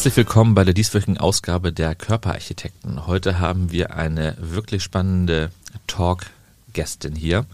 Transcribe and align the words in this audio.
Herzlich 0.00 0.16
willkommen 0.16 0.54
bei 0.54 0.64
der 0.64 0.72
dieswöchigen 0.72 1.18
Ausgabe 1.18 1.74
der 1.74 1.94
Körperarchitekten. 1.94 3.06
Heute 3.06 3.38
haben 3.38 3.70
wir 3.70 3.94
eine 3.96 4.34
wirklich 4.40 4.82
spannende 4.82 5.50
Talk-Gästin 5.88 7.14
hier, 7.14 7.44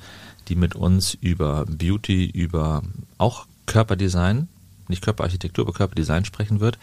die 0.47 0.55
mit 0.55 0.77
uns 0.77 1.15
über 1.15 1.65
Beauty, 1.67 2.25
über 2.25 2.85
auch 3.19 3.47
Körperdesign, 3.67 4.47
nicht 4.87 5.03
Körperarchitektur, 5.03 5.65
aber 5.65 5.73
Körperdesign 5.73 6.25
sprechen 6.25 6.61
wird, 6.61 6.79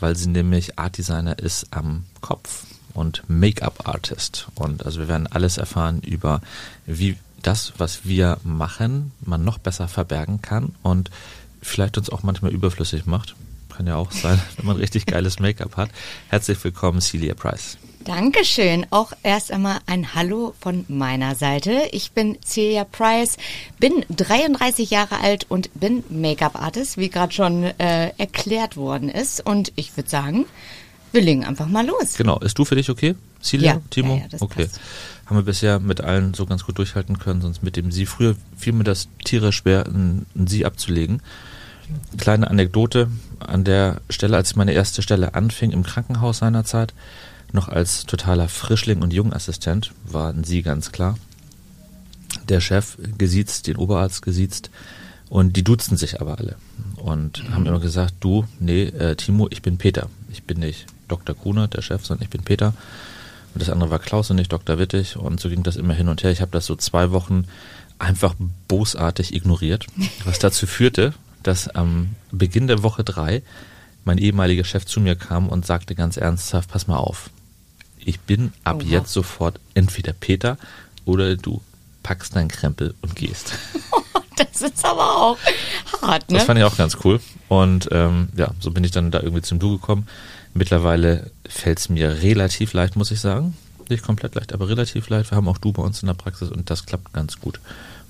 weil 0.00 0.16
sie 0.16 0.30
nämlich 0.30 0.78
Artdesigner 0.78 1.38
ist 1.38 1.66
am 1.72 2.06
Kopf 2.22 2.64
und 2.94 3.22
Make-up-Artist. 3.28 4.48
Und 4.54 4.86
also 4.86 5.00
wir 5.00 5.08
werden 5.08 5.26
alles 5.26 5.58
erfahren 5.58 6.00
über, 6.00 6.40
wie 6.86 7.18
das, 7.42 7.74
was 7.76 8.06
wir 8.06 8.38
machen, 8.44 9.12
man 9.20 9.44
noch 9.44 9.58
besser 9.58 9.88
verbergen 9.88 10.40
kann 10.40 10.74
und 10.82 11.10
vielleicht 11.60 11.98
uns 11.98 12.08
auch 12.08 12.22
manchmal 12.22 12.52
überflüssig 12.52 13.04
macht. 13.04 13.34
Kann 13.76 13.86
ja 13.86 13.96
auch 13.96 14.10
sein, 14.12 14.40
wenn 14.56 14.66
man 14.66 14.76
richtig 14.76 15.06
geiles 15.06 15.38
Make-up 15.38 15.76
hat. 15.76 15.90
Herzlich 16.28 16.62
willkommen, 16.62 17.00
Celia 17.00 17.34
Price. 17.34 17.78
Dankeschön. 18.04 18.84
Auch 18.90 19.12
erst 19.22 19.52
einmal 19.52 19.78
ein 19.86 20.14
Hallo 20.14 20.54
von 20.60 20.84
meiner 20.88 21.36
Seite. 21.36 21.82
Ich 21.92 22.10
bin 22.10 22.36
Celia 22.44 22.84
Price, 22.84 23.36
bin 23.78 24.04
33 24.10 24.90
Jahre 24.90 25.20
alt 25.20 25.46
und 25.48 25.70
bin 25.78 26.02
Make-up-Artist, 26.10 26.98
wie 26.98 27.10
gerade 27.10 27.32
schon 27.32 27.62
äh, 27.62 28.10
erklärt 28.18 28.76
worden 28.76 29.08
ist. 29.08 29.44
Und 29.46 29.72
ich 29.76 29.96
würde 29.96 30.10
sagen, 30.10 30.46
wir 31.12 31.20
legen 31.20 31.44
einfach 31.44 31.68
mal 31.68 31.86
los. 31.86 32.14
Genau. 32.16 32.38
Ist 32.40 32.58
du 32.58 32.64
für 32.64 32.74
dich 32.74 32.90
okay, 32.90 33.14
Celia, 33.40 33.74
Ja, 33.74 33.80
Timo? 33.90 34.16
ja, 34.16 34.22
ja, 34.30 34.38
okay. 34.40 34.64
passt. 34.64 34.80
Haben 35.26 35.36
wir 35.36 35.42
bisher 35.44 35.78
mit 35.78 36.00
allen 36.00 36.34
so 36.34 36.44
ganz 36.46 36.64
gut 36.64 36.78
durchhalten 36.78 37.18
können, 37.18 37.40
sonst 37.40 37.62
mit 37.62 37.76
dem 37.76 37.92
Sie. 37.92 38.06
Früher 38.06 38.34
fiel 38.56 38.72
mir 38.72 38.84
das 38.84 39.08
Tiere 39.24 39.52
schwer, 39.52 39.86
ein, 39.86 40.26
ein 40.34 40.46
Sie 40.48 40.64
abzulegen. 40.66 41.22
Kleine 42.18 42.50
Anekdote 42.50 43.08
an 43.40 43.64
der 43.64 44.00
Stelle, 44.10 44.36
als 44.36 44.50
ich 44.50 44.56
meine 44.56 44.72
erste 44.72 45.02
Stelle 45.02 45.34
anfing 45.34 45.70
im 45.72 45.82
Krankenhaus 45.82 46.38
seinerzeit, 46.38 46.94
noch 47.52 47.68
als 47.68 48.06
totaler 48.06 48.48
Frischling 48.48 49.02
und 49.02 49.12
Jungassistent, 49.12 49.92
war 50.04 50.30
ein 50.30 50.44
Sie 50.44 50.62
ganz 50.62 50.92
klar. 50.92 51.18
Der 52.48 52.60
Chef 52.60 52.96
gesiezt, 53.18 53.66
den 53.66 53.76
Oberarzt 53.76 54.22
gesiezt 54.22 54.70
und 55.28 55.56
die 55.56 55.64
duzen 55.64 55.96
sich 55.96 56.20
aber 56.20 56.38
alle 56.38 56.56
und 56.96 57.42
haben 57.50 57.66
immer 57.66 57.80
gesagt, 57.80 58.14
du, 58.20 58.46
nee, 58.60 58.84
äh, 58.84 59.16
Timo, 59.16 59.48
ich 59.50 59.62
bin 59.62 59.76
Peter. 59.76 60.08
Ich 60.30 60.44
bin 60.44 60.60
nicht 60.60 60.86
Dr. 61.08 61.34
Kuhne, 61.34 61.68
der 61.68 61.82
Chef, 61.82 62.04
sondern 62.04 62.24
ich 62.24 62.30
bin 62.30 62.42
Peter. 62.42 62.74
Und 63.54 63.60
das 63.60 63.68
andere 63.68 63.90
war 63.90 63.98
Klaus 63.98 64.30
und 64.30 64.36
nicht 64.36 64.52
Dr. 64.52 64.78
Wittig. 64.78 65.16
Und 65.16 65.40
so 65.40 65.48
ging 65.48 65.62
das 65.62 65.76
immer 65.76 65.94
hin 65.94 66.08
und 66.08 66.22
her. 66.22 66.30
Ich 66.30 66.40
habe 66.40 66.52
das 66.52 66.64
so 66.64 66.76
zwei 66.76 67.10
Wochen 67.10 67.44
einfach 67.98 68.34
bosartig 68.68 69.34
ignoriert, 69.34 69.86
was 70.24 70.38
dazu 70.38 70.66
führte, 70.66 71.12
dass 71.42 71.68
am 71.68 72.14
Beginn 72.30 72.66
der 72.66 72.82
Woche 72.82 73.04
drei 73.04 73.42
mein 74.04 74.18
ehemaliger 74.18 74.64
Chef 74.64 74.84
zu 74.84 75.00
mir 75.00 75.14
kam 75.14 75.48
und 75.48 75.64
sagte 75.64 75.94
ganz 75.94 76.16
ernsthaft, 76.16 76.70
pass 76.70 76.86
mal 76.86 76.96
auf, 76.96 77.30
ich 78.04 78.20
bin 78.20 78.52
ab 78.64 78.82
Oha. 78.82 78.90
jetzt 78.90 79.12
sofort 79.12 79.60
entweder 79.74 80.12
Peter 80.12 80.58
oder 81.04 81.36
du 81.36 81.60
packst 82.02 82.34
deinen 82.34 82.48
Krempel 82.48 82.94
und 83.02 83.16
gehst. 83.16 83.52
Das 84.34 84.62
ist 84.62 84.84
aber 84.84 85.18
auch 85.18 85.38
hart, 86.00 86.30
ne? 86.30 86.38
Das 86.38 86.46
fand 86.46 86.58
ich 86.58 86.64
auch 86.64 86.76
ganz 86.76 86.96
cool. 87.04 87.20
Und 87.48 87.90
ähm, 87.92 88.28
ja, 88.34 88.52
so 88.60 88.70
bin 88.70 88.82
ich 88.82 88.90
dann 88.90 89.10
da 89.10 89.20
irgendwie 89.20 89.42
zum 89.42 89.58
Du 89.58 89.72
gekommen. 89.78 90.08
Mittlerweile 90.54 91.30
fällt 91.46 91.78
es 91.78 91.88
mir 91.90 92.22
relativ 92.22 92.72
leicht, 92.72 92.96
muss 92.96 93.10
ich 93.10 93.20
sagen. 93.20 93.56
Nicht 93.90 94.02
komplett 94.02 94.34
leicht, 94.34 94.52
aber 94.54 94.68
relativ 94.68 95.10
leicht. 95.10 95.30
Wir 95.30 95.36
haben 95.36 95.48
auch 95.48 95.58
Du 95.58 95.72
bei 95.72 95.82
uns 95.82 96.02
in 96.02 96.06
der 96.06 96.14
Praxis 96.14 96.50
und 96.50 96.70
das 96.70 96.86
klappt 96.86 97.12
ganz 97.12 97.40
gut. 97.40 97.60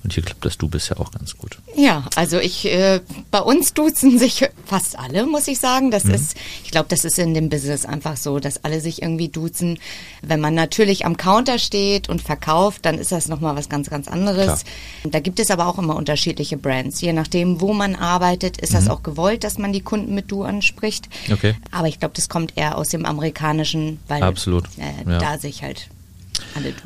Und 0.03 0.11
hier 0.13 0.23
klappt 0.23 0.43
das 0.43 0.57
Du 0.57 0.67
bisher 0.67 0.99
auch 0.99 1.11
ganz 1.11 1.37
gut. 1.37 1.59
Ja, 1.77 2.03
also 2.17 2.37
ich, 2.37 2.65
äh, 2.65 2.99
bei 3.31 3.39
uns 3.39 3.73
duzen 3.73 4.19
sich 4.19 4.45
fast 4.65 4.99
alle, 4.99 5.25
muss 5.25 5.47
ich 5.47 5.59
sagen. 5.59 5.91
Das 5.91 6.03
ist, 6.03 6.35
ich 6.63 6.71
glaube, 6.71 6.87
das 6.89 7.05
ist 7.05 7.17
in 7.19 7.33
dem 7.33 7.47
Business 7.49 7.85
einfach 7.85 8.17
so, 8.17 8.39
dass 8.39 8.65
alle 8.65 8.81
sich 8.81 9.01
irgendwie 9.01 9.29
duzen. 9.29 9.79
Wenn 10.21 10.41
man 10.41 10.53
natürlich 10.55 11.05
am 11.05 11.15
Counter 11.15 11.57
steht 11.57 12.09
und 12.09 12.21
verkauft, 12.21 12.85
dann 12.85 12.97
ist 12.97 13.13
das 13.13 13.29
nochmal 13.29 13.55
was 13.55 13.69
ganz, 13.69 13.89
ganz 13.89 14.07
anderes. 14.09 14.45
Klar. 14.45 15.11
Da 15.11 15.19
gibt 15.21 15.39
es 15.39 15.49
aber 15.51 15.67
auch 15.67 15.77
immer 15.77 15.95
unterschiedliche 15.95 16.57
Brands. 16.57 16.99
Je 16.99 17.13
nachdem, 17.13 17.61
wo 17.61 17.73
man 17.73 17.95
arbeitet, 17.95 18.57
ist 18.57 18.73
das 18.73 18.89
auch 18.89 19.03
gewollt, 19.03 19.43
dass 19.45 19.57
man 19.57 19.71
die 19.71 19.81
Kunden 19.81 20.13
mit 20.13 20.29
Du 20.31 20.43
anspricht. 20.43 21.07
Okay. 21.31 21.55
Aber 21.71 21.87
ich 21.87 21.99
glaube, 21.99 22.13
das 22.15 22.27
kommt 22.27 22.57
eher 22.57 22.77
aus 22.77 22.89
dem 22.89 23.05
amerikanischen, 23.05 23.99
weil 24.09 24.21
Absolut, 24.21 24.65
Äh, 24.77 25.09
ja. 25.09 25.17
da 25.19 25.37
sich 25.39 25.63
halt. 25.63 25.87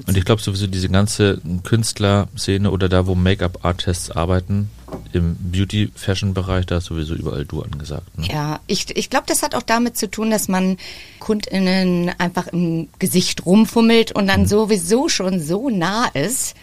Und 0.06 0.18
ich 0.18 0.26
glaube 0.26 0.42
sowieso 0.42 0.68
diese 0.68 0.90
ganze 0.90 1.42
Künstlerszene 1.64 2.72
oder 2.72 2.90
da, 2.90 3.08
wo 3.08 3.16
Make-up-Artists 3.16 4.12
arbeiten, 4.12 4.70
im 5.14 5.36
Beauty-Fashion-Bereich, 5.40 6.66
da 6.66 6.78
ist 6.78 6.86
sowieso 6.86 7.16
überall 7.16 7.46
Du 7.46 7.62
angesagt. 7.62 8.18
Ne? 8.18 8.28
Ja, 8.28 8.60
ich, 8.68 8.96
ich 8.96 9.10
glaube, 9.10 9.26
das 9.28 9.44
hat 9.44 9.56
auch 9.56 9.64
damit 9.64 9.98
zu 9.98 10.10
tun, 10.10 10.32
dass 10.32 10.48
man 10.48 10.78
KundInnen 11.20 12.12
einfach 12.18 12.48
im 12.48 12.88
Gesicht 13.00 13.46
rumfummelt 13.46 14.12
und 14.14 14.28
dann 14.28 14.46
sowieso 14.48 15.10
schon 15.10 15.42
so 15.42 15.70
nah 15.70 16.08
ist, 16.08 16.56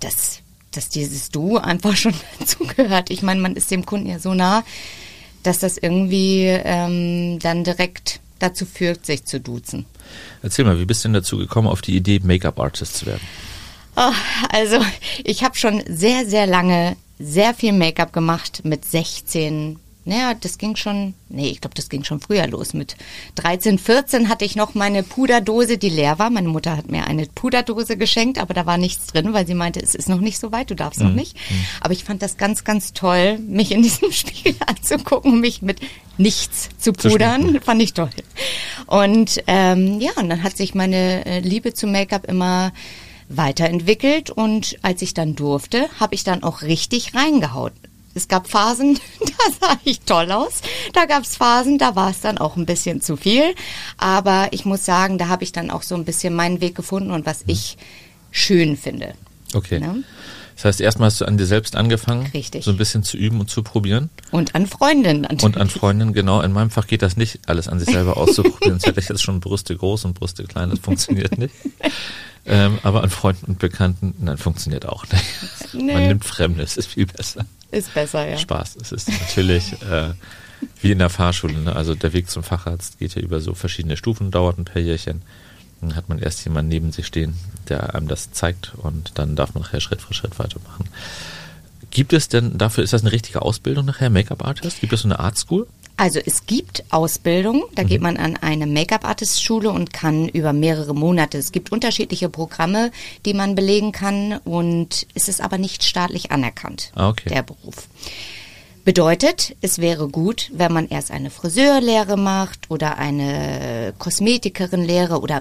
dass, 0.00 0.40
dass 0.70 0.88
dieses 0.88 1.30
Du 1.30 1.58
einfach 1.58 1.96
schon 1.96 2.14
dazugehört. 2.38 3.10
Ich 3.10 3.22
meine, 3.22 3.40
man 3.40 3.56
ist 3.56 3.70
dem 3.70 3.86
Kunden 3.86 4.08
ja 4.08 4.18
so 4.18 4.34
nah, 4.34 4.64
dass 5.42 5.58
das 5.58 5.78
irgendwie 5.78 6.44
ähm, 6.46 7.38
dann 7.40 7.64
direkt 7.64 8.20
dazu 8.38 8.66
führt, 8.66 9.06
sich 9.06 9.24
zu 9.24 9.40
duzen. 9.40 9.86
Erzähl 10.42 10.64
mal, 10.64 10.78
wie 10.78 10.84
bist 10.84 11.04
du 11.04 11.08
denn 11.08 11.14
dazu 11.14 11.38
gekommen, 11.38 11.68
auf 11.68 11.82
die 11.82 11.96
Idee, 11.96 12.20
Make-up-Artist 12.22 12.96
zu 12.96 13.06
werden? 13.06 13.22
Oh, 13.96 14.12
also 14.50 14.78
ich 15.22 15.44
habe 15.44 15.56
schon 15.56 15.82
sehr, 15.86 16.26
sehr 16.26 16.46
lange 16.46 16.96
sehr 17.18 17.54
viel 17.54 17.72
Make-up 17.72 18.12
gemacht 18.12 18.62
mit 18.64 18.84
16. 18.84 19.78
Naja, 20.04 20.34
das 20.34 20.58
ging 20.58 20.76
schon, 20.76 21.14
nee, 21.28 21.50
ich 21.50 21.60
glaube, 21.60 21.74
das 21.74 21.88
ging 21.88 22.02
schon 22.02 22.20
früher 22.20 22.46
los. 22.46 22.74
Mit 22.74 22.96
13, 23.36 23.78
14 23.78 24.28
hatte 24.28 24.44
ich 24.44 24.56
noch 24.56 24.74
meine 24.74 25.02
Puderdose, 25.02 25.78
die 25.78 25.90
leer 25.90 26.18
war. 26.18 26.30
Meine 26.30 26.48
Mutter 26.48 26.76
hat 26.76 26.90
mir 26.90 27.06
eine 27.06 27.26
Puderdose 27.26 27.96
geschenkt, 27.96 28.38
aber 28.38 28.54
da 28.54 28.66
war 28.66 28.78
nichts 28.78 29.06
drin, 29.08 29.32
weil 29.32 29.46
sie 29.46 29.54
meinte, 29.54 29.80
es 29.80 29.94
ist 29.94 30.08
noch 30.08 30.20
nicht 30.20 30.38
so 30.38 30.50
weit, 30.50 30.70
du 30.70 30.74
darfst 30.74 31.00
noch 31.00 31.12
nicht. 31.14 31.36
Aber 31.80 31.92
ich 31.92 32.04
fand 32.04 32.22
das 32.22 32.36
ganz, 32.36 32.64
ganz 32.64 32.92
toll, 32.92 33.38
mich 33.38 33.70
in 33.70 33.82
diesem 33.82 34.10
Spiegel 34.12 34.54
anzugucken 34.66 35.40
mich 35.40 35.62
mit 35.62 35.80
nichts 36.18 36.70
zu 36.78 36.92
pudern. 36.92 37.60
Fand 37.60 37.82
ich 37.82 37.92
toll. 37.92 38.10
Und 38.86 39.42
ähm, 39.46 40.00
ja, 40.00 40.12
und 40.16 40.28
dann 40.28 40.42
hat 40.42 40.56
sich 40.56 40.74
meine 40.74 41.24
äh, 41.26 41.40
Liebe 41.40 41.74
zu 41.74 41.86
Make-up 41.86 42.26
immer 42.28 42.72
weiterentwickelt 43.28 44.30
und 44.30 44.78
als 44.82 45.02
ich 45.02 45.14
dann 45.14 45.34
durfte, 45.34 45.88
habe 45.98 46.14
ich 46.14 46.24
dann 46.24 46.42
auch 46.42 46.62
richtig 46.62 47.14
reingehauen. 47.14 47.72
Es 48.14 48.28
gab 48.28 48.48
Phasen, 48.48 48.98
da 49.20 49.66
sah 49.68 49.76
ich 49.84 50.00
toll 50.00 50.30
aus. 50.32 50.60
Da 50.92 51.06
gab 51.06 51.22
es 51.24 51.36
Phasen, 51.36 51.78
da 51.78 51.96
war 51.96 52.10
es 52.10 52.20
dann 52.20 52.38
auch 52.38 52.56
ein 52.56 52.66
bisschen 52.66 53.00
zu 53.00 53.16
viel. 53.16 53.54
Aber 53.96 54.48
ich 54.50 54.64
muss 54.64 54.84
sagen, 54.84 55.18
da 55.18 55.28
habe 55.28 55.44
ich 55.44 55.52
dann 55.52 55.70
auch 55.70 55.82
so 55.82 55.94
ein 55.94 56.04
bisschen 56.04 56.34
meinen 56.34 56.60
Weg 56.60 56.74
gefunden 56.74 57.10
und 57.10 57.26
was 57.26 57.44
ich 57.46 57.76
schön 58.30 58.76
finde. 58.76 59.14
Okay. 59.54 59.78
Ne? 59.80 60.04
Das 60.56 60.64
heißt, 60.66 60.80
erstmal 60.80 61.06
hast 61.06 61.20
du 61.20 61.24
an 61.24 61.38
dir 61.38 61.46
selbst 61.46 61.76
angefangen, 61.76 62.30
Richtig. 62.32 62.64
so 62.64 62.70
ein 62.70 62.76
bisschen 62.76 63.02
zu 63.02 63.16
üben 63.16 63.40
und 63.40 63.50
zu 63.50 63.62
probieren. 63.62 64.10
Und 64.30 64.54
an 64.54 64.66
Freundinnen 64.66 65.22
natürlich. 65.22 65.42
Und 65.42 65.56
an 65.56 65.68
Freundinnen, 65.68 66.12
genau. 66.12 66.40
In 66.40 66.52
meinem 66.52 66.70
Fach 66.70 66.86
geht 66.86 67.02
das 67.02 67.16
nicht, 67.16 67.40
alles 67.46 67.68
an 67.68 67.80
sich 67.80 67.88
selber 67.90 68.16
auszuprobieren. 68.16 68.74
Sonst 68.74 68.86
hätte 68.86 69.00
ich 69.00 69.08
jetzt 69.08 69.22
schon 69.22 69.40
Brüste 69.40 69.76
groß 69.76 70.04
und 70.04 70.14
Brüste 70.14 70.44
klein. 70.44 70.70
Das 70.70 70.78
funktioniert 70.78 71.38
nicht. 71.38 71.54
Ähm, 72.44 72.78
aber 72.82 73.02
an 73.02 73.10
Freunden 73.10 73.46
und 73.46 73.58
Bekannten, 73.58 74.14
nein, 74.20 74.36
funktioniert 74.36 74.86
auch 74.86 75.04
nicht. 75.10 75.24
Nee. 75.74 75.94
Man 75.94 76.08
nimmt 76.08 76.24
Fremdes, 76.24 76.76
ist 76.76 76.88
viel 76.88 77.06
besser. 77.06 77.46
Ist 77.72 77.92
besser, 77.92 78.28
ja. 78.28 78.36
Spaß. 78.36 78.76
Es 78.80 78.92
ist 78.92 79.08
natürlich 79.08 79.72
äh, 79.82 80.10
wie 80.80 80.92
in 80.92 80.98
der 80.98 81.10
Fahrschule. 81.10 81.54
Ne? 81.54 81.74
Also 81.74 81.94
der 81.94 82.12
Weg 82.12 82.30
zum 82.30 82.42
Facharzt 82.42 82.98
geht 82.98 83.14
ja 83.14 83.22
über 83.22 83.40
so 83.40 83.54
verschiedene 83.54 83.96
Stufen, 83.96 84.30
dauert 84.30 84.58
ein 84.58 84.64
paar 84.64 84.80
Jährchen. 84.80 85.22
Dann 85.80 85.96
hat 85.96 86.08
man 86.08 86.18
erst 86.18 86.44
jemanden 86.44 86.68
neben 86.68 86.92
sich 86.92 87.06
stehen, 87.06 87.34
der 87.68 87.94
einem 87.94 88.06
das 88.06 88.30
zeigt 88.30 88.72
und 88.76 89.12
dann 89.18 89.34
darf 89.34 89.54
man 89.54 89.64
nachher 89.64 89.80
Schritt 89.80 90.00
für 90.00 90.14
Schritt 90.14 90.38
weitermachen. 90.38 90.88
Gibt 91.90 92.12
es 92.12 92.28
denn, 92.28 92.56
dafür 92.56 92.84
ist 92.84 92.92
das 92.92 93.02
eine 93.02 93.12
richtige 93.12 93.42
Ausbildung 93.42 93.86
nachher, 93.86 94.08
Make-up-Artist? 94.08 94.80
Gibt 94.80 94.92
es 94.92 95.02
so 95.02 95.08
eine 95.08 95.18
Art 95.18 95.36
School? 95.36 95.66
Also 96.02 96.18
es 96.18 96.46
gibt 96.46 96.82
Ausbildung, 96.90 97.62
da 97.76 97.84
geht 97.84 98.00
man 98.00 98.16
an 98.16 98.36
eine 98.36 98.66
Make-up-Artist-Schule 98.66 99.70
und 99.70 99.92
kann 99.92 100.28
über 100.28 100.52
mehrere 100.52 100.96
Monate. 100.96 101.38
Es 101.38 101.52
gibt 101.52 101.70
unterschiedliche 101.70 102.28
Programme, 102.28 102.90
die 103.24 103.34
man 103.34 103.54
belegen 103.54 103.92
kann 103.92 104.38
und 104.38 105.06
es 105.14 105.28
ist 105.28 105.40
aber 105.40 105.58
nicht 105.58 105.84
staatlich 105.84 106.32
anerkannt, 106.32 106.90
Ah, 106.96 107.10
okay. 107.10 107.28
der 107.28 107.44
Beruf. 107.44 107.86
Bedeutet, 108.84 109.54
es 109.60 109.78
wäre 109.78 110.08
gut, 110.08 110.50
wenn 110.52 110.72
man 110.72 110.88
erst 110.88 111.12
eine 111.12 111.30
Friseurlehre 111.30 112.16
macht 112.16 112.68
oder 112.68 112.98
eine 112.98 113.94
Kosmetikerin-Lehre 113.96 115.20
oder 115.20 115.40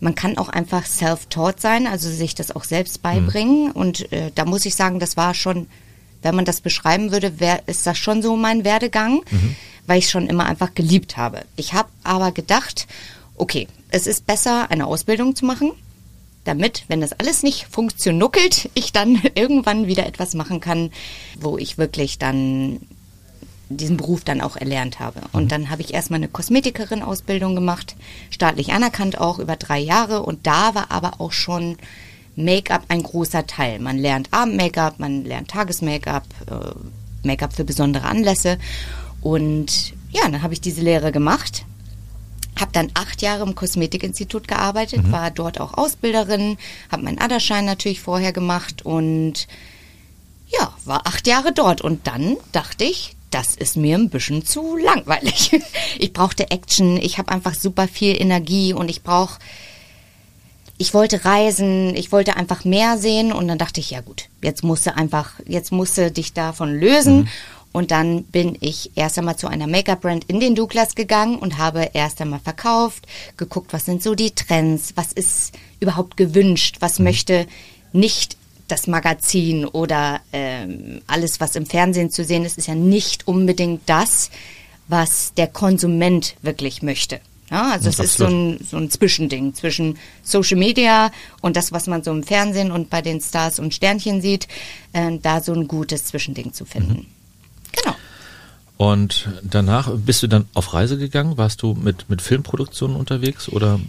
man 0.00 0.14
kann 0.14 0.36
auch 0.36 0.50
einfach 0.50 0.84
self-taught 0.84 1.58
sein, 1.58 1.86
also 1.86 2.10
sich 2.10 2.34
das 2.34 2.54
auch 2.54 2.64
selbst 2.64 3.00
beibringen. 3.00 3.70
Und 3.70 4.12
äh, 4.12 4.30
da 4.34 4.44
muss 4.44 4.66
ich 4.66 4.74
sagen, 4.74 5.00
das 5.00 5.16
war 5.16 5.32
schon, 5.32 5.68
wenn 6.20 6.34
man 6.34 6.44
das 6.44 6.60
beschreiben 6.60 7.12
würde, 7.12 7.40
wär, 7.40 7.66
ist 7.66 7.86
das 7.86 7.96
schon 7.96 8.20
so 8.20 8.36
mein 8.36 8.62
Werdegang, 8.66 9.22
weil 9.86 9.98
ich 9.98 10.10
schon 10.10 10.26
immer 10.26 10.46
einfach 10.46 10.74
geliebt 10.74 11.16
habe. 11.16 11.44
Ich 11.56 11.72
habe 11.72 11.88
aber 12.02 12.32
gedacht, 12.32 12.86
okay, 13.36 13.68
es 13.90 14.06
ist 14.06 14.26
besser, 14.26 14.70
eine 14.70 14.86
Ausbildung 14.86 15.36
zu 15.36 15.44
machen, 15.44 15.72
damit, 16.44 16.84
wenn 16.88 17.00
das 17.00 17.12
alles 17.12 17.42
nicht 17.42 17.66
funktionuckelt, 17.70 18.70
ich 18.74 18.92
dann 18.92 19.20
irgendwann 19.34 19.86
wieder 19.86 20.06
etwas 20.06 20.34
machen 20.34 20.60
kann, 20.60 20.90
wo 21.38 21.58
ich 21.58 21.78
wirklich 21.78 22.18
dann 22.18 22.80
diesen 23.68 23.96
Beruf 23.96 24.22
dann 24.22 24.40
auch 24.40 24.56
erlernt 24.56 25.00
habe. 25.00 25.20
Und 25.32 25.50
dann 25.50 25.70
habe 25.70 25.82
ich 25.82 25.92
erstmal 25.92 26.18
eine 26.18 26.28
Kosmetikerin-Ausbildung 26.28 27.56
gemacht, 27.56 27.96
staatlich 28.30 28.72
anerkannt 28.72 29.18
auch 29.18 29.40
über 29.40 29.56
drei 29.56 29.80
Jahre. 29.80 30.22
Und 30.22 30.46
da 30.46 30.76
war 30.76 30.92
aber 30.92 31.20
auch 31.20 31.32
schon 31.32 31.76
Make-up 32.36 32.84
ein 32.88 33.02
großer 33.02 33.46
Teil. 33.46 33.80
Man 33.80 33.98
lernt 33.98 34.28
Abend-Make-up, 34.32 35.00
man 35.00 35.24
lernt 35.24 35.48
Tages-Make-up, 35.48 36.24
äh, 36.48 37.26
Make-up 37.26 37.54
für 37.54 37.64
besondere 37.64 38.06
Anlässe. 38.06 38.58
Und 39.26 39.92
ja, 40.12 40.22
dann 40.22 40.40
habe 40.42 40.54
ich 40.54 40.60
diese 40.60 40.82
Lehre 40.82 41.10
gemacht. 41.10 41.64
Habe 42.60 42.70
dann 42.70 42.92
acht 42.94 43.22
Jahre 43.22 43.42
im 43.42 43.56
Kosmetikinstitut 43.56 44.46
gearbeitet, 44.46 45.10
war 45.10 45.32
dort 45.32 45.60
auch 45.60 45.74
Ausbilderin, 45.74 46.58
habe 46.92 47.02
meinen 47.02 47.18
Aderschein 47.18 47.64
natürlich 47.64 48.00
vorher 48.00 48.32
gemacht 48.32 48.86
und 48.86 49.48
ja, 50.46 50.72
war 50.84 51.08
acht 51.08 51.26
Jahre 51.26 51.52
dort. 51.52 51.80
Und 51.80 52.06
dann 52.06 52.36
dachte 52.52 52.84
ich, 52.84 53.16
das 53.30 53.56
ist 53.56 53.76
mir 53.76 53.98
ein 53.98 54.10
bisschen 54.10 54.44
zu 54.44 54.76
langweilig. 54.76 55.50
Ich 55.98 56.12
brauchte 56.12 56.52
Action, 56.52 56.96
ich 56.96 57.18
habe 57.18 57.32
einfach 57.32 57.54
super 57.54 57.88
viel 57.88 58.14
Energie 58.20 58.74
und 58.74 58.88
ich 58.88 59.02
brauche, 59.02 59.40
ich 60.78 60.94
wollte 60.94 61.24
reisen, 61.24 61.96
ich 61.96 62.12
wollte 62.12 62.36
einfach 62.36 62.64
mehr 62.64 62.96
sehen 62.96 63.32
und 63.32 63.48
dann 63.48 63.58
dachte 63.58 63.80
ich, 63.80 63.90
ja 63.90 64.02
gut, 64.02 64.28
jetzt 64.40 64.62
musst 64.62 64.86
du 64.86 64.94
einfach, 64.94 65.32
jetzt 65.46 65.72
musst 65.72 65.98
du 65.98 66.12
dich 66.12 66.32
davon 66.32 66.78
lösen. 66.78 67.28
Und 67.76 67.90
dann 67.90 68.22
bin 68.24 68.56
ich 68.60 68.92
erst 68.94 69.18
einmal 69.18 69.36
zu 69.36 69.48
einer 69.48 69.66
Make-up-Brand 69.66 70.24
in 70.28 70.40
den 70.40 70.54
Douglas 70.54 70.94
gegangen 70.94 71.38
und 71.38 71.58
habe 71.58 71.90
erst 71.92 72.22
einmal 72.22 72.40
verkauft, 72.40 73.06
geguckt, 73.36 73.74
was 73.74 73.84
sind 73.84 74.02
so 74.02 74.14
die 74.14 74.30
Trends, 74.30 74.94
was 74.94 75.12
ist 75.12 75.52
überhaupt 75.78 76.16
gewünscht, 76.16 76.76
was 76.80 76.98
möchte 76.98 77.46
nicht 77.92 78.38
das 78.66 78.86
Magazin 78.86 79.66
oder 79.66 80.22
ähm, 80.32 81.02
alles, 81.06 81.38
was 81.38 81.54
im 81.54 81.66
Fernsehen 81.66 82.08
zu 82.08 82.24
sehen 82.24 82.46
ist, 82.46 82.56
ist 82.56 82.66
ja 82.66 82.74
nicht 82.74 83.28
unbedingt 83.28 83.82
das, 83.84 84.30
was 84.88 85.34
der 85.34 85.46
Konsument 85.46 86.34
wirklich 86.40 86.80
möchte. 86.80 87.20
Ja, 87.50 87.72
also 87.72 87.90
es 87.90 87.98
ist 87.98 88.16
so 88.16 88.24
ein, 88.24 88.58
so 88.66 88.78
ein 88.78 88.90
Zwischending 88.90 89.52
zwischen 89.52 89.98
Social 90.22 90.56
Media 90.56 91.12
und 91.42 91.58
das, 91.58 91.72
was 91.72 91.88
man 91.88 92.02
so 92.02 92.10
im 92.10 92.22
Fernsehen 92.22 92.70
und 92.70 92.88
bei 92.88 93.02
den 93.02 93.20
Stars 93.20 93.58
und 93.58 93.74
Sternchen 93.74 94.22
sieht, 94.22 94.48
äh, 94.94 95.18
da 95.20 95.42
so 95.42 95.52
ein 95.52 95.68
gutes 95.68 96.06
Zwischending 96.06 96.54
zu 96.54 96.64
finden. 96.64 97.06
Genau. 97.72 97.96
Und 98.76 99.28
danach 99.42 99.90
bist 99.94 100.22
du 100.22 100.26
dann 100.26 100.46
auf 100.54 100.74
Reise 100.74 100.98
gegangen? 100.98 101.38
Warst 101.38 101.62
du 101.62 101.74
mit, 101.74 102.10
mit 102.10 102.20
Filmproduktionen 102.20 102.96
unterwegs 102.96 103.48
oder 103.48 103.80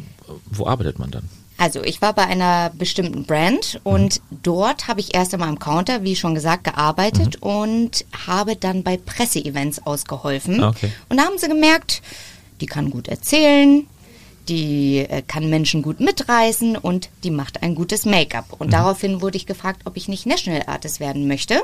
wo 0.45 0.65
arbeitet 0.65 0.99
man 0.99 1.11
dann? 1.11 1.29
Also 1.57 1.83
ich 1.83 2.01
war 2.01 2.13
bei 2.13 2.25
einer 2.25 2.69
bestimmten 2.69 3.25
Brand 3.25 3.81
und 3.83 4.21
dort 4.43 4.87
habe 4.87 4.99
ich 4.99 5.15
erst 5.15 5.33
einmal 5.33 5.49
am 5.49 5.57
Counter, 5.57 6.03
wie 6.03 6.15
schon 6.15 6.35
gesagt, 6.35 6.65
gearbeitet 6.65 7.37
und 7.41 8.05
habe 8.27 8.55
dann 8.55 8.83
bei 8.83 8.97
Presseevents 8.97 9.85
ausgeholfen. 9.85 10.63
Ah, 10.63 10.69
okay. 10.69 10.91
Und 11.09 11.17
da 11.17 11.23
haben 11.23 11.39
sie 11.39 11.47
gemerkt, 11.47 12.03
die 12.61 12.67
kann 12.67 12.91
gut 12.91 13.07
erzählen, 13.07 13.87
die 14.49 14.99
äh, 14.99 15.21
kann 15.21 15.49
Menschen 15.49 15.81
gut 15.81 15.99
mitreißen 15.99 16.77
und 16.77 17.09
die 17.23 17.31
macht 17.31 17.63
ein 17.63 17.75
gutes 17.75 18.05
Make-up. 18.05 18.45
Und 18.59 18.73
daraufhin 18.73 19.21
wurde 19.21 19.37
ich 19.37 19.45
gefragt, 19.45 19.81
ob 19.85 19.97
ich 19.97 20.07
nicht 20.07 20.25
National 20.25 20.63
Artist 20.67 20.99
werden 20.99 21.27
möchte. 21.27 21.61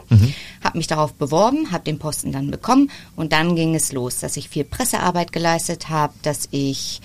Habe 0.63 0.77
mich 0.77 0.87
darauf 0.87 1.13
beworben, 1.13 1.71
habe 1.71 1.83
den 1.83 1.99
Posten 1.99 2.31
dann 2.31 2.51
bekommen 2.51 2.91
und 3.15 3.33
dann 3.33 3.55
ging 3.55 3.75
es 3.75 3.91
los, 3.91 4.19
dass 4.19 4.37
ich 4.37 4.49
viel 4.49 4.63
Pressearbeit 4.63 5.31
geleistet 5.31 5.89
habe, 5.89 6.13
dass 6.21 6.47
ich 6.51 7.01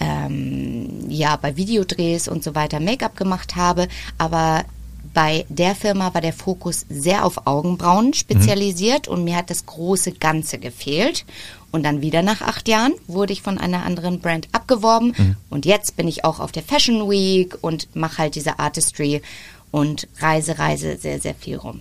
ähm, 0.00 1.08
ja 1.08 1.36
bei 1.36 1.56
Videodrehs 1.56 2.28
und 2.28 2.42
so 2.42 2.54
weiter 2.54 2.80
Make-up 2.80 3.16
gemacht 3.16 3.56
habe, 3.56 3.88
aber 4.18 4.64
bei 5.14 5.44
der 5.48 5.74
Firma 5.74 6.14
war 6.14 6.20
der 6.20 6.32
Fokus 6.32 6.86
sehr 6.88 7.24
auf 7.24 7.46
Augenbrauen 7.46 8.14
spezialisiert 8.14 9.08
und 9.08 9.24
mir 9.24 9.36
hat 9.36 9.50
das 9.50 9.66
große 9.66 10.12
Ganze 10.12 10.58
gefehlt. 10.58 11.24
Und 11.70 11.84
dann 11.84 12.02
wieder 12.02 12.20
nach 12.20 12.42
acht 12.42 12.68
Jahren 12.68 12.92
wurde 13.06 13.32
ich 13.32 13.40
von 13.40 13.56
einer 13.56 13.84
anderen 13.84 14.20
Brand 14.20 14.48
abgeworben 14.52 15.14
und 15.48 15.64
jetzt 15.64 15.96
bin 15.96 16.06
ich 16.06 16.24
auch 16.24 16.38
auf 16.38 16.52
der 16.52 16.62
Fashion 16.62 17.08
Week 17.08 17.56
und 17.62 17.94
mache 17.96 18.18
halt 18.18 18.34
diese 18.34 18.58
Artistry 18.58 19.22
und 19.70 20.06
reise, 20.18 20.58
reise 20.58 20.98
sehr, 20.98 21.18
sehr 21.18 21.34
viel 21.34 21.56
rum. 21.56 21.80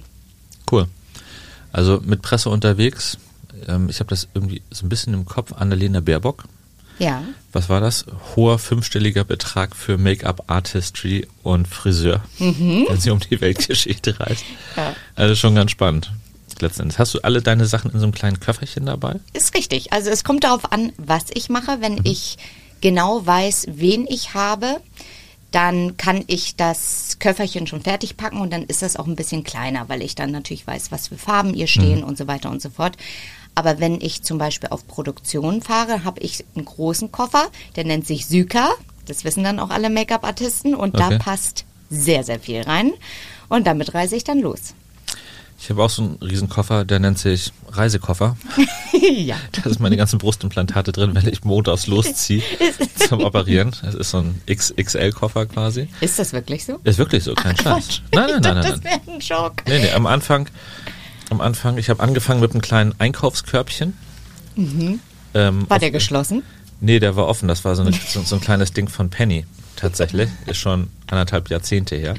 Cool. 0.71 0.87
Also 1.73 2.01
mit 2.03 2.21
Presse 2.21 2.49
unterwegs. 2.49 3.17
Ähm, 3.67 3.89
ich 3.89 3.99
habe 3.99 4.09
das 4.09 4.27
irgendwie 4.33 4.61
so 4.71 4.85
ein 4.85 4.89
bisschen 4.89 5.13
im 5.13 5.25
Kopf. 5.25 5.53
Annalena 5.53 5.99
Baerbock. 5.99 6.45
Ja. 7.01 7.23
Was 7.51 7.67
war 7.67 7.81
das? 7.81 8.05
Hoher 8.35 8.59
fünfstelliger 8.59 9.23
Betrag 9.23 9.75
für 9.75 9.97
Make-up, 9.97 10.43
Artistry 10.45 11.27
und 11.41 11.67
Friseur, 11.67 12.23
wenn 12.37 12.99
sie 12.99 13.09
um 13.09 13.19
die 13.19 13.41
Weltgeschichte 13.41 14.19
reist. 14.19 14.45
Ja. 14.77 14.95
Also 15.15 15.35
schon 15.35 15.55
ganz 15.55 15.71
spannend. 15.71 16.11
Letzten 16.59 16.83
Endes. 16.83 16.99
Hast 16.99 17.15
du 17.15 17.19
alle 17.21 17.41
deine 17.41 17.65
Sachen 17.65 17.89
in 17.89 17.99
so 17.99 18.05
einem 18.05 18.13
kleinen 18.13 18.39
Köfferchen 18.39 18.85
dabei? 18.85 19.19
Ist 19.33 19.55
richtig. 19.55 19.91
Also 19.93 20.11
es 20.11 20.23
kommt 20.23 20.43
darauf 20.43 20.71
an, 20.71 20.93
was 20.97 21.25
ich 21.33 21.49
mache. 21.49 21.81
Wenn 21.81 22.01
ich 22.03 22.37
genau 22.81 23.25
weiß, 23.25 23.65
wen 23.71 24.05
ich 24.07 24.35
habe, 24.35 24.79
dann 25.49 25.97
kann 25.97 26.23
ich 26.27 26.55
das 26.55 27.17
Köfferchen 27.19 27.65
schon 27.65 27.81
fertig 27.81 28.15
packen 28.15 28.39
und 28.41 28.53
dann 28.53 28.63
ist 28.63 28.83
das 28.83 28.95
auch 28.95 29.07
ein 29.07 29.15
bisschen 29.15 29.43
kleiner, 29.43 29.89
weil 29.89 30.03
ich 30.03 30.13
dann 30.13 30.29
natürlich 30.29 30.67
weiß, 30.67 30.91
was 30.91 31.07
für 31.07 31.17
Farben 31.17 31.55
ihr 31.55 31.67
stehen 31.67 32.03
und 32.03 32.17
so 32.17 32.27
weiter 32.27 32.51
und 32.51 32.61
so 32.61 32.69
fort. 32.69 32.95
Aber 33.55 33.79
wenn 33.79 33.99
ich 33.99 34.23
zum 34.23 34.37
Beispiel 34.37 34.69
auf 34.69 34.87
Produktion 34.87 35.61
fahre, 35.61 36.03
habe 36.03 36.19
ich 36.21 36.45
einen 36.55 36.65
großen 36.65 37.11
Koffer, 37.11 37.47
der 37.75 37.83
nennt 37.85 38.07
sich 38.07 38.25
Syka. 38.25 38.69
Das 39.05 39.23
wissen 39.23 39.43
dann 39.43 39.59
auch 39.59 39.69
alle 39.71 39.89
Make-up-Artisten 39.89 40.73
und 40.75 40.97
da 40.99 41.07
Okay. 41.07 41.19
passt 41.19 41.65
sehr, 41.89 42.23
sehr 42.23 42.39
viel 42.39 42.61
rein. 42.61 42.91
Und 43.49 43.67
damit 43.67 43.93
reise 43.93 44.15
ich 44.15 44.23
dann 44.23 44.39
los. 44.39 44.73
Ich 45.59 45.69
habe 45.69 45.83
auch 45.83 45.89
so 45.91 46.01
einen 46.01 46.15
riesen 46.23 46.49
Koffer, 46.49 46.85
der 46.85 46.97
nennt 46.99 47.19
sich 47.19 47.51
Reisekoffer. 47.69 48.35
ja. 48.99 49.35
Da 49.51 49.69
ist 49.69 49.79
meine 49.79 49.95
ganzen 49.95 50.17
Brustimplantate 50.17 50.91
drin, 50.91 51.13
wenn 51.13 51.27
ich 51.27 51.43
montags 51.43 51.85
losziehe 51.85 52.41
zum 52.95 53.23
Operieren. 53.23 53.75
Es 53.87 53.93
ist 53.93 54.09
so 54.09 54.19
ein 54.19 54.41
XXL-Koffer 54.49 55.45
quasi. 55.45 55.87
Ist 55.99 56.17
das 56.17 56.33
wirklich 56.33 56.65
so? 56.65 56.79
Ist 56.83 56.97
wirklich 56.97 57.23
so, 57.23 57.35
kein 57.35 57.55
Scheiß. 57.57 58.01
Nein, 58.11 58.29
nein, 58.31 58.41
nein, 58.41 58.53
nein. 58.55 58.71
Das 58.71 58.83
wäre 58.83 59.01
ein 59.13 59.21
Schock. 59.21 59.53
Nee, 59.67 59.79
nee, 59.81 59.91
am 59.91 60.07
Anfang, 60.07 60.47
am 61.31 61.41
Anfang, 61.41 61.77
ich 61.77 61.89
habe 61.89 62.03
angefangen 62.03 62.41
mit 62.41 62.51
einem 62.51 62.61
kleinen 62.61 62.93
Einkaufskörbchen. 62.99 63.93
Ähm, 65.33 65.69
War 65.69 65.79
der 65.79 65.91
geschlossen? 65.91 66.43
Nee, 66.81 66.99
der 66.99 67.15
war 67.15 67.27
offen. 67.27 67.47
Das 67.47 67.63
war 67.63 67.75
so, 67.75 67.81
eine, 67.83 67.93
so, 67.93 68.21
so 68.21 68.35
ein 68.35 68.41
kleines 68.41 68.73
Ding 68.73 68.89
von 68.89 69.09
Penny. 69.09 69.45
Tatsächlich. 69.77 70.29
Ist 70.45 70.57
schon 70.57 70.89
anderthalb 71.07 71.49
Jahrzehnte 71.49 71.95
her. 71.95 72.15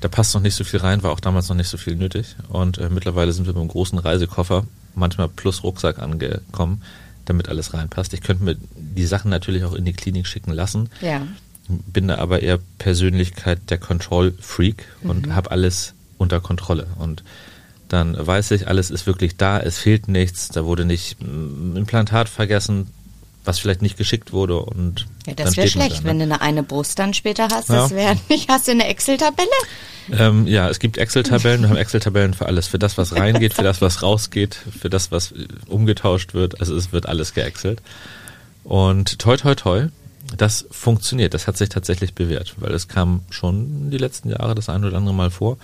Da 0.00 0.08
passt 0.08 0.34
noch 0.34 0.40
nicht 0.40 0.54
so 0.54 0.64
viel 0.64 0.80
rein, 0.80 1.02
war 1.02 1.12
auch 1.12 1.20
damals 1.20 1.48
noch 1.48 1.56
nicht 1.56 1.68
so 1.68 1.76
viel 1.76 1.94
nötig. 1.94 2.34
Und 2.48 2.78
äh, 2.78 2.88
mittlerweile 2.88 3.32
sind 3.32 3.44
wir 3.46 3.52
mit 3.52 3.60
einem 3.60 3.68
großen 3.68 3.98
Reisekoffer, 3.98 4.64
manchmal 4.94 5.28
plus 5.28 5.62
Rucksack 5.62 5.98
angekommen, 6.00 6.82
damit 7.26 7.48
alles 7.48 7.72
reinpasst. 7.74 8.12
Ich 8.14 8.22
könnte 8.22 8.42
mir 8.44 8.56
die 8.74 9.06
Sachen 9.06 9.30
natürlich 9.30 9.62
auch 9.64 9.74
in 9.74 9.84
die 9.84 9.92
Klinik 9.92 10.26
schicken 10.26 10.52
lassen. 10.52 10.88
Ja. 11.02 11.22
Bin 11.68 12.08
da 12.08 12.16
aber 12.18 12.42
eher 12.42 12.58
Persönlichkeit 12.78 13.60
der 13.70 13.78
Control-Freak 13.78 14.84
und 15.02 15.26
Mhm. 15.26 15.34
habe 15.36 15.50
alles 15.52 15.94
unter 16.18 16.40
Kontrolle. 16.40 16.88
Und 16.98 17.22
dann 17.92 18.16
weiß 18.18 18.50
ich, 18.52 18.68
alles 18.68 18.90
ist 18.90 19.06
wirklich 19.06 19.36
da, 19.36 19.60
es 19.60 19.78
fehlt 19.78 20.08
nichts, 20.08 20.48
da 20.48 20.64
wurde 20.64 20.84
nicht 20.84 21.20
ein 21.20 21.74
Implantat 21.76 22.28
vergessen, 22.28 22.88
was 23.44 23.58
vielleicht 23.58 23.82
nicht 23.82 23.96
geschickt 23.96 24.32
wurde. 24.32 24.58
Und 24.60 25.06
Ja, 25.26 25.34
das 25.34 25.56
wäre 25.56 25.68
schlecht, 25.68 26.00
da, 26.00 26.04
wenn 26.04 26.18
ne? 26.18 26.26
du 26.28 26.32
eine, 26.34 26.40
eine 26.42 26.62
Brust 26.62 26.98
dann 26.98 27.12
später 27.12 27.48
hast. 27.50 27.68
Ja. 27.68 27.82
Das 27.82 27.90
wäre 27.90 28.16
nicht. 28.28 28.48
Hast 28.48 28.68
du 28.68 28.72
eine 28.72 28.86
Excel-Tabelle? 28.86 29.48
ähm, 30.12 30.46
Ja, 30.46 30.68
es 30.68 30.78
gibt 30.78 30.96
Excel-Tabellen, 30.96 31.62
wir 31.62 31.68
haben 31.68 31.76
Excel-Tabellen 31.76 32.34
für 32.34 32.46
alles, 32.46 32.68
für 32.68 32.78
das, 32.78 32.98
was 32.98 33.14
reingeht, 33.14 33.54
für 33.54 33.62
das, 33.64 33.80
was 33.82 34.02
rausgeht, 34.02 34.56
für 34.80 34.88
das, 34.90 35.10
was 35.10 35.32
äh, 35.32 35.46
umgetauscht 35.66 36.34
wird. 36.34 36.60
Also 36.60 36.76
es 36.76 36.92
wird 36.92 37.06
alles 37.06 37.34
geexcelt. 37.34 37.82
Und 38.64 39.18
toi, 39.18 39.36
toi, 39.36 39.54
toi, 39.56 39.86
das 40.36 40.66
funktioniert. 40.70 41.34
Das 41.34 41.46
hat 41.48 41.56
sich 41.56 41.68
tatsächlich 41.68 42.14
bewährt, 42.14 42.54
weil 42.58 42.72
es 42.72 42.86
kam 42.88 43.22
schon 43.30 43.90
die 43.90 43.98
letzten 43.98 44.30
Jahre 44.30 44.54
das 44.54 44.68
ein 44.68 44.84
oder 44.84 44.96
andere 44.96 45.14
Mal 45.14 45.30
vor, 45.30 45.58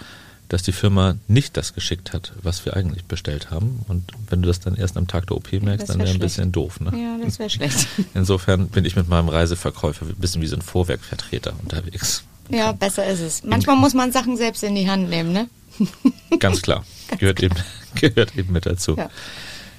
dass 0.48 0.62
die 0.62 0.72
Firma 0.72 1.16
nicht 1.28 1.56
das 1.56 1.74
geschickt 1.74 2.12
hat, 2.12 2.32
was 2.42 2.64
wir 2.64 2.74
eigentlich 2.74 3.04
bestellt 3.04 3.50
haben. 3.50 3.84
Und 3.88 4.12
wenn 4.28 4.42
du 4.42 4.48
das 4.48 4.60
dann 4.60 4.76
erst 4.76 4.96
am 4.96 5.06
Tag 5.06 5.26
der 5.26 5.36
OP 5.36 5.52
merkst, 5.52 5.82
das 5.82 5.88
dann 5.88 5.98
wär 5.98 6.06
wäre 6.06 6.16
ein 6.16 6.20
bisschen 6.20 6.52
doof. 6.52 6.80
Ne? 6.80 6.90
Ja, 6.94 7.18
das 7.22 7.38
wäre 7.38 7.50
schlecht. 7.50 7.86
Insofern 8.14 8.68
bin 8.68 8.84
ich 8.84 8.96
mit 8.96 9.08
meinem 9.08 9.28
Reiseverkäufer 9.28 10.06
ein 10.06 10.14
bisschen 10.16 10.40
wie 10.40 10.46
so 10.46 10.56
ein 10.56 10.62
Vorwerkvertreter 10.62 11.52
unterwegs. 11.62 12.24
Ja, 12.48 12.72
besser 12.72 13.06
ist 13.06 13.20
es. 13.20 13.44
Manchmal 13.44 13.76
muss 13.76 13.92
man 13.92 14.10
Sachen 14.10 14.36
selbst 14.38 14.62
in 14.62 14.74
die 14.74 14.88
Hand 14.88 15.10
nehmen, 15.10 15.32
ne? 15.32 15.48
Ganz 16.38 16.62
klar. 16.62 16.84
Gehört 17.18 17.42
eben, 17.42 17.54
gehört 17.94 18.36
eben 18.36 18.52
mit 18.52 18.66
dazu. 18.66 18.96
Ja. 18.96 19.08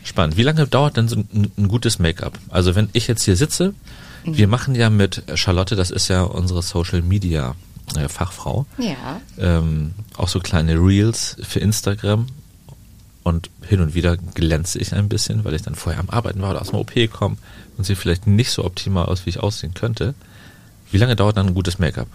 Spannend. 0.03 0.37
Wie 0.37 0.43
lange 0.43 0.65
dauert 0.65 0.97
denn 0.97 1.07
so 1.07 1.17
ein, 1.17 1.51
ein 1.57 1.67
gutes 1.67 1.99
Make-up? 1.99 2.39
Also 2.49 2.73
wenn 2.73 2.89
ich 2.93 3.07
jetzt 3.07 3.23
hier 3.23 3.35
sitze, 3.35 3.75
wir 4.23 4.47
machen 4.47 4.73
ja 4.73 4.89
mit 4.89 5.23
Charlotte, 5.35 5.75
das 5.75 5.91
ist 5.91 6.07
ja 6.07 6.23
unsere 6.23 6.63
Social 6.63 7.01
Media 7.01 7.55
äh, 7.97 8.09
Fachfrau, 8.09 8.65
Ja. 8.77 9.21
ähm, 9.37 9.93
auch 10.17 10.27
so 10.27 10.39
kleine 10.39 10.73
Reels 10.75 11.37
für 11.41 11.59
Instagram. 11.59 12.27
Und 13.23 13.49
hin 13.67 13.81
und 13.81 13.93
wieder 13.93 14.17
glänze 14.17 14.79
ich 14.79 14.93
ein 14.93 15.09
bisschen, 15.09 15.43
weil 15.43 15.53
ich 15.53 15.61
dann 15.61 15.75
vorher 15.75 15.99
am 15.99 16.09
Arbeiten 16.09 16.41
war 16.41 16.51
oder 16.51 16.61
aus 16.61 16.69
dem 16.69 16.79
OP 16.79 16.93
komme 17.11 17.37
und 17.77 17.83
sehe 17.83 17.95
vielleicht 17.95 18.25
nicht 18.27 18.49
so 18.49 18.63
optimal 18.63 19.05
aus, 19.05 19.25
wie 19.25 19.29
ich 19.31 19.39
aussehen 19.39 19.73
könnte. 19.73 20.15
Wie 20.89 20.97
lange 20.97 21.15
dauert 21.15 21.37
dann 21.37 21.47
ein 21.47 21.53
gutes 21.53 21.77
Make-up? 21.79 22.07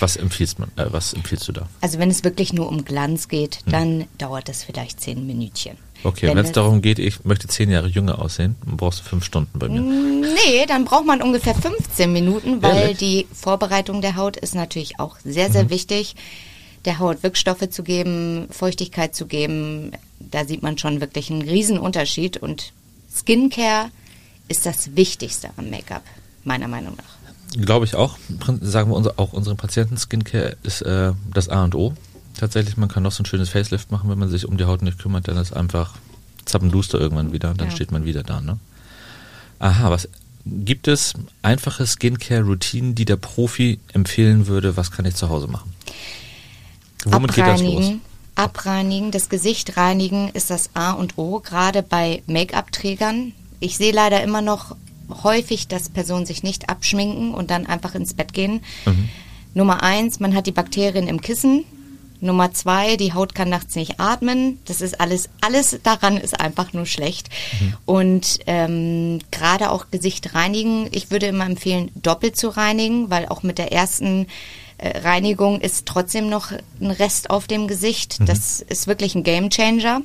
Was 0.00 0.16
empfiehlst, 0.16 0.58
man, 0.58 0.70
äh, 0.76 0.86
was 0.90 1.12
empfiehlst 1.12 1.46
du 1.48 1.52
da? 1.52 1.68
Also 1.80 1.98
wenn 1.98 2.10
es 2.10 2.24
wirklich 2.24 2.52
nur 2.52 2.68
um 2.68 2.84
Glanz 2.84 3.28
geht, 3.28 3.60
dann 3.66 4.06
dauert 4.18 4.48
das 4.48 4.64
vielleicht 4.64 5.00
zehn 5.00 5.26
Minütchen. 5.26 5.76
Okay, 6.06 6.28
wenn 6.28 6.38
es 6.38 6.52
darum 6.52 6.82
geht, 6.82 7.00
ich 7.00 7.24
möchte 7.24 7.48
zehn 7.48 7.68
Jahre 7.68 7.88
jünger 7.88 8.20
aussehen, 8.20 8.54
dann 8.64 8.76
brauchst 8.76 9.00
du 9.00 9.04
fünf 9.04 9.24
Stunden 9.24 9.58
bei 9.58 9.68
mir. 9.68 9.80
Nee, 9.80 10.64
dann 10.68 10.84
braucht 10.84 11.04
man 11.04 11.20
ungefähr 11.20 11.54
15 11.54 12.12
Minuten, 12.12 12.62
weil 12.62 12.76
Ehrlich? 12.76 12.98
die 12.98 13.26
Vorbereitung 13.32 14.02
der 14.02 14.14
Haut 14.14 14.36
ist 14.36 14.54
natürlich 14.54 15.00
auch 15.00 15.16
sehr, 15.24 15.50
sehr 15.50 15.68
wichtig. 15.68 16.14
Der 16.84 17.00
Haut 17.00 17.24
Wirkstoffe 17.24 17.68
zu 17.70 17.82
geben, 17.82 18.46
Feuchtigkeit 18.50 19.16
zu 19.16 19.26
geben, 19.26 19.90
da 20.20 20.44
sieht 20.44 20.62
man 20.62 20.78
schon 20.78 21.00
wirklich 21.00 21.30
einen 21.30 21.42
riesen 21.42 21.78
Unterschied. 21.78 22.36
Und 22.36 22.72
Skincare 23.12 23.90
ist 24.46 24.64
das 24.64 24.94
Wichtigste 24.94 25.50
am 25.56 25.70
Make-up, 25.70 26.04
meiner 26.44 26.68
Meinung 26.68 26.94
nach. 26.96 27.60
Glaube 27.64 27.84
ich 27.84 27.96
auch. 27.96 28.16
Sagen 28.60 28.90
wir 28.90 29.14
auch 29.16 29.32
unseren 29.32 29.56
Patienten, 29.56 29.96
Skincare 29.96 30.56
ist 30.62 30.82
äh, 30.82 31.12
das 31.34 31.48
A 31.48 31.64
und 31.64 31.74
O. 31.74 31.94
Tatsächlich, 32.38 32.76
man 32.76 32.88
kann 32.88 33.02
noch 33.02 33.12
so 33.12 33.22
ein 33.22 33.26
schönes 33.26 33.48
Facelift 33.48 33.90
machen, 33.90 34.10
wenn 34.10 34.18
man 34.18 34.28
sich 34.28 34.46
um 34.46 34.56
die 34.56 34.64
Haut 34.64 34.82
nicht 34.82 34.98
kümmert, 34.98 35.26
dann 35.28 35.36
ist 35.38 35.52
einfach 35.52 35.94
zappenduster 36.44 37.00
irgendwann 37.00 37.32
wieder 37.32 37.50
und 37.50 37.60
dann 37.60 37.68
Ja. 37.70 37.74
steht 37.74 37.90
man 37.92 38.04
wieder 38.04 38.22
da. 38.22 38.40
Ne? 38.40 38.58
Aha, 39.58 39.90
was 39.90 40.08
gibt 40.44 40.86
es 40.86 41.14
einfache 41.42 41.86
Skincare-Routinen, 41.86 42.94
die 42.94 43.04
der 43.04 43.16
Profi 43.16 43.80
empfehlen 43.92 44.46
würde, 44.46 44.76
was 44.76 44.90
kann 44.92 45.04
ich 45.06 45.14
zu 45.16 45.28
Hause 45.28 45.48
machen? 45.48 45.72
Womit 47.04 47.34
geht 47.34 47.46
das 47.46 47.62
los? 47.62 47.72
Abreinigen, 47.74 48.00
abreinigen, 48.34 49.10
das 49.10 49.28
Gesicht 49.28 49.76
reinigen 49.76 50.28
ist 50.28 50.50
das 50.50 50.70
A 50.74 50.92
und 50.92 51.18
O, 51.18 51.40
gerade 51.40 51.82
bei 51.82 52.22
Make-up-Trägern. 52.26 53.32
Ich 53.60 53.76
sehe 53.76 53.92
leider 53.92 54.22
immer 54.22 54.42
noch 54.42 54.76
häufig, 55.22 55.68
dass 55.68 55.88
Personen 55.88 56.26
sich 56.26 56.42
nicht 56.42 56.68
abschminken 56.68 57.32
und 57.32 57.50
dann 57.50 57.66
einfach 57.66 57.94
ins 57.94 58.14
Bett 58.14 58.32
gehen. 58.32 58.60
Mhm. 58.84 59.08
Nummer 59.54 59.82
eins, 59.82 60.20
man 60.20 60.34
hat 60.34 60.46
die 60.46 60.52
Bakterien 60.52 61.08
im 61.08 61.20
Kissen. 61.20 61.64
Nummer 62.20 62.52
zwei, 62.52 62.96
die 62.96 63.12
Haut 63.12 63.34
kann 63.34 63.48
nachts 63.48 63.74
nicht 63.74 64.00
atmen. 64.00 64.58
Das 64.64 64.80
ist 64.80 65.00
alles, 65.00 65.28
alles 65.40 65.78
daran 65.82 66.16
ist 66.16 66.40
einfach 66.40 66.72
nur 66.72 66.86
schlecht. 66.86 67.28
Und 67.84 68.38
ähm, 68.46 69.20
gerade 69.30 69.70
auch 69.70 69.90
Gesicht 69.90 70.34
reinigen. 70.34 70.88
Ich 70.92 71.10
würde 71.10 71.26
immer 71.26 71.46
empfehlen, 71.46 71.90
doppelt 71.94 72.36
zu 72.36 72.48
reinigen, 72.48 73.10
weil 73.10 73.26
auch 73.26 73.42
mit 73.42 73.58
der 73.58 73.72
ersten 73.72 74.26
äh, 74.78 74.98
Reinigung 74.98 75.60
ist 75.60 75.86
trotzdem 75.86 76.28
noch 76.28 76.52
ein 76.80 76.90
Rest 76.90 77.30
auf 77.30 77.46
dem 77.46 77.68
Gesicht. 77.68 78.18
Das 78.26 78.60
ist 78.60 78.86
wirklich 78.86 79.14
ein 79.14 79.22
Gamechanger. 79.22 80.02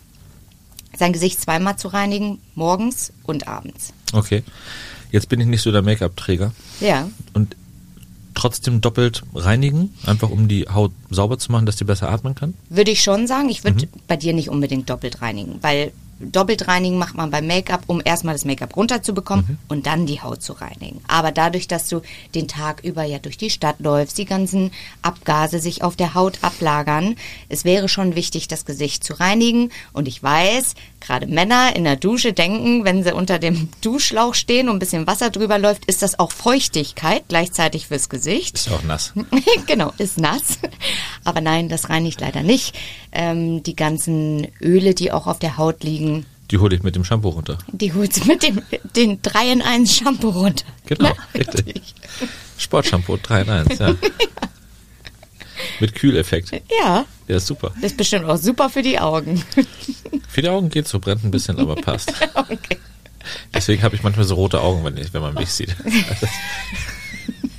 Sein 0.97 1.13
Gesicht 1.13 1.39
zweimal 1.41 1.77
zu 1.77 1.87
reinigen, 1.87 2.39
morgens 2.55 3.13
und 3.23 3.47
abends. 3.47 3.93
Okay. 4.13 4.43
Jetzt 5.11 5.27
bin 5.29 5.41
ich 5.41 5.47
nicht 5.47 5.61
so 5.61 5.71
der 5.71 5.81
Make-up-Träger 5.81 6.53
Ja, 6.79 7.09
und 7.33 7.55
trotzdem 8.41 8.81
doppelt 8.81 9.21
reinigen, 9.35 9.93
einfach 10.05 10.29
um 10.29 10.47
die 10.47 10.67
Haut 10.67 10.91
sauber 11.11 11.37
zu 11.37 11.51
machen, 11.51 11.67
dass 11.67 11.75
die 11.75 11.83
besser 11.83 12.09
atmen 12.09 12.33
kann. 12.33 12.55
würde 12.69 12.91
ich 12.91 13.03
schon 13.03 13.27
sagen. 13.27 13.49
Ich 13.49 13.63
würde 13.63 13.87
bei 14.07 14.17
dir 14.17 14.33
nicht 14.33 14.49
unbedingt 14.49 14.89
doppelt 14.89 15.21
reinigen, 15.21 15.59
weil 15.61 15.91
doppelt 16.19 16.67
reinigen 16.67 16.97
macht 16.97 17.15
man 17.15 17.31
beim 17.31 17.47
Make-up, 17.47 17.83
um 17.87 18.01
erstmal 18.03 18.35
das 18.35 18.45
Make-up 18.45 18.75
runterzubekommen 18.75 19.57
und 19.67 19.85
dann 19.85 20.05
die 20.05 20.21
Haut 20.21 20.41
zu 20.41 20.53
reinigen. 20.53 21.01
Aber 21.07 21.31
dadurch, 21.31 21.67
dass 21.67 21.87
du 21.87 22.01
den 22.35 22.47
Tag 22.47 22.83
über 22.83 23.03
ja 23.03 23.19
durch 23.19 23.37
die 23.37 23.49
Stadt 23.49 23.79
läufst, 23.79 24.17
die 24.17 24.25
ganzen 24.25 24.71
Abgase 25.01 25.59
sich 25.59 25.83
auf 25.83 25.95
der 25.95 26.13
Haut 26.13 26.39
ablagern, 26.41 27.15
es 27.49 27.65
wäre 27.65 27.89
schon 27.89 28.15
wichtig, 28.15 28.47
das 28.47 28.65
Gesicht 28.65 29.03
zu 29.03 29.19
reinigen. 29.19 29.71
Und 29.93 30.07
ich 30.07 30.21
weiß, 30.21 30.75
gerade 31.01 31.27
Männer 31.27 31.75
in 31.75 31.83
der 31.83 31.95
Dusche 31.97 32.31
denken, 32.33 32.85
wenn 32.85 33.03
sie 33.03 33.13
unter 33.13 33.39
dem 33.39 33.69
Duschlauch 33.81 34.33
stehen 34.35 34.69
und 34.69 34.75
ein 34.77 34.79
bisschen 34.79 35.07
Wasser 35.07 35.29
drüber 35.29 35.59
läuft, 35.59 35.85
ist 35.85 36.01
das 36.01 36.17
auch 36.19 36.31
Feuchtigkeit 36.31 37.23
gleichzeitig 37.27 37.87
fürs 37.87 38.07
Gesicht. 38.09 38.55
Ist 38.55 38.71
auch 38.71 38.83
nass. 38.83 39.13
genau, 39.67 39.91
ist 39.97 40.17
nass. 40.19 40.59
Aber 41.23 41.41
nein, 41.41 41.67
das 41.69 41.89
reinigt 41.89 42.21
leider 42.21 42.43
nicht. 42.43 42.75
Ähm, 43.11 43.63
die 43.63 43.75
ganzen 43.75 44.47
Öle, 44.61 44.93
die 44.95 45.11
auch 45.11 45.27
auf 45.27 45.39
der 45.39 45.57
Haut 45.57 45.83
liegen, 45.83 46.25
Die 46.51 46.57
hole 46.59 46.75
ich 46.75 46.83
mit 46.83 46.95
dem 46.95 47.03
Shampoo 47.03 47.29
runter. 47.29 47.57
die 47.71 47.93
holst 47.93 48.21
du 48.23 48.27
mit 48.27 48.43
dem 48.43 48.61
den 48.95 49.21
3 49.21 49.51
in 49.51 49.61
1 49.61 49.95
Shampoo 49.97 50.29
runter. 50.29 50.65
Genau, 50.85 51.09
Na, 51.33 51.39
richtig. 51.39 51.81
Sportshampoo 52.57 53.17
3 53.21 53.41
in 53.41 53.49
1, 53.49 53.79
ja. 53.79 53.95
Mit 55.79 55.95
Kühleffekt. 55.95 56.51
Ja, 56.51 57.05
Ja, 57.27 57.35
ist 57.37 57.47
super. 57.47 57.71
das 57.75 57.91
ist 57.91 57.97
bestimmt 57.97 58.25
auch 58.25 58.37
super 58.37 58.69
für 58.69 58.81
die 58.81 58.99
Augen. 58.99 59.43
Für 60.27 60.41
die 60.41 60.49
Augen 60.49 60.69
geht 60.69 60.87
so, 60.87 60.99
brennt 60.99 61.23
ein 61.23 61.31
bisschen, 61.31 61.59
aber 61.59 61.75
passt. 61.75 62.13
okay. 62.35 62.77
Deswegen 63.53 63.83
habe 63.83 63.95
ich 63.95 64.03
manchmal 64.03 64.25
so 64.25 64.35
rote 64.35 64.61
Augen, 64.61 64.83
wenn, 64.83 64.97
ich, 64.97 65.13
wenn 65.13 65.21
man 65.21 65.33
mich 65.35 65.49
sieht. 65.51 65.75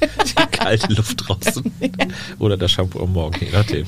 Die 0.00 0.46
kalte 0.50 0.92
Luft 0.92 1.28
draußen. 1.28 1.62
Oder 2.40 2.56
das 2.56 2.72
Shampoo 2.72 3.02
am 3.02 3.12
Morgen, 3.12 3.38
je 3.44 3.52
nachdem. 3.52 3.86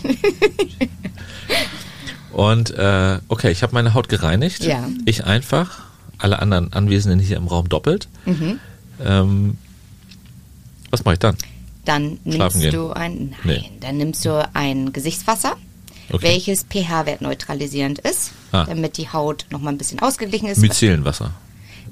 Und 2.33 2.71
äh, 2.73 3.19
okay, 3.29 3.51
ich 3.51 3.63
habe 3.63 3.75
meine 3.75 3.95
Haut 3.95 4.09
gereinigt. 4.09 4.65
Ja. 4.65 4.89
Ich 5.05 5.25
einfach, 5.25 5.83
alle 6.19 6.41
anderen 6.41 6.73
Anwesenden 6.73 7.21
hier 7.21 7.37
im 7.37 7.47
Raum 7.47 7.69
doppelt. 7.69 8.09
Mhm. 8.27 8.59
Ähm, 9.05 9.59
was 10.91 11.05
mache 11.05 11.15
ich 11.15 11.19
dann? 11.21 11.37
Dann 11.85 12.19
Schlafen 12.29 12.61
nimmst 12.61 12.61
gehen? 12.61 12.73
du 12.73 12.91
ein 12.91 13.37
nein, 13.45 13.57
Nee. 13.63 13.71
dann 13.81 13.97
nimmst 13.99 14.25
du 14.25 14.49
ein 14.55 14.93
Gesichtswasser, 14.93 15.57
Okay. 16.11 16.23
welches 16.23 16.65
pH-Wert 16.69 17.21
neutralisierend 17.23 17.99
ist, 17.99 18.33
Ah. 18.53 18.65
damit 18.65 18.97
die 18.99 19.09
Haut 19.11 19.47
noch 19.51 19.61
mal 19.61 19.71
ein 19.71 19.79
bisschen 19.79 19.99
ausgeglichen 20.01 20.49
ist. 20.49 20.59
Myzellenwasser. 20.59 21.31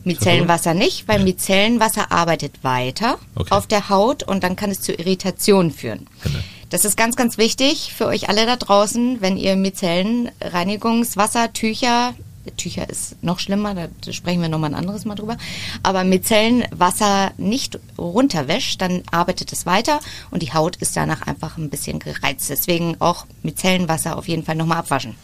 Micellenwasser 0.04 0.74
nicht, 0.74 1.06
weil 1.06 1.22
Micellenwasser 1.22 2.10
arbeitet 2.10 2.64
weiter 2.64 3.18
Okay. 3.36 3.54
auf 3.54 3.66
der 3.68 3.88
Haut 3.88 4.22
und 4.24 4.42
dann 4.42 4.56
kann 4.56 4.70
es 4.70 4.80
zu 4.80 4.92
Irritationen 4.92 5.70
führen. 5.70 6.08
Genau. 6.24 6.38
Das 6.70 6.84
ist 6.84 6.96
ganz, 6.96 7.14
ganz 7.16 7.38
wichtig 7.38 7.92
für 7.96 8.06
euch 8.06 8.28
alle 8.28 8.44
da 8.46 8.56
draußen, 8.56 9.20
wenn 9.20 9.36
ihr 9.36 9.54
Micellenreinigungswasser, 9.56 11.52
Tücher, 11.52 12.14
Tücher 12.56 12.88
ist 12.90 13.22
noch 13.22 13.38
schlimmer, 13.38 13.74
da 13.74 14.12
sprechen 14.12 14.42
wir 14.42 14.48
nochmal 14.48 14.70
ein 14.70 14.74
anderes 14.76 15.04
Mal 15.04 15.14
drüber, 15.14 15.36
aber 15.82 16.02
Micellenwasser 16.04 17.32
nicht 17.38 17.78
runterwäscht, 17.98 18.80
dann 18.80 19.02
arbeitet 19.10 19.52
es 19.52 19.64
weiter 19.66 20.00
und 20.30 20.42
die 20.42 20.52
Haut 20.52 20.76
ist 20.76 20.96
danach 20.96 21.22
einfach 21.22 21.56
ein 21.56 21.70
bisschen 21.70 21.98
gereizt. 22.00 22.50
Deswegen 22.50 22.96
auch 23.00 23.26
Micellenwasser 23.42 24.16
auf 24.16 24.26
jeden 24.28 24.44
Fall 24.44 24.56
nochmal 24.56 24.78
abwaschen. 24.78 25.14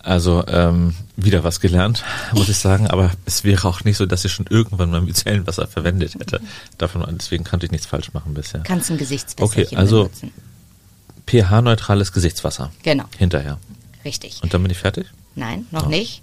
Also 0.00 0.44
ähm, 0.48 0.94
wieder 1.16 1.44
was 1.44 1.60
gelernt, 1.60 2.04
muss 2.34 2.50
ich 2.50 2.58
sagen, 2.58 2.88
aber 2.88 3.10
es 3.24 3.42
wäre 3.44 3.66
auch 3.66 3.84
nicht 3.84 3.96
so, 3.96 4.04
dass 4.04 4.24
ich 4.26 4.32
schon 4.32 4.46
irgendwann 4.50 4.90
mal 4.90 5.00
Micellenwasser 5.00 5.66
verwendet 5.66 6.14
hätte. 6.14 6.40
Davon, 6.76 7.04
deswegen 7.18 7.44
konnte 7.44 7.64
ich 7.66 7.72
nichts 7.72 7.86
falsch 7.86 8.12
machen 8.12 8.34
bisher. 8.34 8.60
Kannst 8.60 8.90
ein 8.90 8.98
Gesichtswässerchen 8.98 9.64
Okay, 9.66 9.76
also- 9.76 10.10
pH-neutrales 11.26 12.12
Gesichtswasser. 12.12 12.70
Genau, 12.82 13.04
Hinterher. 13.16 13.58
richtig. 14.04 14.40
Und 14.42 14.52
dann 14.52 14.62
bin 14.62 14.70
ich 14.70 14.78
fertig? 14.78 15.06
Nein, 15.34 15.66
noch 15.70 15.86
Oh. 15.86 15.88
nicht. 15.88 16.22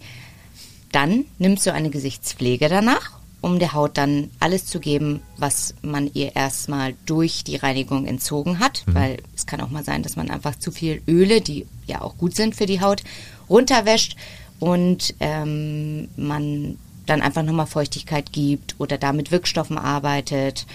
Dann 0.92 1.26
nimmst 1.40 1.66
du 1.66 1.74
eine 1.74 1.90
Gesichtspflege 1.90 2.68
danach, 2.70 3.12
um 3.40 3.60
der 3.60 3.74
Haut 3.74 3.98
dann 3.98 4.30
alles 4.40 4.66
zu 4.66 4.80
geben, 4.80 5.22
was 5.38 5.74
man 5.82 6.12
ihr 6.14 6.36
erstmal 6.36 6.94
durch 7.06 7.44
die 7.44 7.56
Reinigung 7.56 8.06
entzogen 8.06 8.60
hat, 8.60 8.84
weil 8.88 9.18
es 9.36 9.46
kann 9.46 9.62
auch 9.62 9.70
mal 9.70 9.84
sein, 9.84 10.04
dass 10.04 10.16
man 10.16 10.30
einfach 10.30 10.56
zu 10.58 10.72
viel 10.72 11.02
Öle, 11.08 11.42
die 11.42 11.66
ja 11.88 12.02
auch 12.02 12.18
gut 12.18 12.36
sind 12.36 12.56
für 12.56 12.68
die 12.68 12.82
Haut, 12.82 13.04
runterwäscht 13.50 14.16
und 14.60 15.16
ähm, 15.20 16.10
man 16.18 16.78
dann 17.08 17.22
einfach 17.22 17.42
nochmal 17.44 17.68
Feuchtigkeit 17.68 18.32
gibt 18.32 18.76
oder 18.80 18.98
da 18.98 19.12
mit 19.12 19.32
Wirkstoffen 19.32 19.78
arbeitet. 19.78 20.68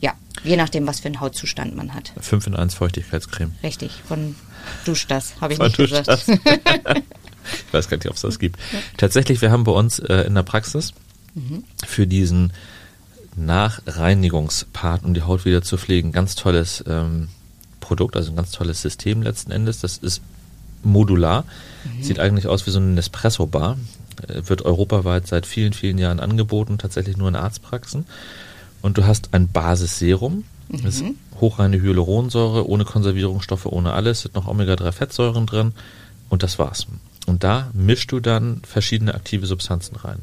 Ja, 0.00 0.14
je 0.42 0.56
nachdem, 0.56 0.86
was 0.88 1.00
für 1.00 1.06
einen 1.06 1.20
Hautzustand 1.20 1.76
man 1.76 1.94
hat. 1.94 2.12
5 2.20 2.48
in 2.48 2.56
1 2.56 2.74
Feuchtigkeitscreme. 2.74 3.52
Richtig, 3.62 3.92
von 4.06 4.34
Dusch 4.84 5.06
das, 5.06 5.40
habe 5.40 5.52
ich 5.52 5.58
Von 5.58 5.66
nicht 5.66 5.78
Dusch 5.78 5.90
gesagt. 5.90 6.26
Ich 7.66 7.72
weiß 7.72 7.88
gar 7.88 7.96
nicht, 7.96 8.08
ob 8.08 8.16
es 8.16 8.22
das 8.22 8.38
gibt. 8.38 8.58
Tatsächlich, 8.96 9.40
wir 9.40 9.50
haben 9.50 9.64
bei 9.64 9.72
uns 9.72 9.98
äh, 9.98 10.22
in 10.22 10.34
der 10.34 10.42
Praxis 10.42 10.92
für 11.86 12.06
diesen 12.06 12.52
Nachreinigungspart, 13.36 15.04
um 15.04 15.14
die 15.14 15.22
Haut 15.22 15.44
wieder 15.44 15.62
zu 15.62 15.78
pflegen, 15.78 16.12
ganz 16.12 16.34
tolles 16.34 16.84
ähm, 16.86 17.28
Produkt, 17.80 18.16
also 18.16 18.30
ein 18.32 18.36
ganz 18.36 18.50
tolles 18.50 18.82
System 18.82 19.22
letzten 19.22 19.50
Endes. 19.50 19.80
Das 19.80 19.96
ist 19.96 20.20
modular, 20.84 21.44
sieht 22.00 22.18
eigentlich 22.18 22.46
aus 22.46 22.66
wie 22.66 22.70
so 22.70 22.78
eine 22.78 22.88
Nespresso-Bar, 22.88 23.78
äh, 24.28 24.42
wird 24.44 24.62
europaweit 24.62 25.26
seit 25.26 25.46
vielen, 25.46 25.72
vielen 25.72 25.98
Jahren 25.98 26.20
angeboten, 26.20 26.78
tatsächlich 26.78 27.16
nur 27.16 27.28
in 27.28 27.36
Arztpraxen. 27.36 28.06
Und 28.82 28.98
du 28.98 29.06
hast 29.06 29.32
ein 29.32 29.48
Basisserum, 29.48 30.44
das 30.68 30.96
ist 30.96 31.04
hochreine 31.40 31.80
Hyaluronsäure, 31.80 32.68
ohne 32.68 32.84
Konservierungsstoffe, 32.84 33.66
ohne 33.66 33.92
alles, 33.92 34.22
sind 34.22 34.34
noch 34.34 34.48
Omega-3-Fettsäuren 34.48 35.46
drin 35.46 35.72
und 36.28 36.42
das 36.42 36.58
war's. 36.58 36.86
Und 37.26 37.44
da 37.44 37.70
mischst 37.72 38.10
du 38.10 38.18
dann 38.18 38.62
verschiedene 38.66 39.14
aktive 39.14 39.46
Substanzen 39.46 39.94
rein. 39.96 40.20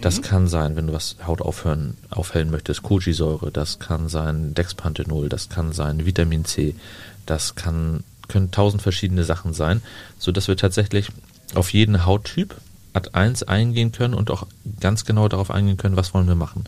Das 0.00 0.22
kann 0.22 0.46
sein, 0.46 0.76
wenn 0.76 0.86
du 0.86 0.92
was 0.92 1.16
Haut 1.26 1.40
aufhören, 1.40 1.96
aufhellen 2.10 2.50
möchtest, 2.50 2.82
Kojisäure, 2.82 3.50
das 3.50 3.80
kann 3.80 4.08
sein 4.08 4.54
Dexpanthenol, 4.54 5.28
das 5.28 5.48
kann 5.48 5.72
sein 5.72 6.06
Vitamin 6.06 6.44
C, 6.44 6.76
das 7.26 7.56
kann, 7.56 8.04
können 8.28 8.52
tausend 8.52 8.80
verschiedene 8.80 9.24
Sachen 9.24 9.54
sein, 9.54 9.82
so 10.18 10.30
dass 10.30 10.46
wir 10.46 10.56
tatsächlich 10.56 11.08
auf 11.54 11.72
jeden 11.72 12.06
Hauttyp 12.06 12.54
Ad 12.92 13.10
1 13.12 13.42
eingehen 13.42 13.92
können 13.92 14.14
und 14.14 14.30
auch 14.30 14.46
ganz 14.80 15.04
genau 15.04 15.28
darauf 15.28 15.50
eingehen 15.50 15.76
können, 15.76 15.96
was 15.96 16.14
wollen 16.14 16.28
wir 16.28 16.34
machen. 16.34 16.64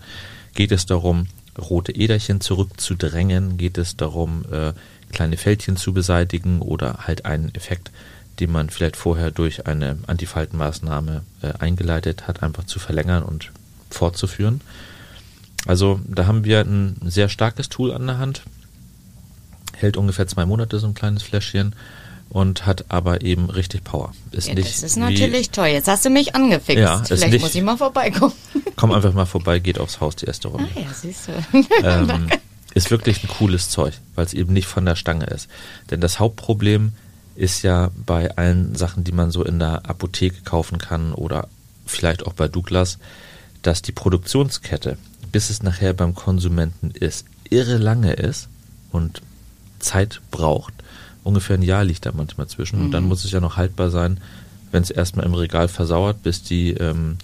Geht 0.54 0.72
es 0.72 0.86
darum, 0.86 1.26
rote 1.58 1.92
Äderchen 1.92 2.40
zurückzudrängen? 2.40 3.56
Geht 3.56 3.78
es 3.78 3.96
darum, 3.96 4.44
äh, 4.50 4.72
kleine 5.10 5.36
Fältchen 5.36 5.76
zu 5.76 5.94
beseitigen 5.94 6.60
oder 6.60 7.06
halt 7.06 7.24
einen 7.24 7.54
Effekt, 7.54 7.90
den 8.40 8.52
man 8.52 8.70
vielleicht 8.70 8.96
vorher 8.96 9.30
durch 9.30 9.66
eine 9.66 9.98
Antifaltenmaßnahme 10.06 11.22
äh, 11.42 11.52
eingeleitet 11.58 12.28
hat, 12.28 12.42
einfach 12.42 12.64
zu 12.64 12.78
verlängern 12.78 13.22
und 13.22 13.50
fortzuführen. 13.90 14.60
Also 15.66 16.00
da 16.06 16.26
haben 16.26 16.44
wir 16.44 16.60
ein 16.60 16.96
sehr 17.04 17.28
starkes 17.28 17.68
Tool 17.68 17.92
an 17.92 18.06
der 18.06 18.18
Hand, 18.18 18.42
hält 19.76 19.96
ungefähr 19.96 20.26
zwei 20.26 20.46
Monate 20.46 20.78
so 20.78 20.86
ein 20.86 20.94
kleines 20.94 21.22
Fläschchen 21.22 21.74
und 22.30 22.66
hat 22.66 22.86
aber 22.88 23.22
eben 23.22 23.50
richtig 23.50 23.84
Power. 23.84 24.12
Ist 24.30 24.48
ja, 24.48 24.54
nicht 24.54 24.68
das 24.68 24.82
ist 24.82 24.96
natürlich 24.96 25.50
toll. 25.50 25.68
Jetzt 25.68 25.88
hast 25.88 26.04
du 26.04 26.10
mich 26.10 26.34
angefixt. 26.34 26.80
Ja, 26.80 27.02
Vielleicht 27.02 27.32
nicht, 27.32 27.42
muss 27.42 27.54
ich 27.54 27.62
mal 27.62 27.76
vorbeikommen. 27.76 28.34
Komm 28.76 28.92
einfach 28.92 29.14
mal 29.14 29.24
vorbei, 29.24 29.58
geht 29.58 29.78
aufs 29.78 30.00
Haus 30.00 30.16
die 30.16 30.26
erste 30.26 30.48
Runde. 30.48 30.68
Ah 30.76 30.80
ja, 30.80 30.86
siehst 30.92 31.28
du. 31.28 31.66
Ähm, 31.82 32.28
ist 32.74 32.90
wirklich 32.90 33.24
ein 33.24 33.28
cooles 33.28 33.70
Zeug, 33.70 33.94
weil 34.14 34.26
es 34.26 34.34
eben 34.34 34.52
nicht 34.52 34.66
von 34.66 34.84
der 34.84 34.94
Stange 34.94 35.26
ist. 35.26 35.48
Denn 35.90 36.00
das 36.00 36.20
Hauptproblem 36.20 36.92
ist 37.38 37.62
ja 37.62 37.90
bei 38.04 38.36
allen 38.36 38.74
Sachen, 38.74 39.04
die 39.04 39.12
man 39.12 39.30
so 39.30 39.44
in 39.44 39.58
der 39.58 39.88
Apotheke 39.88 40.42
kaufen 40.42 40.78
kann 40.78 41.12
oder 41.12 41.48
vielleicht 41.86 42.26
auch 42.26 42.32
bei 42.32 42.48
Douglas, 42.48 42.98
dass 43.62 43.82
die 43.82 43.92
Produktionskette, 43.92 44.98
bis 45.32 45.50
es 45.50 45.62
nachher 45.62 45.94
beim 45.94 46.14
Konsumenten 46.14 46.90
ist, 46.90 47.26
irre 47.48 47.78
lange 47.78 48.12
ist 48.12 48.48
und 48.92 49.22
Zeit 49.78 50.20
braucht 50.30 50.74
ungefähr 51.28 51.56
ein 51.56 51.62
Jahr 51.62 51.84
liegt 51.84 52.06
da 52.06 52.12
manchmal 52.12 52.48
zwischen. 52.48 52.78
Mhm. 52.78 52.84
Und 52.86 52.90
dann 52.92 53.02
mhm. 53.04 53.10
muss 53.10 53.24
es 53.24 53.30
ja 53.30 53.40
noch 53.40 53.56
haltbar 53.56 53.90
sein, 53.90 54.18
wenn 54.72 54.82
es 54.82 54.90
erstmal 54.90 55.26
im 55.26 55.34
Regal 55.34 55.68
versauert, 55.68 56.22
bis 56.22 56.42
die 56.42 56.72
ähm, 56.72 57.18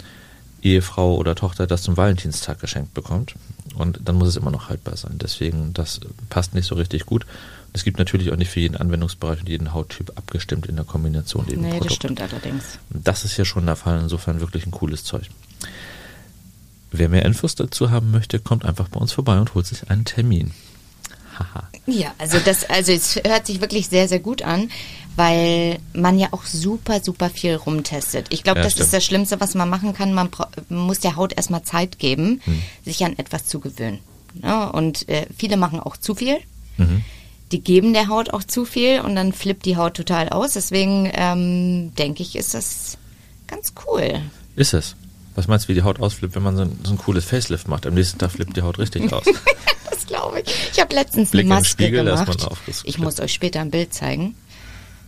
Ehefrau 0.61 1.15
oder 1.15 1.35
Tochter 1.35 1.67
das 1.67 1.81
zum 1.81 1.97
Valentinstag 1.97 2.59
geschenkt 2.59 2.93
bekommt. 2.93 3.35
Und 3.75 3.99
dann 4.03 4.15
muss 4.15 4.29
es 4.29 4.35
immer 4.35 4.51
noch 4.51 4.69
haltbar 4.69 4.95
sein. 4.97 5.17
Deswegen, 5.21 5.73
das 5.73 5.99
passt 6.29 6.53
nicht 6.55 6.65
so 6.65 6.75
richtig 6.75 7.05
gut. 7.05 7.25
Es 7.73 7.83
gibt 7.83 7.97
natürlich 7.99 8.31
auch 8.31 8.37
nicht 8.37 8.49
für 8.49 8.61
jeden 8.61 8.77
Anwendungsbereich 8.77 9.41
und 9.41 9.49
jeden 9.49 9.73
Hauttyp 9.73 10.13
abgestimmt 10.15 10.65
in 10.67 10.77
der 10.77 10.85
Kombination 10.85 11.47
eben 11.49 11.61
Nee, 11.61 11.69
Produkt. 11.71 11.89
das 11.89 11.95
stimmt 11.95 12.21
allerdings. 12.21 12.63
Das 12.89 13.25
ist 13.25 13.35
ja 13.37 13.43
schon 13.45 13.65
der 13.65 13.75
Fall. 13.75 13.99
Insofern 13.99 14.39
wirklich 14.39 14.65
ein 14.65 14.71
cooles 14.71 15.03
Zeug. 15.03 15.29
Wer 16.91 17.09
mehr 17.09 17.25
Infos 17.25 17.55
dazu 17.55 17.91
haben 17.91 18.11
möchte, 18.11 18.39
kommt 18.39 18.63
einfach 18.63 18.87
bei 18.87 18.99
uns 18.99 19.11
vorbei 19.11 19.37
und 19.39 19.53
holt 19.55 19.65
sich 19.65 19.89
einen 19.89 20.05
Termin. 20.05 20.51
Ja, 21.85 22.13
also 22.17 22.39
das, 22.39 22.69
also 22.69 22.91
es 22.91 23.15
hört 23.15 23.45
sich 23.47 23.61
wirklich 23.61 23.87
sehr, 23.87 24.07
sehr 24.07 24.19
gut 24.19 24.41
an, 24.41 24.69
weil 25.15 25.79
man 25.93 26.19
ja 26.19 26.29
auch 26.31 26.45
super, 26.45 27.01
super 27.01 27.29
viel 27.29 27.55
rumtestet. 27.55 28.27
Ich 28.31 28.43
glaube, 28.43 28.59
ja, 28.59 28.63
das 28.63 28.73
stimmt. 28.73 28.85
ist 28.85 28.93
das 28.93 29.05
Schlimmste, 29.05 29.39
was 29.39 29.55
man 29.55 29.69
machen 29.69 29.93
kann. 29.93 30.13
Man 30.13 30.29
muss 30.69 30.99
der 30.99 31.15
Haut 31.15 31.33
erstmal 31.33 31.63
Zeit 31.63 31.99
geben, 31.99 32.41
hm. 32.43 32.61
sich 32.83 33.03
an 33.05 33.17
etwas 33.17 33.45
zu 33.45 33.59
gewöhnen. 33.59 33.99
Ja, 34.43 34.65
und 34.65 35.07
äh, 35.07 35.27
viele 35.37 35.57
machen 35.57 35.79
auch 35.79 35.97
zu 35.97 36.15
viel. 36.15 36.37
Mhm. 36.77 37.03
Die 37.51 37.61
geben 37.61 37.93
der 37.93 38.07
Haut 38.07 38.31
auch 38.31 38.43
zu 38.43 38.65
viel 38.65 39.01
und 39.01 39.15
dann 39.15 39.31
flippt 39.31 39.65
die 39.65 39.77
Haut 39.77 39.93
total 39.93 40.29
aus. 40.29 40.53
Deswegen 40.53 41.09
ähm, 41.13 41.93
denke 41.95 42.23
ich, 42.23 42.35
ist 42.35 42.53
das 42.53 42.97
ganz 43.47 43.73
cool. 43.87 44.21
Ist 44.55 44.73
es? 44.73 44.95
Was 45.35 45.47
meinst 45.47 45.65
du, 45.65 45.69
wie 45.69 45.73
die 45.73 45.83
Haut 45.83 45.99
ausflippt, 45.99 46.35
wenn 46.35 46.43
man 46.43 46.55
so 46.55 46.63
ein, 46.63 46.79
so 46.83 46.91
ein 46.91 46.97
cooles 46.97 47.25
Facelift 47.25 47.67
macht? 47.67 47.85
Am 47.85 47.93
nächsten 47.93 48.17
Tag 48.17 48.31
flippt 48.31 48.55
die 48.55 48.61
Haut 48.61 48.79
richtig 48.79 49.11
aus. 49.11 49.25
das 49.89 50.05
glaube 50.05 50.41
ich. 50.41 50.53
Ich 50.71 50.79
habe 50.79 50.95
letztens 50.95 51.31
Blick 51.31 51.45
eine 51.45 51.55
Maske 51.55 51.83
Spiegel, 51.83 52.05
gemacht. 52.05 52.47
Ich 52.85 52.97
muss 52.97 53.19
euch 53.19 53.33
später 53.33 53.59
ein 53.59 53.69
Bild 53.69 53.93
zeigen. 53.93 54.35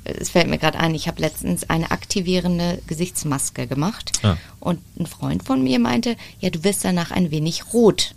Es 0.03 0.29
fällt 0.29 0.47
mir 0.47 0.57
gerade 0.57 0.79
ein, 0.79 0.95
ich 0.95 1.07
habe 1.07 1.19
letztens 1.19 1.69
eine 1.69 1.91
aktivierende 1.91 2.81
Gesichtsmaske 2.87 3.67
gemacht 3.67 4.13
ah. 4.23 4.37
und 4.61 4.79
ein 4.97 5.05
Freund 5.05 5.43
von 5.43 5.61
mir 5.61 5.79
meinte, 5.79 6.15
ja, 6.39 6.49
du 6.49 6.63
wirst 6.63 6.85
danach 6.85 7.11
ein 7.11 7.29
wenig 7.29 7.73
rot. 7.73 8.15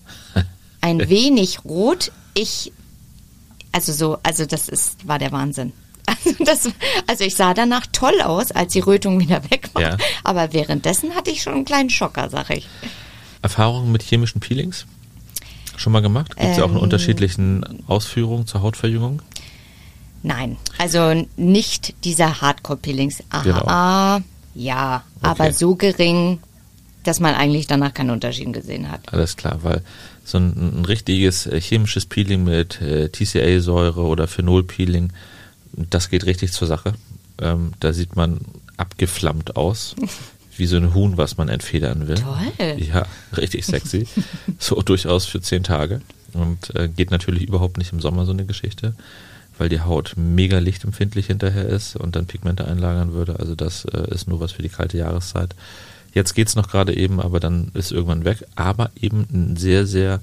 Ein 0.80 1.00
wenig 1.08 1.64
rot. 1.64 2.12
Ich, 2.34 2.72
also 3.72 3.92
so, 3.92 4.18
also 4.22 4.46
das 4.46 4.68
ist, 4.68 5.08
war 5.08 5.18
der 5.18 5.32
Wahnsinn. 5.32 5.72
Also, 6.24 6.44
das, 6.44 6.68
also 7.06 7.24
ich 7.24 7.34
sah 7.34 7.54
danach 7.54 7.86
toll 7.92 8.20
aus, 8.22 8.50
als 8.52 8.72
die 8.72 8.80
Rötung 8.80 9.20
wieder 9.20 9.42
weg 9.50 9.70
war. 9.74 9.82
Ja. 9.82 9.96
Aber 10.24 10.52
währenddessen 10.52 11.14
hatte 11.14 11.30
ich 11.30 11.42
schon 11.42 11.54
einen 11.54 11.64
kleinen 11.64 11.90
Schocker, 11.90 12.28
sag 12.30 12.50
ich. 12.50 12.66
Erfahrungen 13.42 13.92
mit 13.92 14.02
chemischen 14.02 14.40
Peelings? 14.40 14.86
Schon 15.76 15.92
mal 15.92 16.02
gemacht? 16.02 16.36
Gibt 16.36 16.42
es 16.42 16.52
ähm, 16.52 16.58
ja 16.58 16.64
auch 16.64 16.70
in 16.70 16.76
ähm. 16.76 16.82
unterschiedlichen 16.82 17.84
Ausführungen 17.86 18.46
zur 18.46 18.62
Hautverjüngung? 18.62 19.22
Nein, 20.22 20.58
also 20.78 21.26
nicht 21.36 21.94
dieser 22.04 22.42
Hardcore-Peelings. 22.42 23.22
Aha, 23.30 23.42
genau. 23.42 24.24
ja, 24.54 25.04
okay. 25.16 25.26
aber 25.26 25.52
so 25.52 25.76
gering, 25.76 26.40
dass 27.04 27.20
man 27.20 27.34
eigentlich 27.34 27.66
danach 27.66 27.94
keinen 27.94 28.10
Unterschied 28.10 28.52
gesehen 28.52 28.90
hat. 28.90 29.12
Alles 29.12 29.36
klar, 29.36 29.60
weil 29.62 29.82
so 30.24 30.38
ein, 30.38 30.80
ein 30.80 30.84
richtiges 30.84 31.46
äh, 31.46 31.60
chemisches 31.60 32.04
Peeling 32.06 32.44
mit 32.44 32.80
äh, 32.82 33.08
TCA-Säure 33.08 34.02
oder 34.02 34.28
Phenol-Peeling 34.28 35.12
das 35.72 36.10
geht 36.10 36.26
richtig 36.26 36.52
zur 36.52 36.68
Sache. 36.68 36.94
Ähm, 37.40 37.72
da 37.80 37.92
sieht 37.92 38.16
man 38.16 38.40
abgeflammt 38.76 39.56
aus. 39.56 39.94
Wie 40.56 40.66
so 40.66 40.76
ein 40.76 40.94
Huhn, 40.94 41.16
was 41.16 41.36
man 41.36 41.48
entfedern 41.48 42.06
will. 42.06 42.16
Toll. 42.16 42.76
Ja, 42.78 43.06
richtig 43.36 43.64
sexy. 43.64 44.06
so 44.58 44.82
durchaus 44.82 45.24
für 45.24 45.40
zehn 45.40 45.62
Tage. 45.62 46.02
Und 46.32 46.74
äh, 46.76 46.88
geht 46.88 47.10
natürlich 47.10 47.44
überhaupt 47.44 47.78
nicht 47.78 47.92
im 47.92 48.00
Sommer 48.00 48.26
so 48.26 48.32
eine 48.32 48.44
Geschichte, 48.44 48.94
weil 49.58 49.68
die 49.68 49.80
Haut 49.80 50.14
mega 50.16 50.58
lichtempfindlich 50.58 51.26
hinterher 51.26 51.66
ist 51.66 51.96
und 51.96 52.14
dann 52.14 52.26
Pigmente 52.26 52.66
einlagern 52.66 53.12
würde. 53.12 53.38
Also 53.38 53.54
das 53.54 53.84
äh, 53.86 54.12
ist 54.12 54.28
nur 54.28 54.40
was 54.40 54.52
für 54.52 54.62
die 54.62 54.68
kalte 54.68 54.98
Jahreszeit. 54.98 55.54
Jetzt 56.12 56.34
geht 56.34 56.48
es 56.48 56.56
noch 56.56 56.68
gerade 56.68 56.96
eben, 56.96 57.20
aber 57.20 57.40
dann 57.40 57.70
ist 57.74 57.92
irgendwann 57.92 58.24
weg. 58.24 58.44
Aber 58.56 58.90
eben 59.00 59.26
ein 59.32 59.56
sehr, 59.56 59.86
sehr 59.86 60.20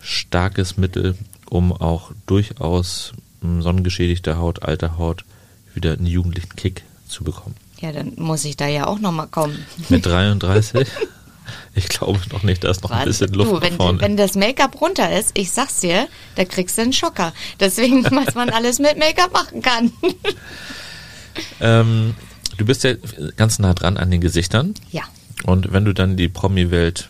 starkes 0.00 0.76
Mittel, 0.76 1.16
um 1.48 1.72
auch 1.72 2.12
durchaus 2.26 3.12
sonnengeschädigte 3.42 4.38
Haut, 4.38 4.62
alte 4.62 4.98
Haut 4.98 5.24
wieder 5.74 5.92
einen 5.92 6.06
jugendlichen 6.06 6.56
Kick 6.56 6.84
zu 7.06 7.24
bekommen. 7.24 7.54
Ja, 7.80 7.92
dann 7.92 8.12
muss 8.16 8.44
ich 8.44 8.56
da 8.56 8.66
ja 8.66 8.86
auch 8.86 8.98
nochmal 8.98 9.28
kommen. 9.28 9.64
Mit 9.88 10.04
33? 10.06 10.86
Ich 11.74 11.88
glaube 11.88 12.18
noch 12.32 12.42
nicht, 12.42 12.64
da 12.64 12.70
ist 12.70 12.82
noch 12.82 12.90
ein 12.90 13.04
bisschen 13.04 13.32
Luft 13.32 13.50
du, 13.50 13.60
wenn, 13.60 13.76
vorne. 13.76 14.00
wenn 14.00 14.16
das 14.16 14.34
Make-up 14.34 14.80
runter 14.80 15.16
ist, 15.16 15.30
ich 15.34 15.50
sag's 15.50 15.80
dir, 15.80 16.08
da 16.34 16.44
kriegst 16.44 16.76
du 16.76 16.82
einen 16.82 16.92
Schocker. 16.92 17.32
Deswegen, 17.60 18.04
was 18.10 18.34
man 18.34 18.50
alles 18.50 18.78
mit 18.78 18.98
Make-up 18.98 19.32
machen 19.32 19.62
kann. 19.62 19.92
ähm, 21.60 22.14
du 22.56 22.64
bist 22.66 22.84
ja 22.84 22.94
ganz 23.36 23.58
nah 23.58 23.74
dran 23.74 23.96
an 23.96 24.10
den 24.10 24.20
Gesichtern. 24.20 24.74
Ja. 24.90 25.02
Und 25.44 25.72
wenn 25.72 25.84
du 25.84 25.94
dann 25.94 26.16
die 26.16 26.28
Promi-Welt 26.28 27.08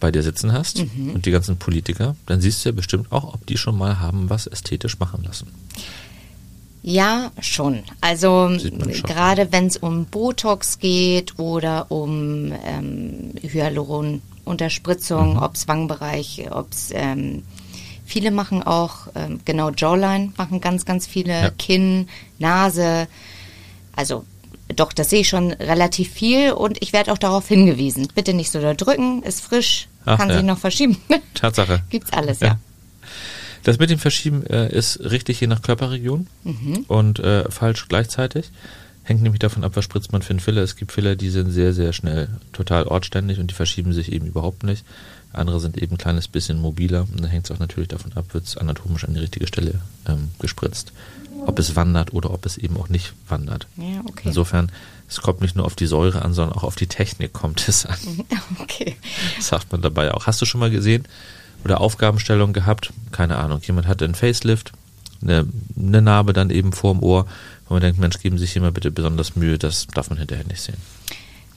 bei 0.00 0.10
dir 0.10 0.22
sitzen 0.22 0.52
hast 0.52 0.78
mhm. 0.78 1.10
und 1.14 1.26
die 1.26 1.30
ganzen 1.30 1.56
Politiker, 1.56 2.16
dann 2.26 2.40
siehst 2.40 2.64
du 2.64 2.70
ja 2.70 2.74
bestimmt 2.74 3.12
auch, 3.12 3.34
ob 3.34 3.46
die 3.46 3.56
schon 3.56 3.76
mal 3.76 4.00
haben 4.00 4.30
was 4.30 4.46
ästhetisch 4.46 4.98
machen 4.98 5.24
lassen. 5.24 5.48
Ja, 6.82 7.30
schon. 7.40 7.82
Also 8.02 8.50
gerade 9.04 9.50
wenn 9.52 9.66
es 9.66 9.78
um 9.78 10.04
Botox 10.04 10.78
geht 10.78 11.38
oder 11.38 11.90
um 11.90 12.52
ähm, 12.66 13.32
Hyaluronunterspritzung, 13.42 15.34
mhm. 15.34 15.38
ob 15.38 15.54
es 15.54 15.66
Wangenbereich, 15.66 16.46
ob 16.50 16.70
es 16.72 16.90
ähm, 16.92 17.42
viele 18.04 18.30
machen 18.30 18.62
auch 18.62 19.08
ähm, 19.14 19.40
genau 19.46 19.70
Jawline, 19.70 20.34
machen 20.36 20.60
ganz, 20.60 20.84
ganz 20.84 21.06
viele 21.06 21.32
ja. 21.32 21.50
Kinn, 21.50 22.08
Nase. 22.38 23.08
Also 23.96 24.26
doch, 24.74 24.92
das 24.92 25.10
sehe 25.10 25.20
ich 25.20 25.28
schon 25.28 25.52
relativ 25.52 26.10
viel 26.12 26.52
und 26.52 26.82
ich 26.82 26.92
werde 26.92 27.12
auch 27.12 27.18
darauf 27.18 27.48
hingewiesen. 27.48 28.08
Bitte 28.14 28.34
nicht 28.34 28.50
so 28.50 28.60
da 28.60 28.74
drücken, 28.74 29.22
ist 29.22 29.40
frisch, 29.40 29.88
Ach, 30.04 30.18
kann 30.18 30.28
ja. 30.28 30.36
sich 30.36 30.44
noch 30.44 30.58
verschieben. 30.58 30.98
Tatsache. 31.34 31.82
Gibt's 31.90 32.12
alles, 32.12 32.40
ja. 32.40 32.46
ja. 32.48 32.58
Das 33.62 33.78
mit 33.78 33.88
dem 33.90 33.98
Verschieben 33.98 34.44
äh, 34.46 34.70
ist 34.70 35.00
richtig 35.00 35.40
je 35.40 35.46
nach 35.46 35.62
Körperregion 35.62 36.26
mhm. 36.44 36.84
und 36.86 37.18
äh, 37.18 37.50
falsch 37.50 37.88
gleichzeitig. 37.88 38.50
Hängt 39.04 39.22
nämlich 39.22 39.38
davon 39.38 39.64
ab, 39.64 39.72
was 39.74 39.84
spritzt 39.84 40.12
man 40.12 40.22
für 40.22 40.30
einen 40.30 40.40
Filler. 40.40 40.62
Es 40.62 40.76
gibt 40.76 40.92
Filler, 40.92 41.16
die 41.16 41.28
sind 41.30 41.50
sehr, 41.50 41.72
sehr 41.72 41.92
schnell 41.92 42.28
total 42.52 42.86
ortständig 42.86 43.38
und 43.38 43.50
die 43.50 43.54
verschieben 43.54 43.92
sich 43.92 44.12
eben 44.12 44.26
überhaupt 44.26 44.64
nicht. 44.64 44.84
Andere 45.34 45.60
sind 45.60 45.76
eben 45.76 45.94
ein 45.94 45.98
kleines 45.98 46.28
bisschen 46.28 46.60
mobiler 46.60 47.02
und 47.02 47.20
dann 47.20 47.30
hängt 47.30 47.44
es 47.46 47.50
auch 47.50 47.58
natürlich 47.58 47.88
davon 47.88 48.12
ab, 48.14 48.26
wird 48.32 48.44
es 48.44 48.56
anatomisch 48.56 49.04
an 49.04 49.14
die 49.14 49.20
richtige 49.20 49.46
Stelle 49.46 49.80
ähm, 50.06 50.30
gespritzt 50.38 50.92
ob 51.46 51.58
es 51.58 51.76
wandert 51.76 52.12
oder 52.12 52.30
ob 52.30 52.46
es 52.46 52.56
eben 52.56 52.76
auch 52.76 52.88
nicht 52.88 53.12
wandert. 53.28 53.66
Ja, 53.76 54.00
okay. 54.06 54.24
Insofern, 54.28 54.70
es 55.08 55.20
kommt 55.20 55.40
nicht 55.40 55.56
nur 55.56 55.66
auf 55.66 55.74
die 55.74 55.86
Säure 55.86 56.22
an, 56.22 56.32
sondern 56.32 56.56
auch 56.56 56.64
auf 56.64 56.76
die 56.76 56.86
Technik 56.86 57.32
kommt 57.32 57.66
es 57.68 57.86
an. 57.86 57.98
Okay. 58.60 58.96
Das 59.36 59.48
sagt 59.48 59.72
man 59.72 59.82
dabei 59.82 60.12
auch. 60.12 60.26
Hast 60.26 60.40
du 60.40 60.46
schon 60.46 60.60
mal 60.60 60.70
gesehen 60.70 61.06
oder 61.64 61.80
Aufgabenstellung 61.80 62.52
gehabt? 62.52 62.92
Keine 63.12 63.36
Ahnung. 63.36 63.60
Jemand 63.64 63.86
hatte 63.86 64.04
einen 64.04 64.14
Facelift, 64.14 64.72
eine, 65.22 65.46
eine 65.76 66.02
Narbe 66.02 66.32
dann 66.32 66.50
eben 66.50 66.72
vorm 66.72 67.02
Ohr, 67.02 67.26
wo 67.68 67.74
man 67.74 67.82
denkt, 67.82 67.98
Mensch, 67.98 68.18
geben 68.18 68.38
Sie 68.38 68.44
sich 68.44 68.52
hier 68.52 68.62
mal 68.62 68.72
bitte 68.72 68.90
besonders 68.90 69.36
Mühe, 69.36 69.58
das 69.58 69.86
darf 69.88 70.10
man 70.10 70.18
hinterher 70.18 70.44
nicht 70.46 70.62
sehen. 70.62 70.76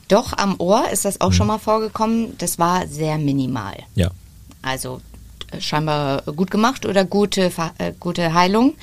Doch, 0.08 0.34
am 0.34 0.56
Ohr 0.60 0.90
ist 0.92 1.06
das 1.06 1.22
auch 1.22 1.28
hm. 1.28 1.34
schon 1.34 1.48
mal 1.48 1.58
vorgekommen. 1.58 2.38
Das 2.38 2.60
war 2.60 2.88
sehr 2.88 3.18
minimal. 3.18 3.76
Ja. 3.96 4.12
Also 4.62 5.02
äh, 5.52 5.62
scheinbar 5.62 6.22
gut 6.24 6.52
gemacht 6.52 6.86
oder 6.86 7.06
gute, 7.06 7.52
äh, 7.78 7.94
gute 8.00 8.34
Heilung. 8.34 8.76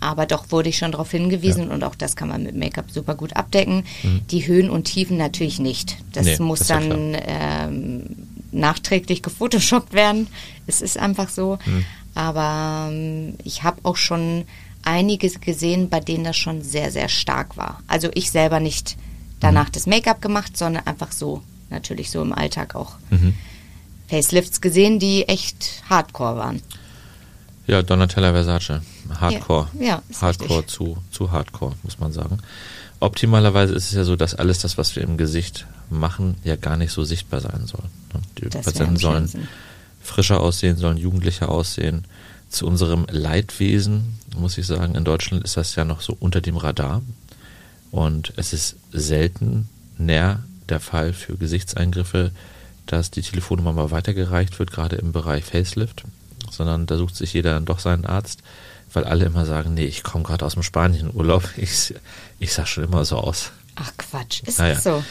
Aber 0.00 0.26
doch 0.26 0.50
wurde 0.50 0.68
ich 0.68 0.76
schon 0.76 0.92
darauf 0.92 1.10
hingewiesen 1.10 1.68
ja. 1.68 1.74
und 1.74 1.82
auch 1.82 1.94
das 1.94 2.16
kann 2.16 2.28
man 2.28 2.42
mit 2.42 2.54
Make-up 2.54 2.90
super 2.90 3.14
gut 3.14 3.34
abdecken. 3.34 3.84
Mhm. 4.02 4.20
Die 4.30 4.46
Höhen 4.46 4.68
und 4.68 4.84
Tiefen 4.84 5.16
natürlich 5.16 5.58
nicht. 5.58 5.96
Das 6.12 6.26
nee, 6.26 6.36
muss 6.38 6.60
das 6.60 6.68
dann 6.68 7.16
ähm, 7.26 8.16
nachträglich 8.52 9.22
gefotoshoppt 9.22 9.94
werden. 9.94 10.28
Es 10.66 10.82
ist 10.82 10.98
einfach 10.98 11.28
so. 11.30 11.58
Mhm. 11.64 11.84
Aber 12.14 12.88
ähm, 12.90 13.34
ich 13.44 13.62
habe 13.62 13.80
auch 13.84 13.96
schon 13.96 14.44
einige 14.82 15.28
gesehen, 15.30 15.88
bei 15.88 16.00
denen 16.00 16.24
das 16.24 16.36
schon 16.36 16.62
sehr, 16.62 16.92
sehr 16.92 17.08
stark 17.08 17.56
war. 17.56 17.82
Also 17.88 18.08
ich 18.14 18.30
selber 18.30 18.60
nicht 18.60 18.96
danach 19.40 19.68
mhm. 19.68 19.72
das 19.72 19.86
Make-up 19.86 20.22
gemacht, 20.22 20.56
sondern 20.56 20.86
einfach 20.86 21.12
so, 21.12 21.42
natürlich 21.70 22.10
so 22.10 22.22
im 22.22 22.32
Alltag 22.32 22.74
auch 22.74 22.94
mhm. 23.10 23.34
Facelifts 24.08 24.60
gesehen, 24.60 24.98
die 24.98 25.28
echt 25.28 25.82
hardcore 25.88 26.36
waren. 26.36 26.62
Ja, 27.66 27.82
Donatella 27.82 28.32
Versace. 28.32 28.80
Hardcore. 29.20 29.68
Ja, 29.78 29.86
ja 29.86 30.02
Hardcore 30.20 30.66
zu, 30.66 30.98
zu 31.10 31.32
Hardcore, 31.32 31.74
muss 31.82 31.98
man 31.98 32.12
sagen. 32.12 32.38
Optimalerweise 33.00 33.74
ist 33.74 33.86
es 33.86 33.92
ja 33.92 34.04
so, 34.04 34.16
dass 34.16 34.34
alles 34.34 34.60
das, 34.60 34.78
was 34.78 34.94
wir 34.96 35.02
im 35.02 35.16
Gesicht 35.16 35.66
machen, 35.90 36.36
ja 36.44 36.56
gar 36.56 36.76
nicht 36.76 36.92
so 36.92 37.04
sichtbar 37.04 37.40
sein 37.40 37.66
soll. 37.66 37.84
Ne? 38.14 38.20
Die 38.38 38.48
das 38.48 38.64
Patienten 38.64 38.96
sollen 38.96 39.48
frischer 40.00 40.40
aussehen, 40.40 40.76
sollen 40.76 40.96
jugendlicher 40.96 41.50
aussehen. 41.50 42.04
Zu 42.48 42.66
unserem 42.66 43.06
Leidwesen, 43.10 44.18
muss 44.36 44.56
ich 44.56 44.66
sagen, 44.66 44.94
in 44.94 45.04
Deutschland 45.04 45.44
ist 45.44 45.56
das 45.56 45.74
ja 45.74 45.84
noch 45.84 46.00
so 46.00 46.16
unter 46.18 46.40
dem 46.40 46.56
Radar. 46.56 47.02
Und 47.96 48.34
es 48.36 48.52
ist 48.52 48.76
selten 48.92 49.70
näher 49.96 50.40
der 50.68 50.80
Fall 50.80 51.14
für 51.14 51.38
Gesichtseingriffe, 51.38 52.30
dass 52.84 53.10
die 53.10 53.22
Telefonnummer 53.22 53.72
mal 53.72 53.90
weitergereicht 53.90 54.58
wird, 54.58 54.70
gerade 54.70 54.96
im 54.96 55.12
Bereich 55.12 55.44
Facelift, 55.44 56.04
sondern 56.50 56.84
da 56.84 56.98
sucht 56.98 57.16
sich 57.16 57.32
jeder 57.32 57.54
dann 57.54 57.64
doch 57.64 57.78
seinen 57.78 58.04
Arzt, 58.04 58.40
weil 58.92 59.04
alle 59.04 59.24
immer 59.24 59.46
sagen, 59.46 59.72
nee, 59.72 59.86
ich 59.86 60.02
komme 60.02 60.24
gerade 60.24 60.44
aus 60.44 60.52
dem 60.52 60.62
Spanien-Urlaub, 60.62 61.48
ich, 61.56 61.94
ich 62.38 62.52
sah 62.52 62.66
schon 62.66 62.84
immer 62.84 63.06
so 63.06 63.16
aus. 63.16 63.50
Ach 63.76 63.90
Quatsch, 63.96 64.42
ist 64.42 64.58
naja. 64.58 64.74
das 64.74 64.84
so? 64.84 65.02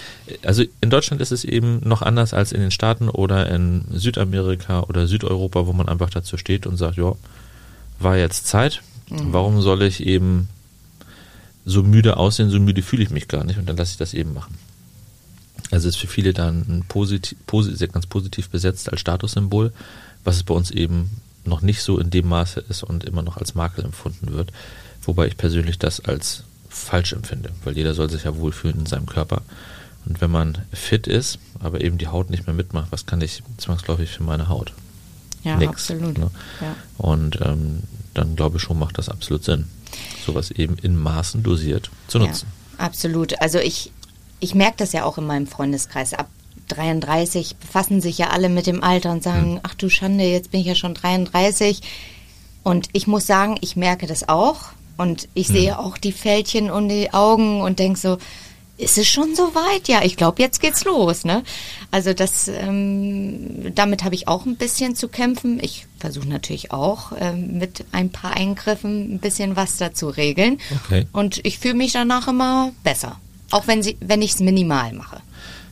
Also 0.44 0.64
in 0.80 0.92
Deutschland 0.92 1.24
ist 1.24 1.32
es 1.32 1.44
eben 1.44 1.80
noch 1.84 2.04
anders 2.04 2.36
als 2.36 2.52
in 2.52 2.62
den 2.62 2.72
Staaten 2.72 3.10
oder 3.10 3.50
in 3.50 3.86
Südamerika 3.94 4.82
oder 4.82 5.08
Südeuropa, 5.08 5.66
wo 5.66 5.74
man 5.74 5.90
einfach 5.90 6.12
dazu 6.12 6.38
steht 6.38 6.68
und 6.68 6.78
sagt, 6.78 6.98
ja, 6.98 7.14
war 7.98 8.16
jetzt 8.16 8.46
Zeit. 8.46 8.84
Mhm. 9.10 9.34
Warum 9.34 9.62
soll 9.64 9.82
ich 9.82 10.06
eben 10.06 10.50
so 11.66 11.84
müde 11.84 12.18
aussehen, 12.18 12.50
so 12.50 12.60
müde 12.60 12.82
fühle 12.82 13.04
ich 13.04 13.10
mich 13.10 13.28
gar 13.28 13.44
nicht 13.44 13.58
und 13.58 13.68
dann 13.68 13.78
lasse 13.78 13.92
ich 13.92 13.98
das 13.98 14.14
eben 14.14 14.34
machen. 14.34 14.58
Also 15.72 15.90
ist 15.90 15.98
für 15.98 16.08
viele 16.08 16.34
dann 16.34 16.62
ein 16.68 16.86
positiv, 16.88 17.38
positiv, 17.48 17.92
ganz 17.92 18.06
positiv 18.06 18.50
besetzt 18.50 18.92
als 18.92 19.02
Statussymbol, 19.02 19.74
was 20.24 20.36
es 20.38 20.44
bei 20.44 20.54
uns 20.54 20.72
eben 20.72 21.10
noch 21.44 21.62
nicht 21.62 21.82
so 21.82 22.00
in 22.00 22.10
dem 22.10 22.28
Maße 22.28 22.64
ist 22.70 22.84
und 22.84 23.04
immer 23.04 23.22
noch 23.22 23.38
als 23.38 23.56
Makel 23.56 23.84
empfunden 23.84 24.32
wird. 24.34 24.52
Wobei 25.04 25.28
ich 25.28 25.38
persönlich 25.38 25.80
das 25.80 26.00
als 26.00 26.44
falsch 26.70 27.14
empfinde, 27.14 27.52
weil 27.64 27.76
jeder 27.76 27.94
soll 27.94 28.10
sich 28.10 28.24
ja 28.24 28.36
wohlfühlen 28.36 28.80
in 28.80 28.86
seinem 28.86 29.06
Körper. 29.06 29.42
Und 30.06 30.22
wenn 30.22 30.32
man 30.32 30.60
fit 30.72 31.08
ist, 31.08 31.40
aber 31.60 31.82
eben 31.82 31.98
die 31.98 32.08
Haut 32.08 32.30
nicht 32.30 32.46
mehr 32.46 32.56
mitmacht, 32.56 32.92
was 32.92 33.06
kann 33.06 33.22
ich 33.22 33.42
zwangsläufig 33.58 34.12
für 34.12 34.24
meine 34.24 34.50
Haut? 34.50 34.74
Ja, 35.44 35.58
Nix, 35.58 35.92
absolut. 35.92 36.18
Ne? 36.18 36.32
Ja. 36.62 36.76
Und 36.98 37.40
ähm, 37.42 37.84
dann 38.16 38.36
glaube 38.36 38.58
ich 38.58 38.64
schon, 38.64 38.80
macht 38.80 38.98
das 38.98 39.10
absolut 39.10 39.44
Sinn, 39.44 39.66
sowas 40.26 40.52
eben 40.52 40.78
in 40.82 40.98
Maßen 40.98 41.44
dosiert 41.44 41.92
zu 42.08 42.20
nutzen. 42.20 42.48
Ja, 42.78 42.86
absolut. 42.86 43.40
Also 43.42 43.60
ich, 43.60 43.92
ich 44.40 44.56
merke 44.56 44.78
das 44.78 44.94
ja 44.94 45.04
auch 45.06 45.18
in 45.18 45.26
meinem 45.26 45.48
Freundeskreis. 45.48 46.14
Ab 46.14 46.30
33 46.70 47.58
befassen 47.58 48.02
sich 48.02 48.18
ja 48.18 48.30
alle 48.30 48.50
mit 48.50 48.68
dem 48.68 48.84
Alter 48.84 49.12
und 49.12 49.24
sagen, 49.24 49.56
hm. 49.56 49.60
ach 49.64 49.76
du 49.76 49.90
Schande, 49.90 50.24
jetzt 50.26 50.52
bin 50.52 50.62
ich 50.62 50.68
ja 50.68 50.76
schon 50.76 50.94
33. 50.94 51.82
Und 52.64 52.90
ich 52.94 53.06
muss 53.06 53.28
sagen, 53.28 53.58
ich 53.62 53.76
merke 53.76 54.08
das 54.08 54.28
auch. 54.28 54.70
Und 54.98 55.28
ich 55.34 55.48
hm. 55.48 55.56
sehe 55.56 55.80
auch 55.80 55.98
die 55.98 56.14
Fältchen 56.14 56.72
und 56.72 56.90
die 56.90 57.14
Augen 57.14 57.62
und 57.62 57.80
denke 57.80 58.00
so, 58.00 58.18
ist 58.78 58.98
es 58.98 59.08
schon 59.08 59.36
so 59.36 59.56
weit? 59.56 59.88
Ja, 59.88 60.04
ich 60.04 60.18
glaube, 60.18 60.42
jetzt 60.42 60.60
geht's 60.60 60.84
los. 60.84 61.24
Ne? 61.24 61.44
Also 61.92 62.14
das, 62.14 62.48
ähm, 62.48 63.74
damit 63.74 64.04
habe 64.04 64.16
ich 64.16 64.28
auch 64.28 64.46
ein 64.46 64.58
bisschen 64.58 64.96
zu 64.96 65.08
kämpfen. 65.08 65.60
Ich 65.62 65.88
versuche 66.00 66.28
natürlich 66.28 66.72
auch 66.72 67.14
ähm, 67.18 67.58
mit 67.58 67.86
ein 67.92 68.10
paar 68.10 68.36
Eingriffen 68.36 69.16
ein 69.16 69.20
bisschen 69.20 69.56
was 69.56 69.78
dazu 69.78 70.10
regeln. 70.10 70.60
Okay. 70.86 71.08
Und 71.14 71.46
ich 71.46 71.60
fühle 71.60 71.76
mich 71.76 71.94
danach 71.94 72.28
immer 72.28 72.72
besser. 72.84 73.20
Auch 73.52 73.68
wenn, 73.68 73.82
sie, 73.82 73.98
wenn 74.02 74.22
ich 74.22 74.32
es 74.34 74.40
minimal 74.40 74.92
mache. 74.94 75.22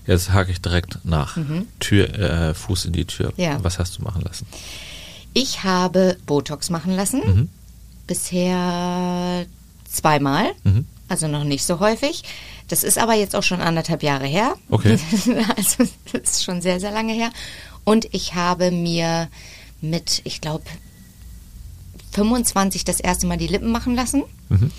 Jetzt 0.06 0.32
hake 0.32 0.52
ich 0.52 0.62
direkt 0.62 1.00
nach. 1.04 1.36
Mhm. 1.38 1.68
Tür, 1.80 2.14
äh, 2.18 2.54
Fuß 2.54 2.86
in 2.86 2.94
die 2.94 3.06
Tür. 3.06 3.34
Ja. 3.38 3.62
Was 3.64 3.80
hast 3.80 3.98
du 3.98 4.04
machen 4.04 4.22
lassen? 4.22 4.46
Ich 5.34 5.64
habe 5.64 6.18
Botox 6.26 6.70
machen 6.70 6.96
lassen. 6.96 7.22
Mhm. 7.26 7.50
Bisher 8.06 9.46
zweimal. 9.90 10.52
Mhm. 10.64 10.86
Also 11.14 11.28
noch 11.28 11.44
nicht 11.44 11.64
so 11.64 11.80
häufig. 11.80 12.24
Das 12.70 12.84
ist 12.84 12.98
aber 12.98 13.14
jetzt 13.14 13.36
auch 13.36 13.44
schon 13.44 13.62
anderthalb 13.62 14.02
Jahre 14.02 14.26
her. 14.26 14.56
Okay. 14.72 14.98
also 15.56 15.84
das 16.12 16.22
ist 16.32 16.44
schon 16.44 16.60
sehr, 16.60 16.80
sehr 16.80 16.90
lange 16.90 17.14
her. 17.14 17.30
Und 17.84 18.08
ich 18.14 18.34
habe 18.34 18.72
mir 18.72 19.30
mit, 19.80 20.22
ich 20.24 20.42
glaube, 20.42 20.64
25 22.14 22.84
das 22.84 23.00
erste 23.00 23.28
Mal 23.28 23.38
die 23.38 23.46
Lippen 23.46 23.72
machen 23.72 23.94
lassen. 23.94 24.24
Mhm 24.50 24.72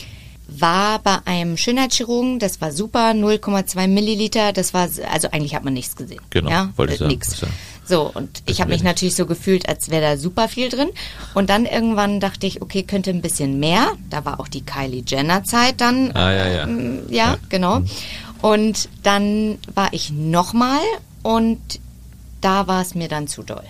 war 0.47 0.99
bei 0.99 1.19
einem 1.25 1.57
Schönheitschirurgen, 1.57 2.39
das 2.39 2.61
war 2.61 2.71
super, 2.71 3.13
0,2 3.13 3.89
Milliliter, 3.89 4.53
das 4.53 4.75
war, 4.75 4.89
also 5.11 5.31
eigentlich 5.31 5.55
hat 5.55 5.65
man 5.65 5.73
nichts 5.73 5.97
gesehen. 5.97 6.21
Genau, 6.31 6.51
ja? 6.51 6.71
wollte 6.77 6.93
ich 6.93 6.99
sagen. 6.99 7.13
Nix. 7.13 7.41
So, 7.87 8.11
und 8.13 8.43
ich 8.47 8.61
habe 8.61 8.71
mich 8.71 8.83
natürlich 8.83 9.15
so 9.15 9.27
gefühlt, 9.27 9.69
als 9.69 9.91
wäre 9.91 10.03
da 10.03 10.17
super 10.17 10.49
viel 10.49 10.71
drin. 10.71 10.89
Und 11.35 11.51
dann 11.51 11.67
irgendwann 11.67 12.19
dachte 12.19 12.47
ich, 12.47 12.63
okay, 12.63 12.83
könnte 12.83 13.11
ein 13.11 13.21
bisschen 13.21 13.61
mehr. 13.61 13.93
Da 14.09 14.25
war 14.25 14.41
auch 14.41 14.49
die 14.49 14.65
Kylie 14.65 15.05
Jenner 15.07 15.45
Zeit 15.45 15.81
dann. 15.81 16.13
Ah, 16.13 16.33
ja, 16.33 16.49
ja. 16.49 16.63
Ähm, 16.65 17.03
ja, 17.11 17.33
ja, 17.33 17.39
genau. 17.49 17.81
Mhm. 17.81 17.91
Und 18.41 18.89
dann 19.03 19.59
war 19.75 19.93
ich 19.93 20.11
nochmal 20.11 20.81
und 21.23 21.81
da 22.41 22.67
war 22.67 22.83
es 22.83 22.95
mir 22.95 23.09
dann 23.09 23.29
zu 23.29 23.43
doll. 23.43 23.65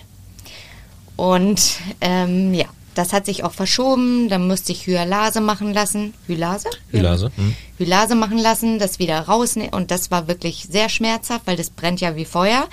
Und 1.15 1.77
ähm, 2.01 2.53
ja, 2.53 2.65
das 2.93 3.13
hat 3.13 3.25
sich 3.25 3.43
auch 3.43 3.53
verschoben. 3.53 4.29
Dann 4.29 4.47
musste 4.47 4.71
ich 4.71 4.87
Hyalase 4.87 5.41
machen 5.41 5.73
lassen. 5.73 6.13
Hylase? 6.27 6.69
Hylase. 6.91 7.31
Hm. 7.35 7.55
Hylase 7.77 8.15
machen 8.15 8.37
lassen, 8.37 8.79
das 8.79 8.99
wieder 8.99 9.19
rausnehmen. 9.19 9.73
Und 9.73 9.91
das 9.91 10.11
war 10.11 10.27
wirklich 10.27 10.67
sehr 10.69 10.89
schmerzhaft, 10.89 11.47
weil 11.47 11.57
das 11.57 11.69
brennt 11.69 12.01
ja 12.01 12.15
wie 12.15 12.25
Feuer. 12.25 12.67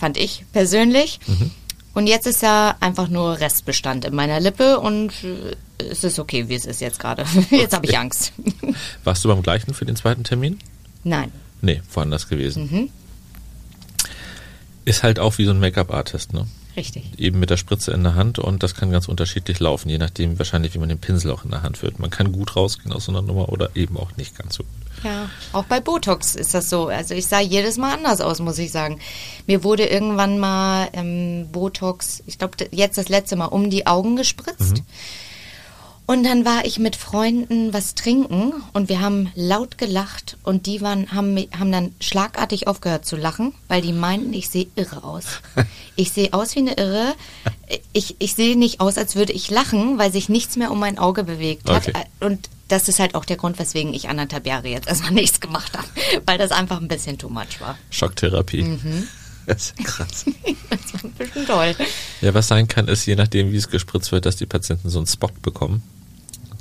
Fand 0.00 0.16
ich 0.16 0.46
persönlich. 0.52 1.20
Mhm. 1.26 1.50
Und 1.92 2.06
jetzt 2.06 2.26
ist 2.26 2.42
ja 2.42 2.74
einfach 2.80 3.08
nur 3.08 3.38
Restbestand 3.38 4.06
in 4.06 4.14
meiner 4.14 4.40
Lippe 4.40 4.80
und 4.80 5.12
äh, 5.22 5.84
es 5.90 6.04
ist 6.04 6.18
okay, 6.18 6.48
wie 6.48 6.54
es 6.54 6.64
ist 6.64 6.80
jetzt 6.80 6.98
gerade. 6.98 7.26
Jetzt 7.50 7.74
habe 7.74 7.84
ich 7.86 7.98
Angst. 7.98 8.32
Warst 9.04 9.24
du 9.24 9.28
beim 9.28 9.42
gleichen 9.42 9.74
für 9.74 9.84
den 9.84 9.96
zweiten 9.96 10.24
Termin? 10.24 10.58
Nein. 11.04 11.32
Nee, 11.60 11.82
woanders 11.92 12.28
gewesen. 12.28 12.70
Mhm. 12.70 12.90
Ist 14.86 15.02
halt 15.02 15.18
auch 15.18 15.36
wie 15.36 15.44
so 15.44 15.50
ein 15.50 15.60
Make-up-Artist, 15.60 16.32
ne? 16.32 16.46
Richtig. 16.76 17.04
Eben 17.18 17.40
mit 17.40 17.50
der 17.50 17.56
Spritze 17.56 17.92
in 17.92 18.02
der 18.02 18.14
Hand 18.14 18.38
und 18.38 18.62
das 18.62 18.74
kann 18.74 18.90
ganz 18.90 19.08
unterschiedlich 19.08 19.58
laufen, 19.60 19.88
je 19.88 19.98
nachdem 19.98 20.38
wahrscheinlich, 20.38 20.74
wie 20.74 20.78
man 20.78 20.88
den 20.88 20.98
Pinsel 20.98 21.30
auch 21.30 21.44
in 21.44 21.50
der 21.50 21.62
Hand 21.62 21.78
führt. 21.78 21.98
Man 21.98 22.10
kann 22.10 22.32
gut 22.32 22.56
rausgehen 22.56 22.92
aus 22.92 23.06
so 23.06 23.12
einer 23.12 23.22
Nummer 23.22 23.48
oder 23.48 23.70
eben 23.74 23.96
auch 23.96 24.16
nicht 24.16 24.36
ganz 24.38 24.54
so 24.54 24.62
gut. 24.62 25.04
Ja, 25.04 25.30
auch 25.52 25.64
bei 25.64 25.80
Botox 25.80 26.34
ist 26.34 26.54
das 26.54 26.68
so. 26.68 26.88
Also 26.88 27.14
ich 27.14 27.26
sah 27.26 27.40
jedes 27.40 27.78
Mal 27.78 27.94
anders 27.94 28.20
aus, 28.20 28.40
muss 28.40 28.58
ich 28.58 28.70
sagen. 28.70 29.00
Mir 29.46 29.64
wurde 29.64 29.86
irgendwann 29.86 30.38
mal 30.38 30.88
ähm, 30.92 31.48
Botox, 31.50 32.22
ich 32.26 32.38
glaube 32.38 32.68
jetzt 32.70 32.98
das 32.98 33.08
letzte 33.08 33.36
Mal, 33.36 33.46
um 33.46 33.70
die 33.70 33.86
Augen 33.86 34.16
gespritzt. 34.16 34.76
Mhm. 34.76 34.84
Und 36.10 36.24
dann 36.24 36.44
war 36.44 36.64
ich 36.64 36.80
mit 36.80 36.96
Freunden 36.96 37.72
was 37.72 37.94
trinken 37.94 38.52
und 38.72 38.88
wir 38.88 39.00
haben 39.00 39.30
laut 39.36 39.78
gelacht 39.78 40.38
und 40.42 40.66
die 40.66 40.80
waren, 40.80 41.12
haben, 41.12 41.38
haben 41.56 41.70
dann 41.70 41.94
schlagartig 42.00 42.66
aufgehört 42.66 43.06
zu 43.06 43.14
lachen, 43.14 43.54
weil 43.68 43.80
die 43.80 43.92
meinten, 43.92 44.34
ich 44.34 44.48
sehe 44.48 44.66
irre 44.74 45.04
aus. 45.04 45.24
Ich 45.94 46.10
sehe 46.12 46.32
aus 46.32 46.56
wie 46.56 46.60
eine 46.60 46.72
Irre. 46.78 47.14
Ich, 47.92 48.16
ich 48.18 48.34
sehe 48.34 48.58
nicht 48.58 48.80
aus, 48.80 48.96
als 48.96 49.14
würde 49.16 49.34
ich 49.34 49.50
lachen, 49.50 49.98
weil 49.98 50.10
sich 50.10 50.28
nichts 50.30 50.56
mehr 50.56 50.72
um 50.72 50.80
mein 50.80 50.98
Auge 50.98 51.24
bewegt 51.24 51.68
hat. 51.68 51.88
Okay. 51.88 52.04
Und 52.20 52.48
das 52.68 52.88
ist 52.88 52.98
halt 52.98 53.14
auch 53.14 53.26
der 53.26 53.36
Grund, 53.36 53.58
weswegen 53.58 53.92
ich 53.94 54.08
anderthalb 54.08 54.46
Jahre 54.46 54.66
jetzt 54.66 54.88
erstmal 54.88 55.12
nichts 55.12 55.40
gemacht 55.40 55.76
habe, 55.78 55.86
weil 56.26 56.38
das 56.38 56.50
einfach 56.50 56.80
ein 56.80 56.88
bisschen 56.88 57.18
too 57.18 57.28
much 57.28 57.60
war. 57.60 57.78
Schocktherapie. 57.90 58.62
Mhm. 58.62 59.08
Das 59.46 59.72
ist 59.76 59.84
krass. 59.84 60.26
das 60.70 60.94
war 60.94 61.04
ein 61.04 61.12
bisschen 61.12 61.46
toll. 61.46 61.74
Ja, 62.20 62.34
was 62.34 62.46
sein 62.46 62.68
kann, 62.68 62.86
ist, 62.88 63.06
je 63.06 63.16
nachdem, 63.16 63.52
wie 63.52 63.56
es 63.56 63.68
gespritzt 63.68 64.12
wird, 64.12 64.26
dass 64.26 64.36
die 64.36 64.46
Patienten 64.46 64.90
so 64.90 64.98
einen 64.98 65.06
Spot 65.06 65.30
bekommen 65.42 65.82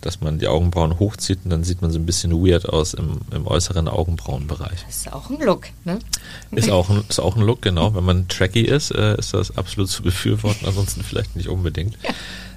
dass 0.02 0.22
man 0.22 0.40
die 0.40 0.48
Augenbrauen 0.48 1.00
hochzieht 1.00 1.40
und 1.44 1.50
dann 1.50 1.64
sieht 1.64 1.82
man 1.82 1.92
so 1.92 2.00
ein 2.00 2.06
bisschen 2.06 2.32
weird 2.32 2.68
aus 2.68 2.94
im, 2.94 3.20
im 3.32 3.48
äußeren 3.48 3.88
Augenbrauenbereich. 3.88 4.86
Das 4.86 4.98
ist 4.98 5.14
auch 5.14 5.30
ein 5.30 5.40
Look, 5.40 5.68
ne? 5.86 6.00
Ist 6.52 6.70
auch 6.70 6.90
ein, 6.90 7.04
ist 7.10 7.20
auch 7.20 7.36
ein 7.36 7.42
Look, 7.42 7.62
genau. 7.62 7.94
Wenn 7.96 8.04
man 8.04 8.28
tracky 8.28 8.62
ist, 8.62 8.92
äh, 8.92 9.18
ist 9.18 9.34
das 9.34 9.58
absolut 9.58 9.90
zu 9.90 10.04
befürworten, 10.04 10.68
ansonsten 10.68 11.04
vielleicht 11.04 11.36
nicht 11.36 11.50
unbedingt. 11.50 11.98
Ja. 12.04 12.10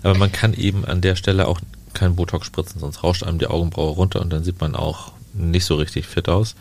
Aber 0.02 0.18
man 0.18 0.33
kann 0.33 0.55
eben 0.55 0.85
an 0.85 1.00
der 1.00 1.16
Stelle 1.16 1.46
auch 1.46 1.61
kein 1.92 2.16
Botox 2.16 2.46
spritzen, 2.46 2.81
sonst 2.81 3.02
rauscht 3.02 3.22
einem 3.22 3.38
die 3.38 3.46
Augenbraue 3.46 3.92
runter 3.92 4.20
und 4.20 4.33
dann 4.33 4.44
sieht 4.44 4.61
man 4.61 4.74
auch 4.74 5.12
nicht 5.35 5.64
so 5.64 5.76
richtig 5.76 6.07
fit 6.07 6.28
aus 6.28 6.55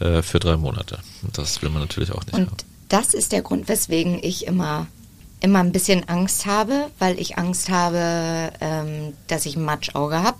äh, 0.00 0.22
für 0.22 0.38
drei 0.38 0.56
Monate. 0.56 0.98
Und 1.22 1.36
das 1.38 1.62
will 1.62 1.70
man 1.70 1.82
natürlich 1.82 2.12
auch 2.12 2.24
nicht 2.24 2.34
und 2.34 2.46
haben. 2.46 2.56
Das 2.88 3.14
ist 3.14 3.32
der 3.32 3.42
Grund, 3.42 3.68
weswegen 3.68 4.22
ich 4.22 4.46
immer 4.46 4.86
immer 5.42 5.60
ein 5.60 5.72
bisschen 5.72 6.08
Angst 6.08 6.46
habe, 6.46 6.86
weil 6.98 7.18
ich 7.18 7.38
Angst 7.38 7.68
habe, 7.68 8.52
ähm, 8.60 9.14
dass 9.26 9.46
ich 9.46 9.56
ein 9.56 9.64
Matschauge 9.64 10.22
habe. 10.22 10.38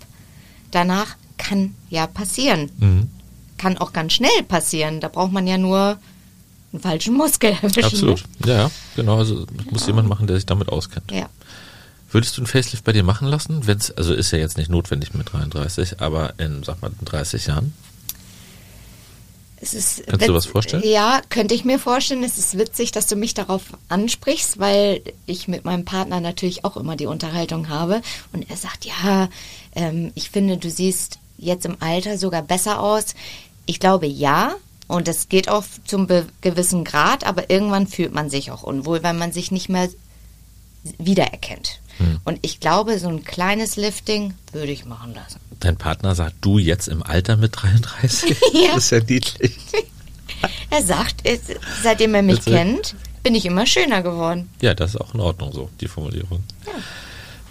Danach 0.71 1.15
kann 1.37 1.75
ja 1.89 2.07
passieren. 2.07 2.71
Mhm. 2.77 3.09
Kann 3.57 3.77
auch 3.77 3.93
ganz 3.93 4.13
schnell 4.13 4.43
passieren. 4.47 5.01
Da 5.01 5.09
braucht 5.09 5.31
man 5.31 5.45
ja 5.45 5.57
nur 5.57 5.97
einen 6.71 6.81
falschen 6.81 7.15
Muskel 7.15 7.51
erwischen. 7.61 7.83
Absolut. 7.83 8.23
Ja, 8.45 8.71
genau. 8.95 9.17
Also 9.17 9.45
muss 9.69 9.81
ja. 9.81 9.87
jemand 9.87 10.09
machen, 10.09 10.27
der 10.27 10.37
sich 10.37 10.45
damit 10.45 10.69
auskennt. 10.69 11.11
Ja. 11.11 11.29
Würdest 12.11 12.37
du 12.37 12.41
einen 12.41 12.47
Facelift 12.47 12.83
bei 12.83 12.93
dir 12.93 13.03
machen 13.03 13.27
lassen? 13.27 13.65
Wenn's, 13.65 13.91
also 13.91 14.13
ist 14.13 14.31
ja 14.31 14.37
jetzt 14.37 14.57
nicht 14.57 14.69
notwendig 14.69 15.13
mit 15.13 15.33
33, 15.33 15.99
aber 15.99 16.39
in, 16.39 16.63
sag 16.63 16.81
mal, 16.81 16.91
30 17.03 17.47
Jahren? 17.47 17.73
Es 19.63 19.73
ist 19.73 20.05
Kannst 20.07 20.27
du 20.27 20.33
was 20.33 20.45
vorstellen? 20.45 20.83
Ja, 20.85 21.21
könnte 21.29 21.55
ich 21.55 21.63
mir 21.63 21.79
vorstellen. 21.79 22.21
Es 22.23 22.37
ist 22.37 22.57
witzig, 22.57 22.91
dass 22.91 23.07
du 23.07 23.15
mich 23.15 23.33
darauf 23.33 23.61
ansprichst, 23.87 24.59
weil 24.59 25.01
ich 25.25 25.47
mit 25.47 25.63
meinem 25.63 25.85
Partner 25.85 26.19
natürlich 26.19 26.65
auch 26.65 26.75
immer 26.75 26.97
die 26.97 27.05
Unterhaltung 27.05 27.69
habe. 27.69 28.01
Und 28.33 28.49
er 28.49 28.57
sagt, 28.57 28.83
ja, 28.83 29.29
ähm, 29.73 30.11
ich 30.15 30.31
finde, 30.31 30.57
du 30.57 30.69
siehst 30.69 31.17
jetzt 31.37 31.65
im 31.65 31.77
Alter 31.79 32.17
sogar 32.17 32.41
besser 32.41 32.81
aus. 32.81 33.15
Ich 33.65 33.79
glaube, 33.79 34.05
ja. 34.05 34.55
Und 34.89 35.07
das 35.07 35.29
geht 35.29 35.47
auch 35.47 35.63
zum 35.85 36.07
gewissen 36.41 36.83
Grad, 36.83 37.25
aber 37.25 37.49
irgendwann 37.49 37.87
fühlt 37.87 38.13
man 38.13 38.29
sich 38.29 38.51
auch 38.51 38.63
unwohl, 38.63 39.01
weil 39.01 39.13
man 39.13 39.31
sich 39.31 39.49
nicht 39.49 39.69
mehr 39.69 39.87
wiedererkennt. 40.97 41.79
Hm. 41.97 42.19
Und 42.23 42.39
ich 42.41 42.59
glaube, 42.59 42.99
so 42.99 43.07
ein 43.07 43.23
kleines 43.23 43.75
Lifting 43.75 44.33
würde 44.51 44.71
ich 44.71 44.85
machen 44.85 45.13
lassen. 45.13 45.39
Dein 45.59 45.77
Partner 45.77 46.15
sagt, 46.15 46.35
du 46.41 46.57
jetzt 46.57 46.87
im 46.87 47.03
Alter 47.03 47.37
mit 47.37 47.61
33? 47.61 48.29
ja. 48.53 48.75
Das 48.75 48.85
ist 48.85 48.89
ja 48.91 48.99
niedlich. 48.99 49.57
er 50.69 50.81
sagt, 50.81 51.23
seitdem 51.81 52.15
er 52.15 52.21
mich 52.21 52.39
Bitte? 52.39 52.51
kennt, 52.51 52.95
bin 53.21 53.35
ich 53.35 53.45
immer 53.45 53.65
schöner 53.65 54.01
geworden. 54.01 54.49
Ja, 54.61 54.73
das 54.73 54.95
ist 54.95 55.01
auch 55.01 55.13
in 55.13 55.19
Ordnung 55.19 55.53
so, 55.53 55.69
die 55.79 55.87
Formulierung. 55.87 56.43
Ja. 56.65 56.73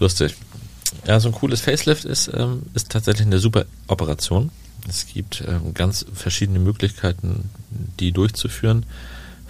Lustig. 0.01 0.35
Ja, 1.07 1.19
so 1.21 1.29
ein 1.29 1.35
cooles 1.35 1.61
Facelift 1.61 2.05
ist, 2.05 2.31
ähm, 2.35 2.63
ist 2.75 2.91
tatsächlich 2.91 3.27
eine 3.27 3.39
super 3.39 3.65
Operation. 3.87 4.51
Es 4.89 5.07
gibt 5.07 5.43
ähm, 5.47 5.75
ganz 5.75 6.05
verschiedene 6.13 6.59
Möglichkeiten, 6.59 7.51
die 7.99 8.13
durchzuführen 8.13 8.85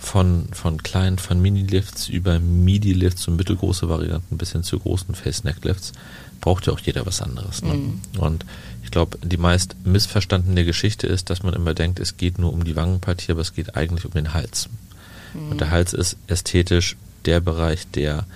von, 0.03 0.49
von 0.53 0.83
kleinen, 0.83 1.17
von 1.19 1.41
Mini-Lifts 1.41 2.09
über 2.09 2.41
MIDI-Lifts 2.41 3.29
und 3.29 3.37
mittelgroße 3.37 3.89
Varianten 3.89 4.37
bis 4.37 4.51
hin 4.51 4.65
zu 4.65 4.79
großen 4.81 5.15
Face-Neck-Lifts, 5.15 5.93
braucht 6.41 6.67
ja 6.67 6.73
auch 6.73 6.81
jeder 6.81 7.07
was 7.07 7.23
anderes. 7.23 7.63
Ne? 7.63 7.75
Mhm. 7.75 8.01
Und 8.19 8.45
ich 8.83 8.91
glaube, 8.91 9.17
die 9.23 9.37
meist 9.37 9.77
missverstandene 9.85 10.65
Geschichte 10.65 11.07
ist, 11.07 11.31
dass 11.31 11.45
man 11.45 11.55
immer 11.55 11.73
denkt, 11.73 12.01
es 12.01 12.17
geht 12.17 12.39
nur 12.39 12.53
um 12.53 12.65
die 12.65 12.75
Wangenpartie, 12.75 13.31
aber 13.31 13.43
es 13.43 13.55
geht 13.55 13.77
eigentlich 13.77 14.05
um 14.05 14.11
den 14.11 14.35
Hals. 14.35 14.69
Mhm. 15.35 15.53
Und 15.53 15.61
der 15.61 15.71
Hals 15.71 15.93
ist 15.93 16.17
ästhetisch 16.27 16.97
der 17.25 17.41
Bereich, 17.41 17.87
der 17.87 18.27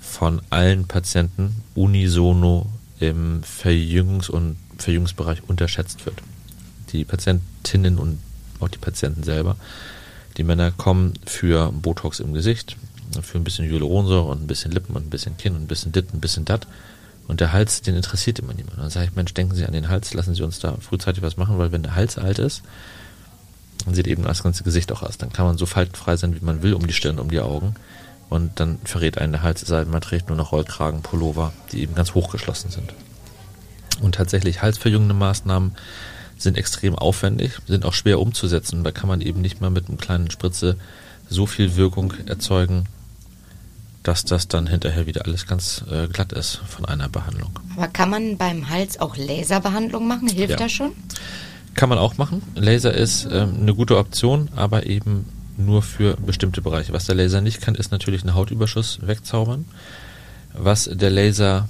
von 0.00 0.42
allen 0.50 0.86
Patienten 0.86 1.62
unisono 1.76 2.66
im 2.98 3.42
Verjüngungs- 3.42 4.28
und 4.28 4.56
Verjüngungsbereich 4.76 5.38
unterschätzt 5.46 6.04
wird. 6.04 6.20
Die 6.90 7.04
Patientinnen 7.04 7.96
und 7.96 8.18
auch 8.58 8.68
die 8.68 8.78
Patienten 8.78 9.22
selber 9.22 9.56
die 10.36 10.44
Männer 10.44 10.70
kommen 10.70 11.14
für 11.24 11.72
Botox 11.72 12.20
im 12.20 12.34
Gesicht, 12.34 12.76
für 13.22 13.38
ein 13.38 13.44
bisschen 13.44 13.66
Hyaluronsäure 13.66 14.26
und 14.26 14.42
ein 14.42 14.46
bisschen 14.46 14.72
Lippen 14.72 14.94
und 14.94 15.06
ein 15.06 15.10
bisschen 15.10 15.36
Kinn 15.36 15.54
und 15.54 15.62
ein 15.62 15.66
bisschen 15.66 15.92
dit, 15.92 16.12
ein 16.12 16.20
bisschen 16.20 16.44
dat. 16.44 16.66
Und 17.28 17.40
der 17.40 17.52
Hals, 17.52 17.82
den 17.82 17.96
interessiert 17.96 18.38
immer 18.38 18.54
niemand. 18.54 18.78
Dann 18.78 18.90
sage 18.90 19.06
ich, 19.06 19.16
Mensch, 19.16 19.34
denken 19.34 19.54
Sie 19.54 19.64
an 19.64 19.72
den 19.72 19.88
Hals, 19.88 20.14
lassen 20.14 20.34
Sie 20.34 20.42
uns 20.42 20.60
da 20.60 20.76
frühzeitig 20.80 21.22
was 21.22 21.36
machen, 21.36 21.58
weil 21.58 21.72
wenn 21.72 21.82
der 21.82 21.96
Hals 21.96 22.18
alt 22.18 22.38
ist, 22.38 22.62
dann 23.84 23.94
sieht 23.94 24.06
eben 24.06 24.22
das 24.22 24.42
ganze 24.42 24.62
Gesicht 24.62 24.92
auch 24.92 25.02
aus. 25.02 25.18
Dann 25.18 25.32
kann 25.32 25.46
man 25.46 25.58
so 25.58 25.66
faltenfrei 25.66 26.16
sein, 26.16 26.34
wie 26.34 26.44
man 26.44 26.62
will, 26.62 26.74
um 26.74 26.86
die 26.86 26.92
Stirn, 26.92 27.18
um 27.18 27.30
die 27.30 27.40
Augen. 27.40 27.74
Und 28.28 28.58
dann 28.60 28.78
verrät 28.84 29.18
einen 29.18 29.32
der 29.32 29.42
Hals, 29.42 29.60
sei 29.60 29.84
man 29.84 30.00
trägt 30.00 30.28
nur 30.28 30.36
noch 30.36 30.52
Rollkragen, 30.52 31.02
Pullover, 31.02 31.52
die 31.72 31.82
eben 31.82 31.94
ganz 31.94 32.14
hochgeschlossen 32.14 32.70
sind. 32.70 32.92
Und 34.00 34.16
tatsächlich 34.16 34.62
halsverjüngende 34.62 35.14
Maßnahmen 35.14 35.72
sind 36.36 36.56
extrem 36.56 36.94
aufwendig, 36.94 37.52
sind 37.66 37.84
auch 37.84 37.94
schwer 37.94 38.20
umzusetzen. 38.20 38.84
Da 38.84 38.90
kann 38.90 39.08
man 39.08 39.20
eben 39.20 39.40
nicht 39.40 39.60
mal 39.60 39.70
mit 39.70 39.88
einem 39.88 39.98
kleinen 39.98 40.30
Spritze 40.30 40.76
so 41.28 41.46
viel 41.46 41.76
Wirkung 41.76 42.12
erzeugen, 42.26 42.84
dass 44.02 44.24
das 44.24 44.46
dann 44.46 44.68
hinterher 44.68 45.06
wieder 45.06 45.24
alles 45.24 45.46
ganz 45.46 45.84
äh, 45.90 46.06
glatt 46.06 46.32
ist 46.32 46.60
von 46.68 46.84
einer 46.84 47.08
Behandlung. 47.08 47.58
Aber 47.76 47.88
kann 47.88 48.10
man 48.10 48.36
beim 48.36 48.68
Hals 48.68 49.00
auch 49.00 49.16
Laserbehandlung 49.16 50.06
machen? 50.06 50.28
Hilft 50.28 50.50
ja. 50.52 50.56
das 50.56 50.72
schon? 50.72 50.92
Kann 51.74 51.88
man 51.88 51.98
auch 51.98 52.16
machen. 52.16 52.42
Laser 52.54 52.94
ist 52.94 53.28
ähm, 53.30 53.56
eine 53.60 53.74
gute 53.74 53.98
Option, 53.98 54.48
aber 54.54 54.86
eben 54.86 55.26
nur 55.56 55.82
für 55.82 56.16
bestimmte 56.16 56.62
Bereiche. 56.62 56.92
Was 56.92 57.06
der 57.06 57.16
Laser 57.16 57.40
nicht 57.40 57.60
kann, 57.60 57.74
ist 57.74 57.90
natürlich 57.90 58.22
einen 58.22 58.34
Hautüberschuss 58.34 59.00
wegzaubern. 59.02 59.64
Was 60.52 60.88
der 60.90 61.10
Laser 61.10 61.68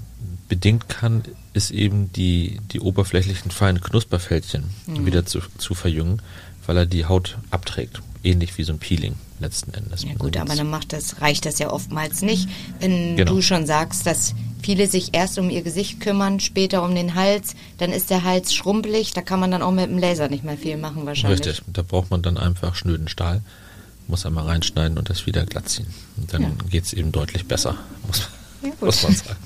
bedingt 0.48 0.88
kann, 0.88 1.22
ist 1.56 1.70
eben 1.70 2.12
die, 2.12 2.60
die 2.70 2.80
oberflächlichen 2.80 3.50
feinen 3.50 3.80
Knusperfältchen 3.80 4.64
mhm. 4.86 5.06
wieder 5.06 5.24
zu, 5.24 5.40
zu 5.56 5.74
verjüngen, 5.74 6.20
weil 6.66 6.76
er 6.76 6.86
die 6.86 7.06
Haut 7.06 7.38
abträgt. 7.50 8.02
Ähnlich 8.22 8.58
wie 8.58 8.64
so 8.64 8.72
ein 8.72 8.78
Peeling 8.78 9.14
letzten 9.40 9.72
Endes. 9.72 10.02
Ja 10.04 10.14
gut, 10.14 10.36
aber 10.36 10.54
dann 10.54 10.68
macht 10.68 10.92
das, 10.92 11.20
reicht 11.20 11.46
das 11.46 11.58
ja 11.58 11.70
oftmals 11.70 12.22
nicht, 12.22 12.48
wenn 12.80 13.16
genau. 13.16 13.34
du 13.34 13.42
schon 13.42 13.66
sagst, 13.66 14.06
dass 14.06 14.34
viele 14.62 14.86
sich 14.86 15.14
erst 15.14 15.38
um 15.38 15.48
ihr 15.48 15.62
Gesicht 15.62 16.00
kümmern, 16.00 16.40
später 16.40 16.82
um 16.82 16.94
den 16.94 17.14
Hals, 17.14 17.54
dann 17.78 17.92
ist 17.92 18.10
der 18.10 18.24
Hals 18.24 18.54
schrumpelig, 18.54 19.12
da 19.12 19.22
kann 19.22 19.40
man 19.40 19.50
dann 19.50 19.62
auch 19.62 19.72
mit 19.72 19.88
dem 19.88 19.98
Laser 19.98 20.28
nicht 20.28 20.44
mehr 20.44 20.58
viel 20.58 20.76
machen 20.76 21.06
wahrscheinlich. 21.06 21.40
Richtig, 21.40 21.62
da 21.72 21.82
braucht 21.82 22.10
man 22.10 22.22
dann 22.22 22.36
einfach 22.36 22.74
schnöden 22.74 23.08
Stahl, 23.08 23.42
muss 24.08 24.26
einmal 24.26 24.44
reinschneiden 24.44 24.98
und 24.98 25.08
das 25.08 25.26
wieder 25.26 25.46
glatt 25.46 25.68
ziehen. 25.68 25.86
Und 26.16 26.32
dann 26.32 26.42
ja. 26.42 26.50
geht 26.70 26.84
es 26.84 26.92
eben 26.92 27.12
deutlich 27.12 27.46
besser, 27.46 27.76
muss, 28.06 28.28
ja, 28.62 28.70
muss 28.80 29.02
man 29.02 29.14
sagen. 29.14 29.38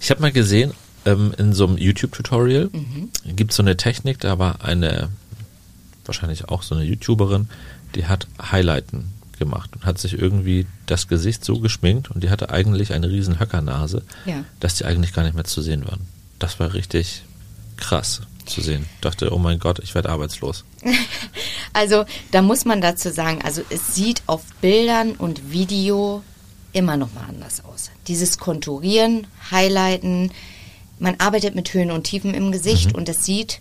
Ich 0.00 0.10
habe 0.10 0.20
mal 0.20 0.32
gesehen, 0.32 0.72
ähm, 1.08 1.34
in 1.38 1.52
so 1.52 1.66
einem 1.66 1.78
YouTube-Tutorial 1.78 2.70
mhm. 2.72 3.10
gibt 3.34 3.52
es 3.52 3.56
so 3.56 3.62
eine 3.62 3.76
Technik, 3.76 4.20
da 4.20 4.38
war 4.38 4.64
eine, 4.64 5.08
wahrscheinlich 6.04 6.48
auch 6.48 6.62
so 6.62 6.74
eine 6.74 6.84
YouTuberin, 6.84 7.48
die 7.94 8.06
hat 8.06 8.26
Highlighten 8.40 9.12
gemacht 9.38 9.70
und 9.74 9.86
hat 9.86 9.98
sich 9.98 10.18
irgendwie 10.18 10.66
das 10.86 11.08
Gesicht 11.08 11.44
so 11.44 11.60
geschminkt 11.60 12.10
und 12.10 12.22
die 12.22 12.30
hatte 12.30 12.50
eigentlich 12.50 12.92
eine 12.92 13.08
riesen 13.08 13.40
Höckernase, 13.40 14.02
ja. 14.26 14.44
dass 14.60 14.74
die 14.74 14.84
eigentlich 14.84 15.12
gar 15.12 15.22
nicht 15.22 15.34
mehr 15.34 15.44
zu 15.44 15.62
sehen 15.62 15.86
waren. 15.86 16.00
Das 16.38 16.60
war 16.60 16.74
richtig 16.74 17.22
krass 17.76 18.22
zu 18.46 18.60
sehen. 18.60 18.86
Ich 18.96 19.00
dachte, 19.00 19.32
oh 19.32 19.38
mein 19.38 19.58
Gott, 19.58 19.78
ich 19.78 19.94
werde 19.94 20.10
arbeitslos. 20.10 20.64
also 21.72 22.04
da 22.32 22.42
muss 22.42 22.64
man 22.64 22.80
dazu 22.80 23.10
sagen, 23.10 23.40
also 23.42 23.62
es 23.70 23.94
sieht 23.94 24.22
auf 24.26 24.42
Bildern 24.60 25.12
und 25.12 25.52
Video 25.52 26.22
immer 26.72 26.96
noch 26.96 27.12
mal 27.14 27.24
anders 27.28 27.64
aus. 27.64 27.90
Dieses 28.08 28.38
Konturieren, 28.38 29.26
Highlighten, 29.50 30.32
man 30.98 31.16
arbeitet 31.18 31.54
mit 31.54 31.72
Höhen 31.72 31.90
und 31.90 32.04
Tiefen 32.04 32.34
im 32.34 32.52
Gesicht 32.52 32.92
mhm. 32.92 32.96
und 32.96 33.08
das 33.08 33.24
sieht 33.24 33.60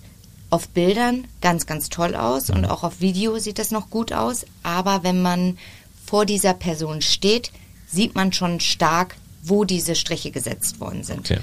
auf 0.49 0.69
Bildern 0.69 1.25
ganz, 1.41 1.65
ganz 1.65 1.89
toll 1.89 2.15
aus 2.15 2.47
mhm. 2.47 2.55
und 2.55 2.65
auch 2.65 2.83
auf 2.83 3.01
Video 3.01 3.37
sieht 3.39 3.59
das 3.59 3.71
noch 3.71 3.89
gut 3.89 4.13
aus. 4.13 4.45
Aber 4.63 5.03
wenn 5.03 5.21
man 5.21 5.57
vor 6.05 6.25
dieser 6.25 6.53
Person 6.53 7.01
steht, 7.01 7.51
sieht 7.87 8.15
man 8.15 8.33
schon 8.33 8.59
stark, 8.59 9.15
wo 9.43 9.63
diese 9.63 9.95
Striche 9.95 10.31
gesetzt 10.31 10.79
worden 10.79 11.03
sind. 11.03 11.31
Okay. 11.31 11.39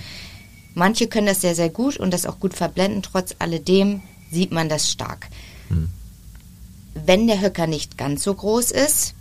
Manche 0.75 1.07
können 1.07 1.27
das 1.27 1.41
sehr, 1.41 1.55
sehr 1.55 1.71
gut 1.71 1.97
und 1.97 2.13
das 2.13 2.27
auch 2.27 2.41
gut 2.41 2.55
verblenden. 2.55 3.03
Trotz 3.03 3.37
alledem 3.39 4.03
sieht 4.31 4.53
man 4.53 4.69
das 4.69 4.91
stark. 4.91 5.29
Mhm. 5.69 5.91
Wenn 6.95 7.27
der 7.27 7.41
Höcker 7.41 7.67
nicht 7.67 7.97
ganz 7.97 8.25
so 8.25 8.35
groß 8.35 8.71
ist 8.71 9.15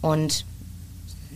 und 0.00 0.44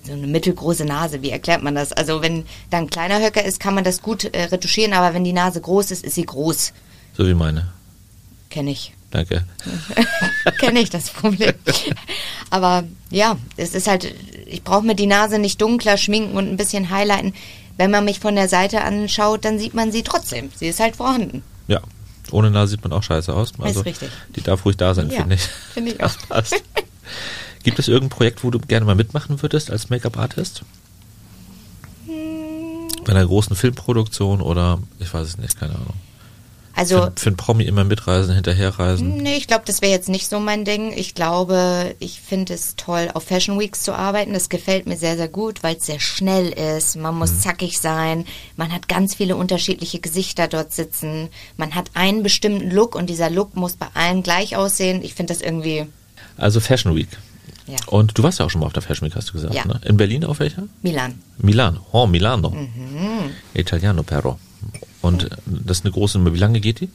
so 0.04 0.12
eine 0.12 0.26
mittelgroße 0.26 0.84
Nase, 0.84 1.22
wie 1.22 1.30
erklärt 1.30 1.62
man 1.62 1.74
das? 1.74 1.92
Also 1.92 2.22
wenn 2.22 2.44
da 2.70 2.78
ein 2.78 2.90
kleiner 2.90 3.20
Höcker 3.20 3.44
ist, 3.44 3.60
kann 3.60 3.74
man 3.74 3.84
das 3.84 4.02
gut 4.02 4.24
äh, 4.24 4.44
retuschieren, 4.44 4.92
aber 4.92 5.14
wenn 5.14 5.24
die 5.24 5.32
Nase 5.32 5.60
groß 5.60 5.90
ist, 5.90 6.04
ist 6.04 6.14
sie 6.14 6.26
groß. 6.26 6.72
So 7.16 7.26
wie 7.26 7.34
meine. 7.34 7.72
Kenne 8.50 8.70
ich. 8.70 8.92
Danke. 9.10 9.44
Kenne 10.58 10.80
ich 10.80 10.90
das 10.90 11.10
Problem. 11.10 11.54
aber 12.50 12.84
ja, 13.10 13.36
es 13.56 13.74
ist 13.74 13.86
halt, 13.86 14.12
ich 14.46 14.62
brauche 14.62 14.84
mir 14.84 14.96
die 14.96 15.06
Nase 15.06 15.38
nicht 15.38 15.62
dunkler 15.62 15.96
schminken 15.96 16.36
und 16.36 16.50
ein 16.50 16.56
bisschen 16.56 16.90
highlighten. 16.90 17.32
Wenn 17.76 17.90
man 17.90 18.04
mich 18.04 18.20
von 18.20 18.34
der 18.34 18.48
Seite 18.48 18.82
anschaut, 18.82 19.44
dann 19.44 19.58
sieht 19.58 19.74
man 19.74 19.90
sie 19.90 20.02
trotzdem. 20.02 20.50
Sie 20.54 20.66
ist 20.66 20.80
halt 20.80 20.96
vorhanden. 20.96 21.42
Ja, 21.66 21.80
ohne 22.30 22.50
Nase 22.50 22.72
sieht 22.72 22.82
man 22.82 22.92
auch 22.92 23.02
scheiße 23.02 23.32
aus. 23.32 23.52
Also, 23.58 23.80
ist 23.80 23.86
richtig. 23.86 24.10
Die 24.34 24.42
darf 24.42 24.64
ruhig 24.64 24.76
da 24.76 24.94
sein, 24.94 25.10
ja, 25.10 25.20
finde 25.20 25.36
ich. 25.36 25.42
Finde 25.42 25.92
ich 25.92 26.00
auch. 26.02 26.12
Das 26.12 26.26
passt. 26.26 26.62
Gibt 27.64 27.78
es 27.78 27.88
irgendein 27.88 28.16
Projekt, 28.16 28.44
wo 28.44 28.50
du 28.50 28.58
gerne 28.60 28.86
mal 28.86 28.94
mitmachen 28.94 29.42
würdest 29.42 29.70
als 29.70 29.90
Make-up-Artist? 29.90 30.62
Hm. 32.06 32.88
Bei 33.04 33.12
einer 33.12 33.26
großen 33.26 33.56
Filmproduktion 33.56 34.40
oder 34.40 34.78
ich 34.98 35.12
weiß 35.12 35.26
es 35.26 35.38
nicht, 35.38 35.58
keine 35.58 35.74
Ahnung. 35.74 35.94
Also 36.76 37.02
für, 37.02 37.12
für 37.16 37.26
einen 37.28 37.36
Promi 37.36 37.64
immer 37.64 37.84
mitreisen, 37.84 38.34
hinterherreisen? 38.34 39.16
Nee, 39.18 39.36
ich 39.36 39.46
glaube, 39.46 39.62
das 39.64 39.80
wäre 39.80 39.92
jetzt 39.92 40.08
nicht 40.08 40.28
so 40.28 40.40
mein 40.40 40.64
Ding. 40.64 40.92
Ich 40.94 41.14
glaube, 41.14 41.94
ich 42.00 42.20
finde 42.20 42.52
es 42.52 42.74
toll, 42.76 43.10
auf 43.14 43.24
Fashion 43.24 43.58
Weeks 43.58 43.82
zu 43.82 43.94
arbeiten. 43.94 44.32
Das 44.32 44.48
gefällt 44.48 44.86
mir 44.86 44.96
sehr, 44.96 45.16
sehr 45.16 45.28
gut, 45.28 45.62
weil 45.62 45.76
es 45.76 45.86
sehr 45.86 46.00
schnell 46.00 46.48
ist. 46.48 46.96
Man 46.96 47.14
muss 47.14 47.32
mhm. 47.32 47.40
zackig 47.40 47.78
sein. 47.78 48.26
Man 48.56 48.72
hat 48.72 48.88
ganz 48.88 49.14
viele 49.14 49.36
unterschiedliche 49.36 50.00
Gesichter 50.00 50.48
dort 50.48 50.72
sitzen. 50.72 51.28
Man 51.56 51.74
hat 51.76 51.92
einen 51.94 52.24
bestimmten 52.24 52.70
Look 52.70 52.96
und 52.96 53.08
dieser 53.08 53.30
Look 53.30 53.54
muss 53.56 53.76
bei 53.76 53.86
allen 53.94 54.22
gleich 54.22 54.56
aussehen. 54.56 55.02
Ich 55.02 55.14
finde 55.14 55.32
das 55.32 55.42
irgendwie. 55.42 55.86
Also 56.36 56.58
Fashion 56.58 56.96
Week. 56.96 57.08
Ja. 57.66 57.76
Und 57.86 58.18
du 58.18 58.22
warst 58.22 58.38
ja 58.38 58.44
auch 58.44 58.50
schon 58.50 58.60
mal 58.60 58.66
auf 58.66 58.72
der 58.72 58.82
Fashion 58.82 59.08
Week, 59.08 59.16
hast 59.16 59.30
du 59.30 59.32
gesagt, 59.34 59.54
ja. 59.54 59.64
ne? 59.64 59.80
In 59.84 59.96
Berlin 59.96 60.24
auf 60.24 60.38
welcher? 60.38 60.64
Milan. 60.82 61.18
Milan. 61.38 61.80
Oh, 61.92 62.06
Milano. 62.06 62.50
Mhm. 62.50 63.30
Italiano 63.54 64.02
però. 64.02 64.36
Und 65.00 65.30
das 65.46 65.78
ist 65.78 65.84
eine 65.84 65.92
große 65.92 66.18
Nummer. 66.18 66.34
Wie 66.34 66.38
lange 66.38 66.60
geht 66.60 66.80
die? 66.80 66.90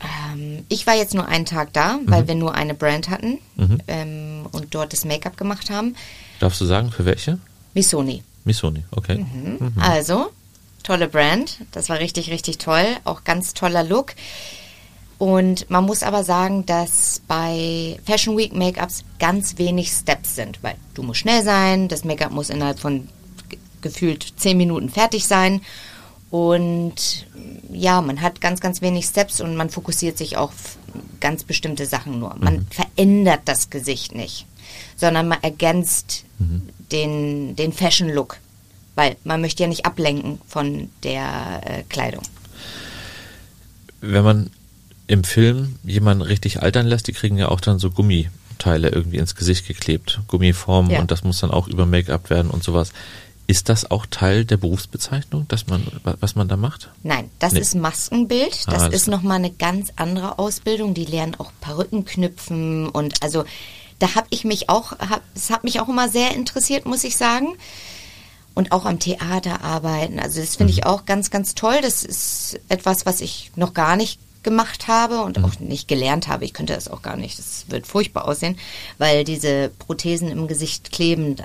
Ähm, 0.00 0.64
ich 0.68 0.86
war 0.86 0.94
jetzt 0.94 1.14
nur 1.14 1.26
einen 1.26 1.46
Tag 1.46 1.72
da, 1.72 1.98
weil 2.06 2.22
mhm. 2.22 2.28
wir 2.28 2.34
nur 2.34 2.54
eine 2.54 2.74
Brand 2.74 3.08
hatten 3.08 3.38
mhm. 3.56 3.78
ähm, 3.86 4.46
und 4.52 4.74
dort 4.74 4.92
das 4.92 5.04
Make-up 5.04 5.36
gemacht 5.36 5.70
haben. 5.70 5.94
Darfst 6.40 6.60
du 6.60 6.64
sagen, 6.64 6.90
für 6.90 7.04
welche? 7.04 7.38
Missoni. 7.74 8.22
Missoni, 8.44 8.84
okay. 8.90 9.18
Mhm. 9.18 9.72
Also, 9.80 10.30
tolle 10.82 11.08
Brand. 11.08 11.58
Das 11.72 11.88
war 11.88 11.98
richtig, 11.98 12.30
richtig 12.30 12.58
toll. 12.58 12.84
Auch 13.04 13.24
ganz 13.24 13.54
toller 13.54 13.82
Look. 13.82 14.14
Und 15.18 15.70
man 15.70 15.84
muss 15.84 16.02
aber 16.02 16.24
sagen, 16.24 16.66
dass 16.66 17.22
bei 17.28 17.98
Fashion 18.04 18.36
Week 18.36 18.52
Make-ups 18.52 19.04
ganz 19.18 19.58
wenig 19.58 19.90
Steps 19.90 20.34
sind, 20.34 20.62
weil 20.62 20.74
du 20.94 21.02
musst 21.02 21.20
schnell 21.20 21.42
sein, 21.44 21.88
das 21.88 22.04
Make-up 22.04 22.32
muss 22.32 22.50
innerhalb 22.50 22.78
von 22.80 23.08
ge- 23.48 23.58
gefühlt 23.80 24.34
zehn 24.36 24.56
Minuten 24.56 24.88
fertig 24.88 25.26
sein. 25.26 25.60
Und 26.30 27.26
ja, 27.72 28.00
man 28.00 28.20
hat 28.20 28.40
ganz, 28.40 28.60
ganz 28.60 28.82
wenig 28.82 29.06
Steps 29.06 29.40
und 29.40 29.54
man 29.54 29.70
fokussiert 29.70 30.18
sich 30.18 30.36
auf 30.36 30.76
ganz 31.20 31.44
bestimmte 31.44 31.86
Sachen 31.86 32.18
nur. 32.18 32.34
Man 32.40 32.66
verändert 32.70 33.42
das 33.44 33.70
Gesicht 33.70 34.14
nicht, 34.16 34.46
sondern 34.96 35.28
man 35.28 35.42
ergänzt 35.42 36.24
den, 36.90 37.54
den 37.54 37.72
Fashion-Look, 37.72 38.38
weil 38.96 39.16
man 39.22 39.40
möchte 39.40 39.62
ja 39.62 39.68
nicht 39.68 39.86
ablenken 39.86 40.40
von 40.48 40.90
der 41.04 41.60
äh, 41.64 41.82
Kleidung. 41.84 42.22
Wenn 44.00 44.24
man 44.24 44.50
im 45.06 45.24
Film 45.24 45.76
jemanden 45.84 46.22
richtig 46.22 46.62
altern 46.62 46.86
lässt, 46.86 47.06
die 47.08 47.12
kriegen 47.12 47.36
ja 47.36 47.48
auch 47.48 47.60
dann 47.60 47.78
so 47.78 47.90
Gummiteile 47.90 48.88
irgendwie 48.88 49.18
ins 49.18 49.34
Gesicht 49.34 49.66
geklebt, 49.66 50.20
Gummiformen 50.28 50.90
Ja. 50.92 51.00
und 51.00 51.10
das 51.10 51.24
muss 51.24 51.40
dann 51.40 51.50
auch 51.50 51.68
über 51.68 51.86
Make-up 51.86 52.30
werden 52.30 52.50
und 52.50 52.64
sowas. 52.64 52.92
Ist 53.46 53.68
das 53.68 53.90
auch 53.90 54.06
Teil 54.06 54.46
der 54.46 54.56
Berufsbezeichnung, 54.56 55.46
dass 55.48 55.66
man, 55.66 55.86
wa- 56.02 56.16
was 56.20 56.34
man 56.34 56.48
da 56.48 56.56
macht? 56.56 56.88
Nein, 57.02 57.30
das 57.38 57.52
Nee. 57.52 57.60
ist 57.60 57.74
Maskenbild. 57.74 58.58
Ah, 58.66 58.70
Das 58.72 58.82
alles 58.84 58.94
ist 59.02 59.08
nochmal 59.08 59.36
eine 59.36 59.50
ganz 59.50 59.92
andere 59.96 60.38
Ausbildung. 60.38 60.94
Die 60.94 61.04
lernen 61.04 61.34
auch 61.34 61.52
Perücken 61.60 62.06
knüpfen 62.06 62.88
und 62.88 63.22
also 63.22 63.44
da 63.98 64.14
habe 64.14 64.26
ich 64.30 64.44
mich 64.44 64.70
auch, 64.70 64.92
hab, 64.92 65.20
es 65.34 65.50
hat 65.50 65.62
mich 65.62 65.78
auch 65.80 65.88
immer 65.90 66.08
sehr 66.08 66.34
interessiert, 66.34 66.86
muss 66.86 67.04
ich 67.04 67.16
sagen. 67.18 67.48
Und 68.54 68.70
auch 68.72 68.86
am 68.86 68.98
Theater 69.00 69.62
arbeiten. 69.62 70.20
Also 70.20 70.40
das 70.40 70.56
finde 70.56 70.72
Mhm. 70.72 70.78
ich 70.78 70.86
auch 70.86 71.04
ganz, 71.06 71.30
ganz 71.30 71.54
toll. 71.54 71.76
Das 71.82 72.02
ist 72.04 72.60
etwas, 72.68 73.04
was 73.04 73.20
ich 73.20 73.50
noch 73.56 73.74
gar 73.74 73.96
nicht 73.96 74.20
gemacht 74.44 74.86
habe 74.88 75.22
und 75.22 75.38
Mhm. 75.38 75.44
auch 75.44 75.58
nicht 75.60 75.88
gelernt 75.88 76.28
habe. 76.28 76.44
Ich 76.44 76.52
könnte 76.52 76.74
das 76.74 76.88
auch 76.88 77.02
gar 77.02 77.16
nicht. 77.16 77.38
Das 77.38 77.64
wird 77.68 77.86
furchtbar 77.86 78.28
aussehen, 78.28 78.56
weil 78.98 79.24
diese 79.24 79.70
Prothesen 79.78 80.28
im 80.30 80.46
Gesicht 80.46 80.92
kleben. 80.92 81.34
Da, 81.36 81.44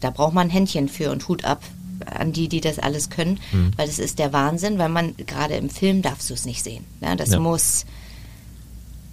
da 0.00 0.10
braucht 0.10 0.34
man 0.34 0.50
Händchen 0.50 0.88
für 0.88 1.10
und 1.10 1.28
Hut 1.28 1.44
ab 1.44 1.62
an 2.06 2.32
die, 2.32 2.48
die 2.48 2.62
das 2.62 2.78
alles 2.78 3.10
können, 3.10 3.38
Mhm. 3.52 3.72
weil 3.76 3.86
das 3.86 3.98
ist 3.98 4.18
der 4.18 4.32
Wahnsinn, 4.32 4.78
weil 4.78 4.88
man 4.88 5.14
gerade 5.18 5.54
im 5.54 5.68
Film 5.68 6.00
darfst 6.02 6.30
du 6.30 6.34
es 6.34 6.46
nicht 6.46 6.64
sehen. 6.64 6.84
Ja, 7.02 7.14
das 7.14 7.28
Ja. 7.30 7.38
muss 7.38 7.84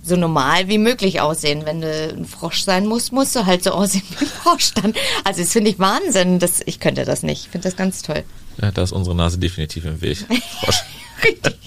so 0.03 0.15
normal 0.15 0.69
wie 0.69 0.77
möglich 0.77 1.19
aussehen. 1.19 1.65
Wenn 1.65 1.81
du 1.81 2.13
ein 2.13 2.23
Frosch 2.25 2.63
sein 2.63 2.85
musst, 2.87 3.11
musst 3.11 3.35
du 3.35 3.45
halt 3.45 3.61
so 3.61 3.71
aussehen 3.71 4.03
wie 4.17 4.23
ein 4.25 4.31
Frosch 4.31 4.73
dann. 4.73 4.93
Also 5.25 5.41
das 5.41 5.51
finde 5.51 5.69
ich 5.69 5.79
Wahnsinn. 5.79 6.39
Das, 6.39 6.61
ich 6.65 6.79
könnte 6.79 7.03
das 7.03 7.23
nicht. 7.23 7.41
Ich 7.43 7.49
finde 7.49 7.67
das 7.67 7.75
ganz 7.75 8.03
toll. 8.03 8.23
Ja, 8.61 8.71
da 8.71 8.83
ist 8.83 8.93
unsere 8.93 9.15
Nase 9.17 9.37
definitiv 9.37 9.83
im 9.83 9.99
Weg. 9.99 10.19
Frosch. 10.61 10.83
Richtig. 11.25 11.57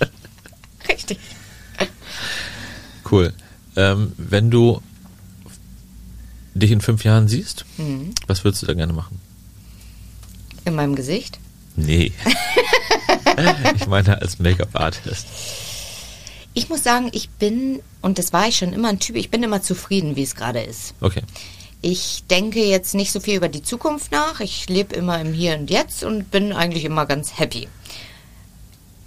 Richtig. 0.88 1.18
Cool. 3.11 3.33
Ähm, 3.77 4.12
wenn 4.16 4.51
du 4.51 4.81
dich 6.55 6.70
in 6.70 6.81
fünf 6.81 7.05
Jahren 7.05 7.29
siehst, 7.29 7.64
Mhm. 7.79 8.14
was 8.27 8.44
würdest 8.44 8.62
du 8.62 8.66
da 8.66 8.75
gerne 8.75 8.92
machen? 8.92 9.20
In 10.64 10.75
meinem 10.75 10.94
Gesicht. 10.94 11.38
Nee. 11.77 12.12
ich 13.77 13.87
meine 13.87 14.20
als 14.20 14.38
Make-up-Artist. 14.38 15.27
Ich 16.53 16.68
muss 16.68 16.83
sagen, 16.83 17.09
ich 17.12 17.31
bin, 17.31 17.81
und 18.03 18.18
das 18.18 18.33
war 18.33 18.49
ich 18.49 18.59
schon 18.59 18.73
immer 18.73 18.88
ein 18.88 18.99
Typ, 18.99 19.16
ich 19.16 19.31
bin 19.31 19.42
immer 19.42 19.62
zufrieden, 19.62 20.16
wie 20.16 20.23
es 20.25 20.35
gerade 20.35 20.61
ist. 20.61 20.94
Okay. 21.01 21.23
Ich 21.81 22.25
denke 22.29 22.62
jetzt 22.62 22.94
nicht 22.94 23.12
so 23.12 23.20
viel 23.20 23.37
über 23.37 23.49
die 23.49 23.62
Zukunft 23.62 24.12
nach. 24.12 24.40
Ich 24.40 24.68
lebe 24.68 24.94
immer 24.94 25.18
im 25.20 25.33
Hier 25.33 25.57
und 25.57 25.70
Jetzt 25.70 26.05
und 26.05 26.31
bin 26.31 26.53
eigentlich 26.53 26.85
immer 26.85 27.07
ganz 27.07 27.38
happy. 27.38 27.68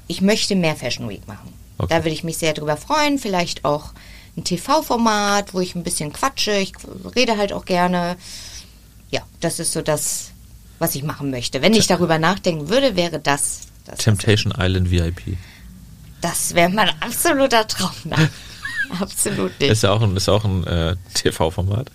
Ich 0.07 0.21
möchte 0.21 0.55
mehr 0.55 0.75
Fashion 0.75 1.07
Week 1.07 1.27
machen. 1.27 1.53
Okay. 1.77 1.87
Da 1.89 2.03
würde 2.03 2.11
ich 2.13 2.23
mich 2.23 2.37
sehr 2.37 2.53
drüber 2.53 2.77
freuen. 2.77 3.19
Vielleicht 3.19 3.65
auch 3.65 3.93
ein 4.37 4.43
TV-Format, 4.43 5.53
wo 5.53 5.59
ich 5.59 5.75
ein 5.75 5.83
bisschen 5.83 6.13
quatsche. 6.13 6.53
Ich 6.53 6.73
rede 7.15 7.37
halt 7.37 7.53
auch 7.53 7.65
gerne. 7.65 8.17
Ja, 9.11 9.21
das 9.41 9.59
ist 9.59 9.73
so 9.73 9.81
das, 9.81 10.31
was 10.79 10.95
ich 10.95 11.03
machen 11.03 11.29
möchte. 11.29 11.61
Wenn 11.61 11.73
ich 11.73 11.87
darüber 11.87 12.17
nachdenken 12.17 12.69
würde, 12.69 12.95
wäre 12.95 13.19
das. 13.19 13.61
das 13.85 13.99
Temptation 13.99 14.53
Island 14.57 14.89
VIP. 14.89 15.37
Das 16.21 16.55
wäre 16.55 16.69
mein 16.69 16.89
absoluter 17.01 17.67
Traum. 17.67 17.91
Nein, 18.05 18.29
absolut 18.99 19.59
nicht. 19.59 19.71
Ist 19.71 19.83
ja 19.83 19.91
auch 19.91 20.01
ein, 20.01 20.15
ist 20.15 20.29
auch 20.29 20.45
ein 20.45 20.65
äh, 20.65 20.95
TV-Format. 21.13 21.91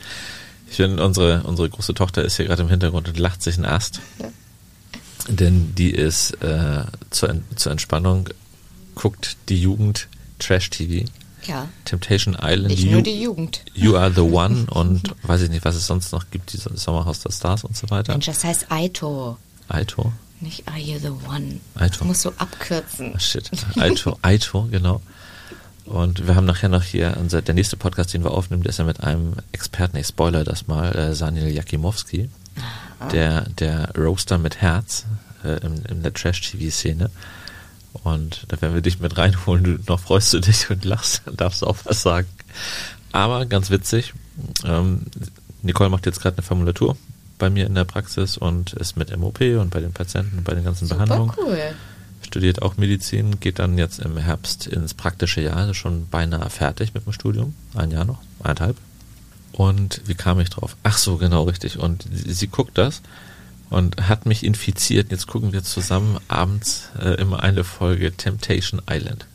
Ich 0.71 0.77
finde, 0.77 1.05
unsere, 1.05 1.43
unsere 1.45 1.71
große 1.71 1.95
Tochter 1.95 2.23
ist 2.23 2.37
hier 2.37 2.45
gerade 2.45 2.63
im 2.63 2.69
Hintergrund 2.69 3.09
und 3.09 3.19
lacht 3.19 3.43
sich 3.43 3.57
einen 3.57 3.65
Ast. 3.65 4.01
Denn 5.29 5.75
die 5.75 5.91
ist 5.91 6.33
äh, 6.43 6.85
zur, 7.11 7.41
zur 7.57 7.73
Entspannung, 7.73 8.29
guckt 8.99 9.37
die 9.49 9.61
Jugend 9.61 10.09
Trash-TV. 10.39 11.07
ja, 11.47 11.69
Temptation 11.85 12.35
Island, 12.41 12.69
nicht 12.69 12.85
you, 12.85 12.93
nur 12.93 13.03
die 13.03 13.23
Jugend. 13.23 13.63
you 13.75 13.97
Are 13.97 14.13
the 14.13 14.21
One 14.45 14.67
und 14.71 15.15
weiß 15.23 15.43
ich 15.43 15.51
nicht, 15.51 15.65
was 15.65 15.75
es 15.77 15.87
sonst 15.87 16.13
noch 16.13 16.31
gibt, 16.31 16.53
dieses 16.53 16.83
Sommerhaus 16.83 17.21
der 17.21 17.33
Stars 17.33 17.65
und 17.65 17.77
so 17.77 17.89
weiter. 17.91 18.13
Mensch, 18.13 18.27
das 18.27 18.45
heißt 18.45 18.71
Aito. 18.71 19.39
Aito. 19.69 20.13
Nicht 20.41 20.69
Are 20.69 20.79
You 20.79 20.99
the 20.99 21.11
One. 21.29 21.61
Aito. 21.75 22.05
Musst 22.05 22.25
du 22.25 22.31
abkürzen. 22.39 23.13
Ah, 23.15 23.19
Shit. 23.19 23.51
Aito, 23.77 24.19
Aito, 24.23 24.69
genau. 24.71 25.01
Und 25.85 26.27
wir 26.27 26.37
haben 26.37 26.45
nachher 26.47 26.69
noch 26.69 26.83
hier, 26.85 27.17
unser, 27.19 27.41
der 27.43 27.55
nächste 27.55 27.77
Podcast, 27.77 28.13
den 28.13 28.23
wir 28.23 28.31
aufnehmen, 28.33 28.63
der 28.63 28.71
ist 28.71 28.79
ja 28.79 28.85
mit 28.85 29.01
einem 29.03 29.33
Experten, 29.53 29.97
ich 29.97 30.07
spoiler 30.07 30.45
das 30.45 30.67
mal, 30.67 30.95
äh, 30.95 31.15
Sanil 31.15 31.49
Jakimowski, 31.49 32.29
der, 33.11 33.49
der 33.59 33.91
Roaster 33.97 34.39
mit 34.39 34.61
Herz 34.61 35.07
äh, 35.45 35.65
in, 35.65 35.83
in 35.87 36.03
der 36.03 36.13
Trash-TV-Szene. 36.13 37.11
Und 38.05 38.45
da 38.49 38.61
werden 38.61 38.75
wir 38.75 38.83
dich 38.83 39.01
mit 39.01 39.17
reinholen. 39.19 39.65
Du, 39.65 39.79
noch 39.87 40.01
freust 40.01 40.33
du 40.33 40.41
dich 40.41 40.71
und 40.71 40.85
lachst, 40.85 41.23
dann 41.25 41.37
darfst 41.37 41.63
du 41.63 41.67
auch 41.67 41.77
was 41.85 42.03
sagen. 42.03 42.29
Aber 43.13 43.47
ganz 43.47 43.71
witzig, 43.71 44.13
ähm, 44.65 45.07
Nicole 45.63 45.91
macht 45.91 46.07
jetzt 46.07 46.21
gerade 46.21 46.37
eine 46.37 46.45
Formulatur 46.45 46.97
bei 47.39 47.51
mir 47.51 47.67
in 47.67 47.75
der 47.75 47.85
Praxis 47.85 48.37
und 48.37 48.73
ist 48.75 48.97
mit 48.97 49.17
MOP 49.17 49.41
und 49.41 49.71
bei 49.71 49.81
den 49.81 49.93
Patienten 49.93 50.39
und 50.39 50.45
bei 50.45 50.55
den 50.55 50.65
ganzen 50.65 50.89
Behandlungen 50.89 51.31
Super 51.31 51.49
cool. 51.49 51.59
studiert 52.27 52.63
auch 52.63 52.77
Medizin, 52.77 53.41
geht 53.41 53.59
dann 53.59 53.79
jetzt 53.79 54.01
im 54.01 54.17
Herbst 54.17 54.67
ins 54.67 54.95
praktische 54.95 55.41
Jahr, 55.41 55.57
also 55.57 55.75
schon 55.75 56.09
beinahe 56.09 56.51
fertig 56.51 56.95
mit 56.95 57.07
dem 57.07 57.13
Studium, 57.13 57.55
ein 57.75 57.91
Jahr 57.91 58.05
noch, 58.05 58.21
eineinhalb. 58.43 58.77
Und 59.53 60.03
wie 60.07 60.15
kam 60.15 60.41
ich 60.41 60.51
drauf? 60.51 60.77
Ach 60.83 60.99
so, 60.99 61.17
genau, 61.17 61.45
richtig. 61.45 61.79
Und 61.79 62.07
sie, 62.13 62.33
sie 62.33 62.49
guckt 62.49 62.77
das 62.77 63.03
und 63.71 64.09
hat 64.09 64.27
mich 64.27 64.45
infiziert. 64.45 65.11
Jetzt 65.11 65.27
gucken 65.27 65.53
wir 65.53 65.63
zusammen 65.63 66.19
abends 66.29 66.89
äh, 67.01 67.21
immer 67.21 67.43
eine 67.43 67.65
Folge 67.65 68.13
Temptation 68.13 68.81
Island. 68.89 69.27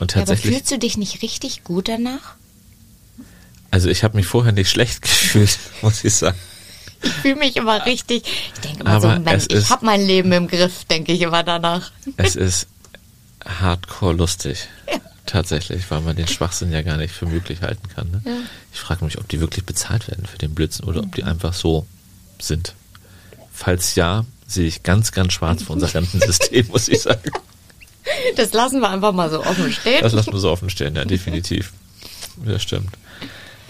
Und 0.00 0.12
Ja, 0.12 0.22
aber 0.22 0.26
tatsächlich, 0.26 0.54
fühlst 0.54 0.70
du 0.70 0.78
dich 0.78 0.96
nicht 0.96 1.22
richtig 1.22 1.64
gut 1.64 1.88
danach? 1.88 2.36
also 3.74 3.88
ich 3.88 4.04
habe 4.04 4.16
mich 4.16 4.26
vorher 4.26 4.52
nicht 4.52 4.70
schlecht 4.70 5.02
gefühlt, 5.02 5.58
muss 5.82 6.04
ich 6.04 6.14
sagen. 6.14 6.38
Ich 7.02 7.10
fühle 7.10 7.36
mich 7.36 7.56
immer 7.56 7.84
richtig. 7.84 8.22
Ich 8.54 8.60
denke 8.60 8.80
immer 8.80 8.90
Aber 8.90 9.16
so, 9.16 9.20
Mensch, 9.20 9.46
ich 9.50 9.68
habe 9.68 9.84
mein 9.84 10.06
Leben 10.06 10.30
im 10.32 10.46
Griff, 10.46 10.84
denke 10.84 11.12
ich 11.12 11.20
immer 11.20 11.42
danach. 11.42 11.90
Es 12.16 12.36
ist 12.36 12.68
hardcore 13.44 14.14
lustig. 14.14 14.68
Tatsächlich, 15.26 15.90
weil 15.90 16.02
man 16.02 16.16
den 16.16 16.28
Schwachsinn 16.28 16.70
ja 16.70 16.82
gar 16.82 16.96
nicht 16.96 17.12
für 17.12 17.26
möglich 17.26 17.62
halten 17.62 17.88
kann. 17.88 18.10
Ne? 18.10 18.22
Ja. 18.24 18.36
Ich 18.72 18.78
frage 18.78 19.04
mich, 19.04 19.18
ob 19.18 19.28
die 19.28 19.40
wirklich 19.40 19.64
bezahlt 19.64 20.08
werden 20.08 20.24
für 20.24 20.38
den 20.38 20.54
Blödsinn 20.54 20.84
oder 20.86 21.00
ob 21.00 21.14
die 21.14 21.24
einfach 21.24 21.52
so 21.52 21.86
sind. 22.40 22.74
Falls 23.54 23.94
ja, 23.94 24.24
sehe 24.46 24.66
ich 24.66 24.82
ganz, 24.82 25.12
ganz 25.12 25.32
schwarz 25.32 25.62
für 25.62 25.72
unser 25.72 25.92
Rentensystem, 25.94 26.66
muss 26.68 26.88
ich 26.88 27.00
sagen. 27.02 27.30
Das 28.36 28.52
lassen 28.52 28.80
wir 28.80 28.90
einfach 28.90 29.14
mal 29.14 29.30
so 29.30 29.40
offen 29.40 29.72
stehen. 29.72 30.02
Das 30.02 30.12
lassen 30.12 30.30
wir 30.34 30.38
so 30.38 30.50
offen 30.50 30.68
stehen, 30.68 30.94
ja, 30.94 31.06
definitiv. 31.06 31.72
Das 32.44 32.62
stimmt. 32.62 32.90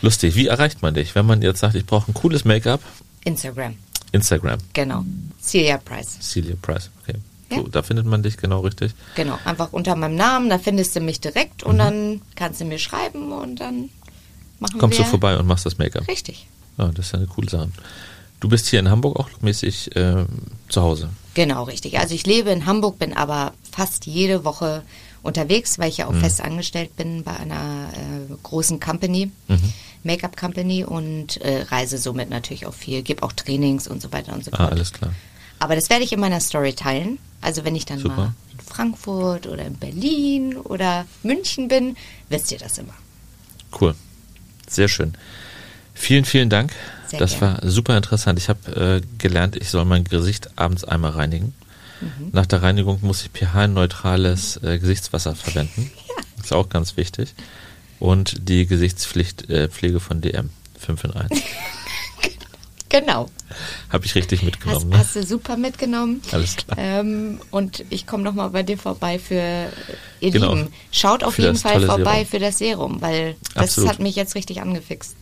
Lustig. 0.03 0.35
Wie 0.35 0.49
erreicht 0.49 0.83
man 0.83 0.93
dich, 0.93 1.15
wenn 1.15 1.25
man 1.25 1.41
jetzt 1.41 1.61
sagt, 1.61 1.77
ich 1.77 1.87
brauche 1.87 2.11
ein 2.11 2.15
cooles 2.15 2.45
Make-up? 2.45 2.81
Instagram, 3.25 3.77
Instagram. 4.11 4.59
genau. 4.73 5.05
Celia 5.41 5.79
Price. 5.79 6.19
Celia 6.21 6.57
Price. 6.61 6.91
Okay. 7.03 7.19
Ja. 7.53 7.59
So, 7.59 7.69
da 7.69 7.85
findet 7.85 8.07
man 8.07 8.25
dich 8.25 8.37
genau 8.37 8.61
richtig. 8.63 8.93
Genau, 9.15 9.39
einfach 9.45 9.73
unter 9.73 9.95
meinem 9.95 10.17
Namen, 10.17 10.51
da 10.51 10.59
findest 10.59 10.97
du 10.97 11.01
mich 11.01 11.21
direkt 11.21 11.63
und 11.63 11.79
dann 11.79 12.21
kannst 12.35 12.61
du 12.61 12.65
mir 12.65 12.81
schreiben 12.81 13.31
und 13.31 13.61
dann 13.61 13.89
machen 14.59 14.77
Mhm. 14.77 14.81
Kommst 14.81 14.99
wir... 14.99 15.05
du 15.05 15.11
vorbei 15.11 15.39
und 15.39 15.47
machst 15.47 15.65
das 15.65 15.79
Make-up. 15.79 16.09
Richtig. 16.09 16.49
Ja, 16.77 16.89
das 16.89 17.07
ist 17.07 17.13
ja 17.13 17.19
eine 17.19 17.29
coole 17.29 17.49
Sache. 17.49 17.69
Du 18.41 18.49
bist 18.49 18.67
hier 18.69 18.81
in 18.81 18.91
Hamburg 18.91 19.19
auch 19.19 19.29
mäßig 19.41 19.91
ähm, 19.95 20.27
zu 20.69 20.83
Hause. 20.83 21.09
Genau, 21.35 21.65
richtig. 21.65 21.99
Also 21.99 22.15
ich 22.15 22.27
lebe 22.27 22.51
in 22.51 22.67
Hamburg, 22.67 22.99
bin 22.99 23.17
aber 23.17 23.53
fast 23.71 24.07
jede 24.07 24.45
Woche 24.45 24.83
unterwegs, 25.23 25.79
weil 25.79 25.89
ich 25.89 25.99
ja 25.99 26.07
auch 26.07 26.13
Mhm. 26.13 26.21
fest 26.21 26.41
angestellt 26.43 26.95
bin 26.97 27.23
bei 27.25 27.35
einer 27.37 27.89
äh, 27.95 28.35
großen 28.43 28.79
Company, 28.81 29.31
Mhm. 29.49 29.73
Make-up 30.03 30.37
Company 30.37 30.85
und 30.85 31.39
äh, 31.41 31.63
reise 31.63 31.97
somit 31.97 32.29
natürlich 32.29 32.67
auch 32.67 32.75
viel, 32.75 33.01
gebe 33.03 33.23
auch 33.23 33.33
Trainings 33.33 33.89
und 33.89 34.03
so 34.03 34.13
weiter 34.13 34.35
und 34.35 34.45
so 34.45 34.51
Ah, 34.53 34.59
fort. 34.59 34.73
alles 34.73 34.93
klar. 34.93 35.15
Aber 35.61 35.75
das 35.77 35.89
werde 35.89 36.05
ich 36.05 36.13
in 36.13 36.21
meiner 36.21 36.41
Story 36.41 36.75
teilen. 36.75 37.19
Also 37.41 37.65
wenn 37.65 37.75
ich 37.75 37.87
dann 37.87 37.99
Super. 38.01 38.17
mal 38.17 38.35
in 38.53 38.59
Frankfurt 38.61 39.47
oder 39.47 39.65
in 39.65 39.75
Berlin 39.77 40.57
oder 40.59 41.07
München 41.23 41.69
bin, 41.69 41.97
wisst 42.29 42.53
ihr 42.53 42.59
das 42.59 42.77
immer. 42.77 42.93
Cool. 43.81 43.95
Sehr 44.69 44.89
schön. 44.89 45.15
Vielen, 45.95 46.25
vielen 46.27 46.51
Dank 46.51 46.73
Sehr 47.15 47.21
das 47.21 47.39
gerne. 47.39 47.59
war 47.63 47.71
super 47.71 47.97
interessant. 47.97 48.39
Ich 48.39 48.49
habe 48.49 49.01
äh, 49.03 49.07
gelernt, 49.19 49.57
ich 49.57 49.71
soll 49.71 49.85
mein 49.85 50.05
Gesicht 50.05 50.51
abends 50.57 50.85
einmal 50.85 51.13
reinigen. 51.13 51.55
Mhm. 52.01 52.31
Nach 52.33 52.47
der 52.47 52.63
Reinigung 52.63 52.99
muss 53.03 53.23
ich 53.23 53.31
pH-neutrales 53.31 54.59
äh, 54.63 54.79
Gesichtswasser 54.79 55.35
verwenden. 55.35 55.91
Ist 56.43 56.53
auch 56.53 56.69
ganz 56.69 56.97
wichtig. 56.97 57.35
Und 58.01 58.49
die 58.49 58.67
Gesichtspflege 58.67 59.49
äh, 59.49 60.01
von 60.01 60.21
DM 60.21 60.51
5 60.79 61.05
in 61.05 61.11
1. 61.13 61.31
Genau. 62.91 63.29
Habe 63.91 64.07
ich 64.07 64.15
richtig 64.15 64.41
Hast, 64.41 64.45
mitgenommen. 64.47 64.89
Ne? 64.91 64.99
hast 64.99 65.17
du 65.17 65.25
super 65.25 65.57
mitgenommen. 65.57 66.23
Alles 66.31 66.55
klar. 66.55 66.79
Ähm, 66.79 67.41
und 67.51 67.85
ich 67.91 68.07
komme 68.07 68.23
nochmal 68.23 68.51
bei 68.51 68.63
dir 68.63 68.79
vorbei 68.79 69.19
für 69.19 69.69
ihr 70.21 70.31
Genau. 70.31 70.55
Lieben. 70.55 70.69
Schaut 70.93 71.25
auf 71.25 71.35
Für 71.35 71.43
jeden 71.43 71.57
Fall 71.57 71.85
vorbei 71.85 72.19
Serum. 72.19 72.27
für 72.27 72.39
das 72.39 72.59
Serum, 72.59 73.03
weil 73.03 73.35
das 73.55 73.65
Absolut. 73.65 73.91
hat 73.91 73.99
mich 73.99 74.15
jetzt 74.15 74.37
richtig 74.37 74.61
angefixt. 74.61 75.17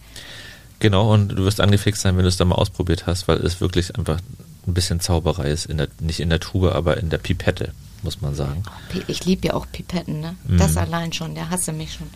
Genau, 0.82 1.12
und 1.14 1.28
du 1.28 1.44
wirst 1.44 1.60
angefixt 1.60 2.02
sein, 2.02 2.16
wenn 2.16 2.24
du 2.24 2.28
es 2.28 2.36
dann 2.36 2.48
mal 2.48 2.56
ausprobiert 2.56 3.06
hast, 3.06 3.28
weil 3.28 3.38
es 3.38 3.60
wirklich 3.60 3.96
einfach 3.96 4.18
ein 4.66 4.74
bisschen 4.74 4.98
Zauberei 4.98 5.48
ist. 5.50 5.66
In 5.66 5.78
der, 5.78 5.86
nicht 6.00 6.18
in 6.18 6.28
der 6.28 6.40
Tube, 6.40 6.72
aber 6.74 6.96
in 6.96 7.08
der 7.08 7.18
Pipette, 7.18 7.72
muss 8.02 8.20
man 8.20 8.34
sagen. 8.34 8.64
Pi- 8.88 9.04
Ich 9.06 9.24
liebe 9.24 9.46
ja 9.46 9.54
auch 9.54 9.66
Pipetten, 9.70 10.18
ne? 10.20 10.34
Mhm. 10.48 10.58
Das 10.58 10.76
allein 10.76 11.12
schon, 11.12 11.36
der 11.36 11.50
hasse 11.50 11.72
mich 11.72 11.92
schon. 11.94 12.08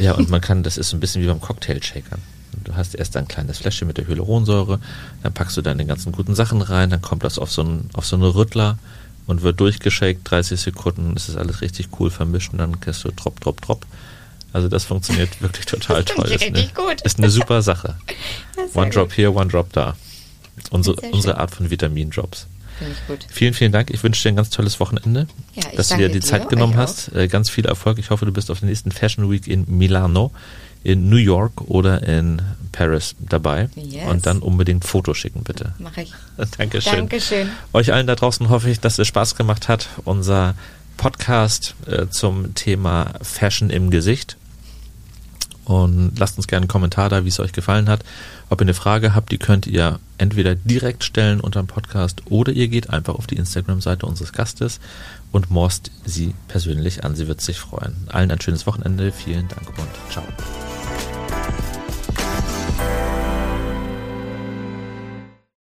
Ja, 0.00 0.14
und 0.14 0.28
man 0.34 0.40
kann, 0.40 0.64
das 0.64 0.76
ist 0.76 0.88
so 0.88 0.96
ein 0.96 1.00
bisschen 1.00 1.22
wie 1.22 1.28
beim 1.28 1.40
Cocktail-Shaker. 1.40 2.18
Du 2.64 2.74
hast 2.74 2.96
erst 2.96 3.16
ein 3.16 3.28
kleines 3.28 3.58
Fläschchen 3.58 3.86
mit 3.86 3.96
der 3.96 4.08
Hyaluronsäure, 4.08 4.80
dann 5.22 5.32
packst 5.32 5.56
du 5.56 5.62
deine 5.62 5.86
ganzen 5.86 6.10
guten 6.10 6.34
Sachen 6.34 6.62
rein, 6.62 6.90
dann 6.90 7.00
kommt 7.00 7.22
das 7.22 7.38
auf 7.38 7.52
so 7.52 7.62
einen, 7.62 7.90
auf 7.92 8.06
so 8.06 8.16
eine 8.16 8.34
Rüttler 8.34 8.76
und 9.28 9.42
wird 9.42 9.60
durchgeschakt, 9.60 10.28
30 10.28 10.60
Sekunden, 10.60 11.12
es 11.16 11.28
ist 11.28 11.36
alles 11.36 11.60
richtig 11.60 11.88
cool 12.00 12.10
vermischt 12.10 12.50
und 12.52 12.58
dann 12.58 12.80
kriegst 12.80 13.04
du 13.04 13.12
Drop, 13.12 13.38
Drop, 13.40 13.60
Drop. 13.60 13.86
Also 14.52 14.68
das 14.68 14.84
funktioniert 14.84 15.40
wirklich 15.40 15.66
total 15.66 16.04
toll. 16.04 16.26
Ist 16.30 16.42
eine, 16.42 16.56
richtig 16.56 16.74
gut. 16.74 17.00
ist 17.02 17.18
eine 17.18 17.30
super 17.30 17.62
Sache. 17.62 17.96
One 18.74 18.90
Drop 18.90 19.08
gut. 19.08 19.14
hier, 19.16 19.34
One 19.34 19.50
Drop 19.50 19.72
da. 19.72 19.96
Unsere, 20.70 20.96
unsere. 21.12 21.38
Art 21.38 21.50
von 21.52 21.70
Vitamindrops. 21.70 22.46
Finde 22.78 22.94
ich 22.94 23.06
gut. 23.06 23.26
Vielen, 23.30 23.54
vielen 23.54 23.72
Dank. 23.72 23.90
Ich 23.90 24.02
wünsche 24.02 24.22
dir 24.22 24.30
ein 24.30 24.36
ganz 24.36 24.50
tolles 24.50 24.80
Wochenende, 24.80 25.26
Ja, 25.54 25.64
dass 25.76 25.88
du 25.88 25.96
dir 25.96 26.08
die 26.08 26.20
dir, 26.20 26.26
Zeit 26.26 26.48
genommen 26.48 26.76
hast. 26.76 27.14
Äh, 27.14 27.28
Ganz 27.28 27.50
viel 27.50 27.66
Erfolg. 27.66 27.98
Ich 27.98 28.10
hoffe, 28.10 28.24
du 28.26 28.32
bist 28.32 28.50
auf 28.50 28.60
der 28.60 28.68
nächsten 28.68 28.90
Fashion 28.90 29.30
Week 29.30 29.46
in 29.46 29.64
Milano, 29.68 30.32
in 30.82 31.10
New 31.10 31.16
York 31.16 31.60
oder 31.68 32.02
in 32.02 32.40
Paris 32.72 33.14
dabei. 33.18 33.68
Yes. 33.74 34.08
Und 34.08 34.24
dann 34.26 34.38
unbedingt 34.40 34.84
Foto 34.86 35.12
schicken, 35.12 35.42
bitte. 35.44 35.74
Mache 35.78 36.02
ich. 36.02 36.12
Dankeschön. 36.58 36.92
Dankeschön. 36.94 37.50
Euch 37.74 37.92
allen 37.92 38.06
da 38.06 38.14
draußen 38.14 38.48
hoffe 38.48 38.70
ich, 38.70 38.80
dass 38.80 38.98
es 38.98 39.06
Spaß 39.08 39.36
gemacht 39.36 39.68
hat. 39.68 39.88
Unser 40.04 40.54
Podcast 40.96 41.74
äh, 41.86 42.06
zum 42.08 42.54
Thema 42.54 43.12
Fashion 43.22 43.68
im 43.70 43.90
Gesicht. 43.90 44.36
Und 45.64 46.18
lasst 46.18 46.36
uns 46.36 46.48
gerne 46.48 46.62
einen 46.64 46.68
Kommentar 46.68 47.08
da, 47.08 47.24
wie 47.24 47.28
es 47.28 47.38
euch 47.38 47.52
gefallen 47.52 47.88
hat. 47.88 48.02
Ob 48.48 48.60
ihr 48.60 48.64
eine 48.64 48.74
Frage 48.74 49.14
habt, 49.14 49.30
die 49.30 49.38
könnt 49.38 49.66
ihr 49.66 50.00
entweder 50.18 50.54
direkt 50.54 51.04
stellen 51.04 51.40
unter 51.40 51.62
dem 51.62 51.66
Podcast 51.66 52.22
oder 52.26 52.52
ihr 52.52 52.68
geht 52.68 52.90
einfach 52.90 53.14
auf 53.14 53.26
die 53.26 53.36
Instagram-Seite 53.36 54.06
unseres 54.06 54.32
Gastes 54.32 54.80
und 55.32 55.50
morst 55.50 55.90
sie 56.04 56.34
persönlich 56.48 57.04
an. 57.04 57.14
Sie 57.14 57.28
wird 57.28 57.40
sich 57.40 57.58
freuen. 57.58 57.94
Allen 58.08 58.30
ein 58.30 58.40
schönes 58.40 58.66
Wochenende. 58.66 59.12
Vielen 59.12 59.48
Dank 59.48 59.68
und 59.68 60.12
ciao. 60.12 60.24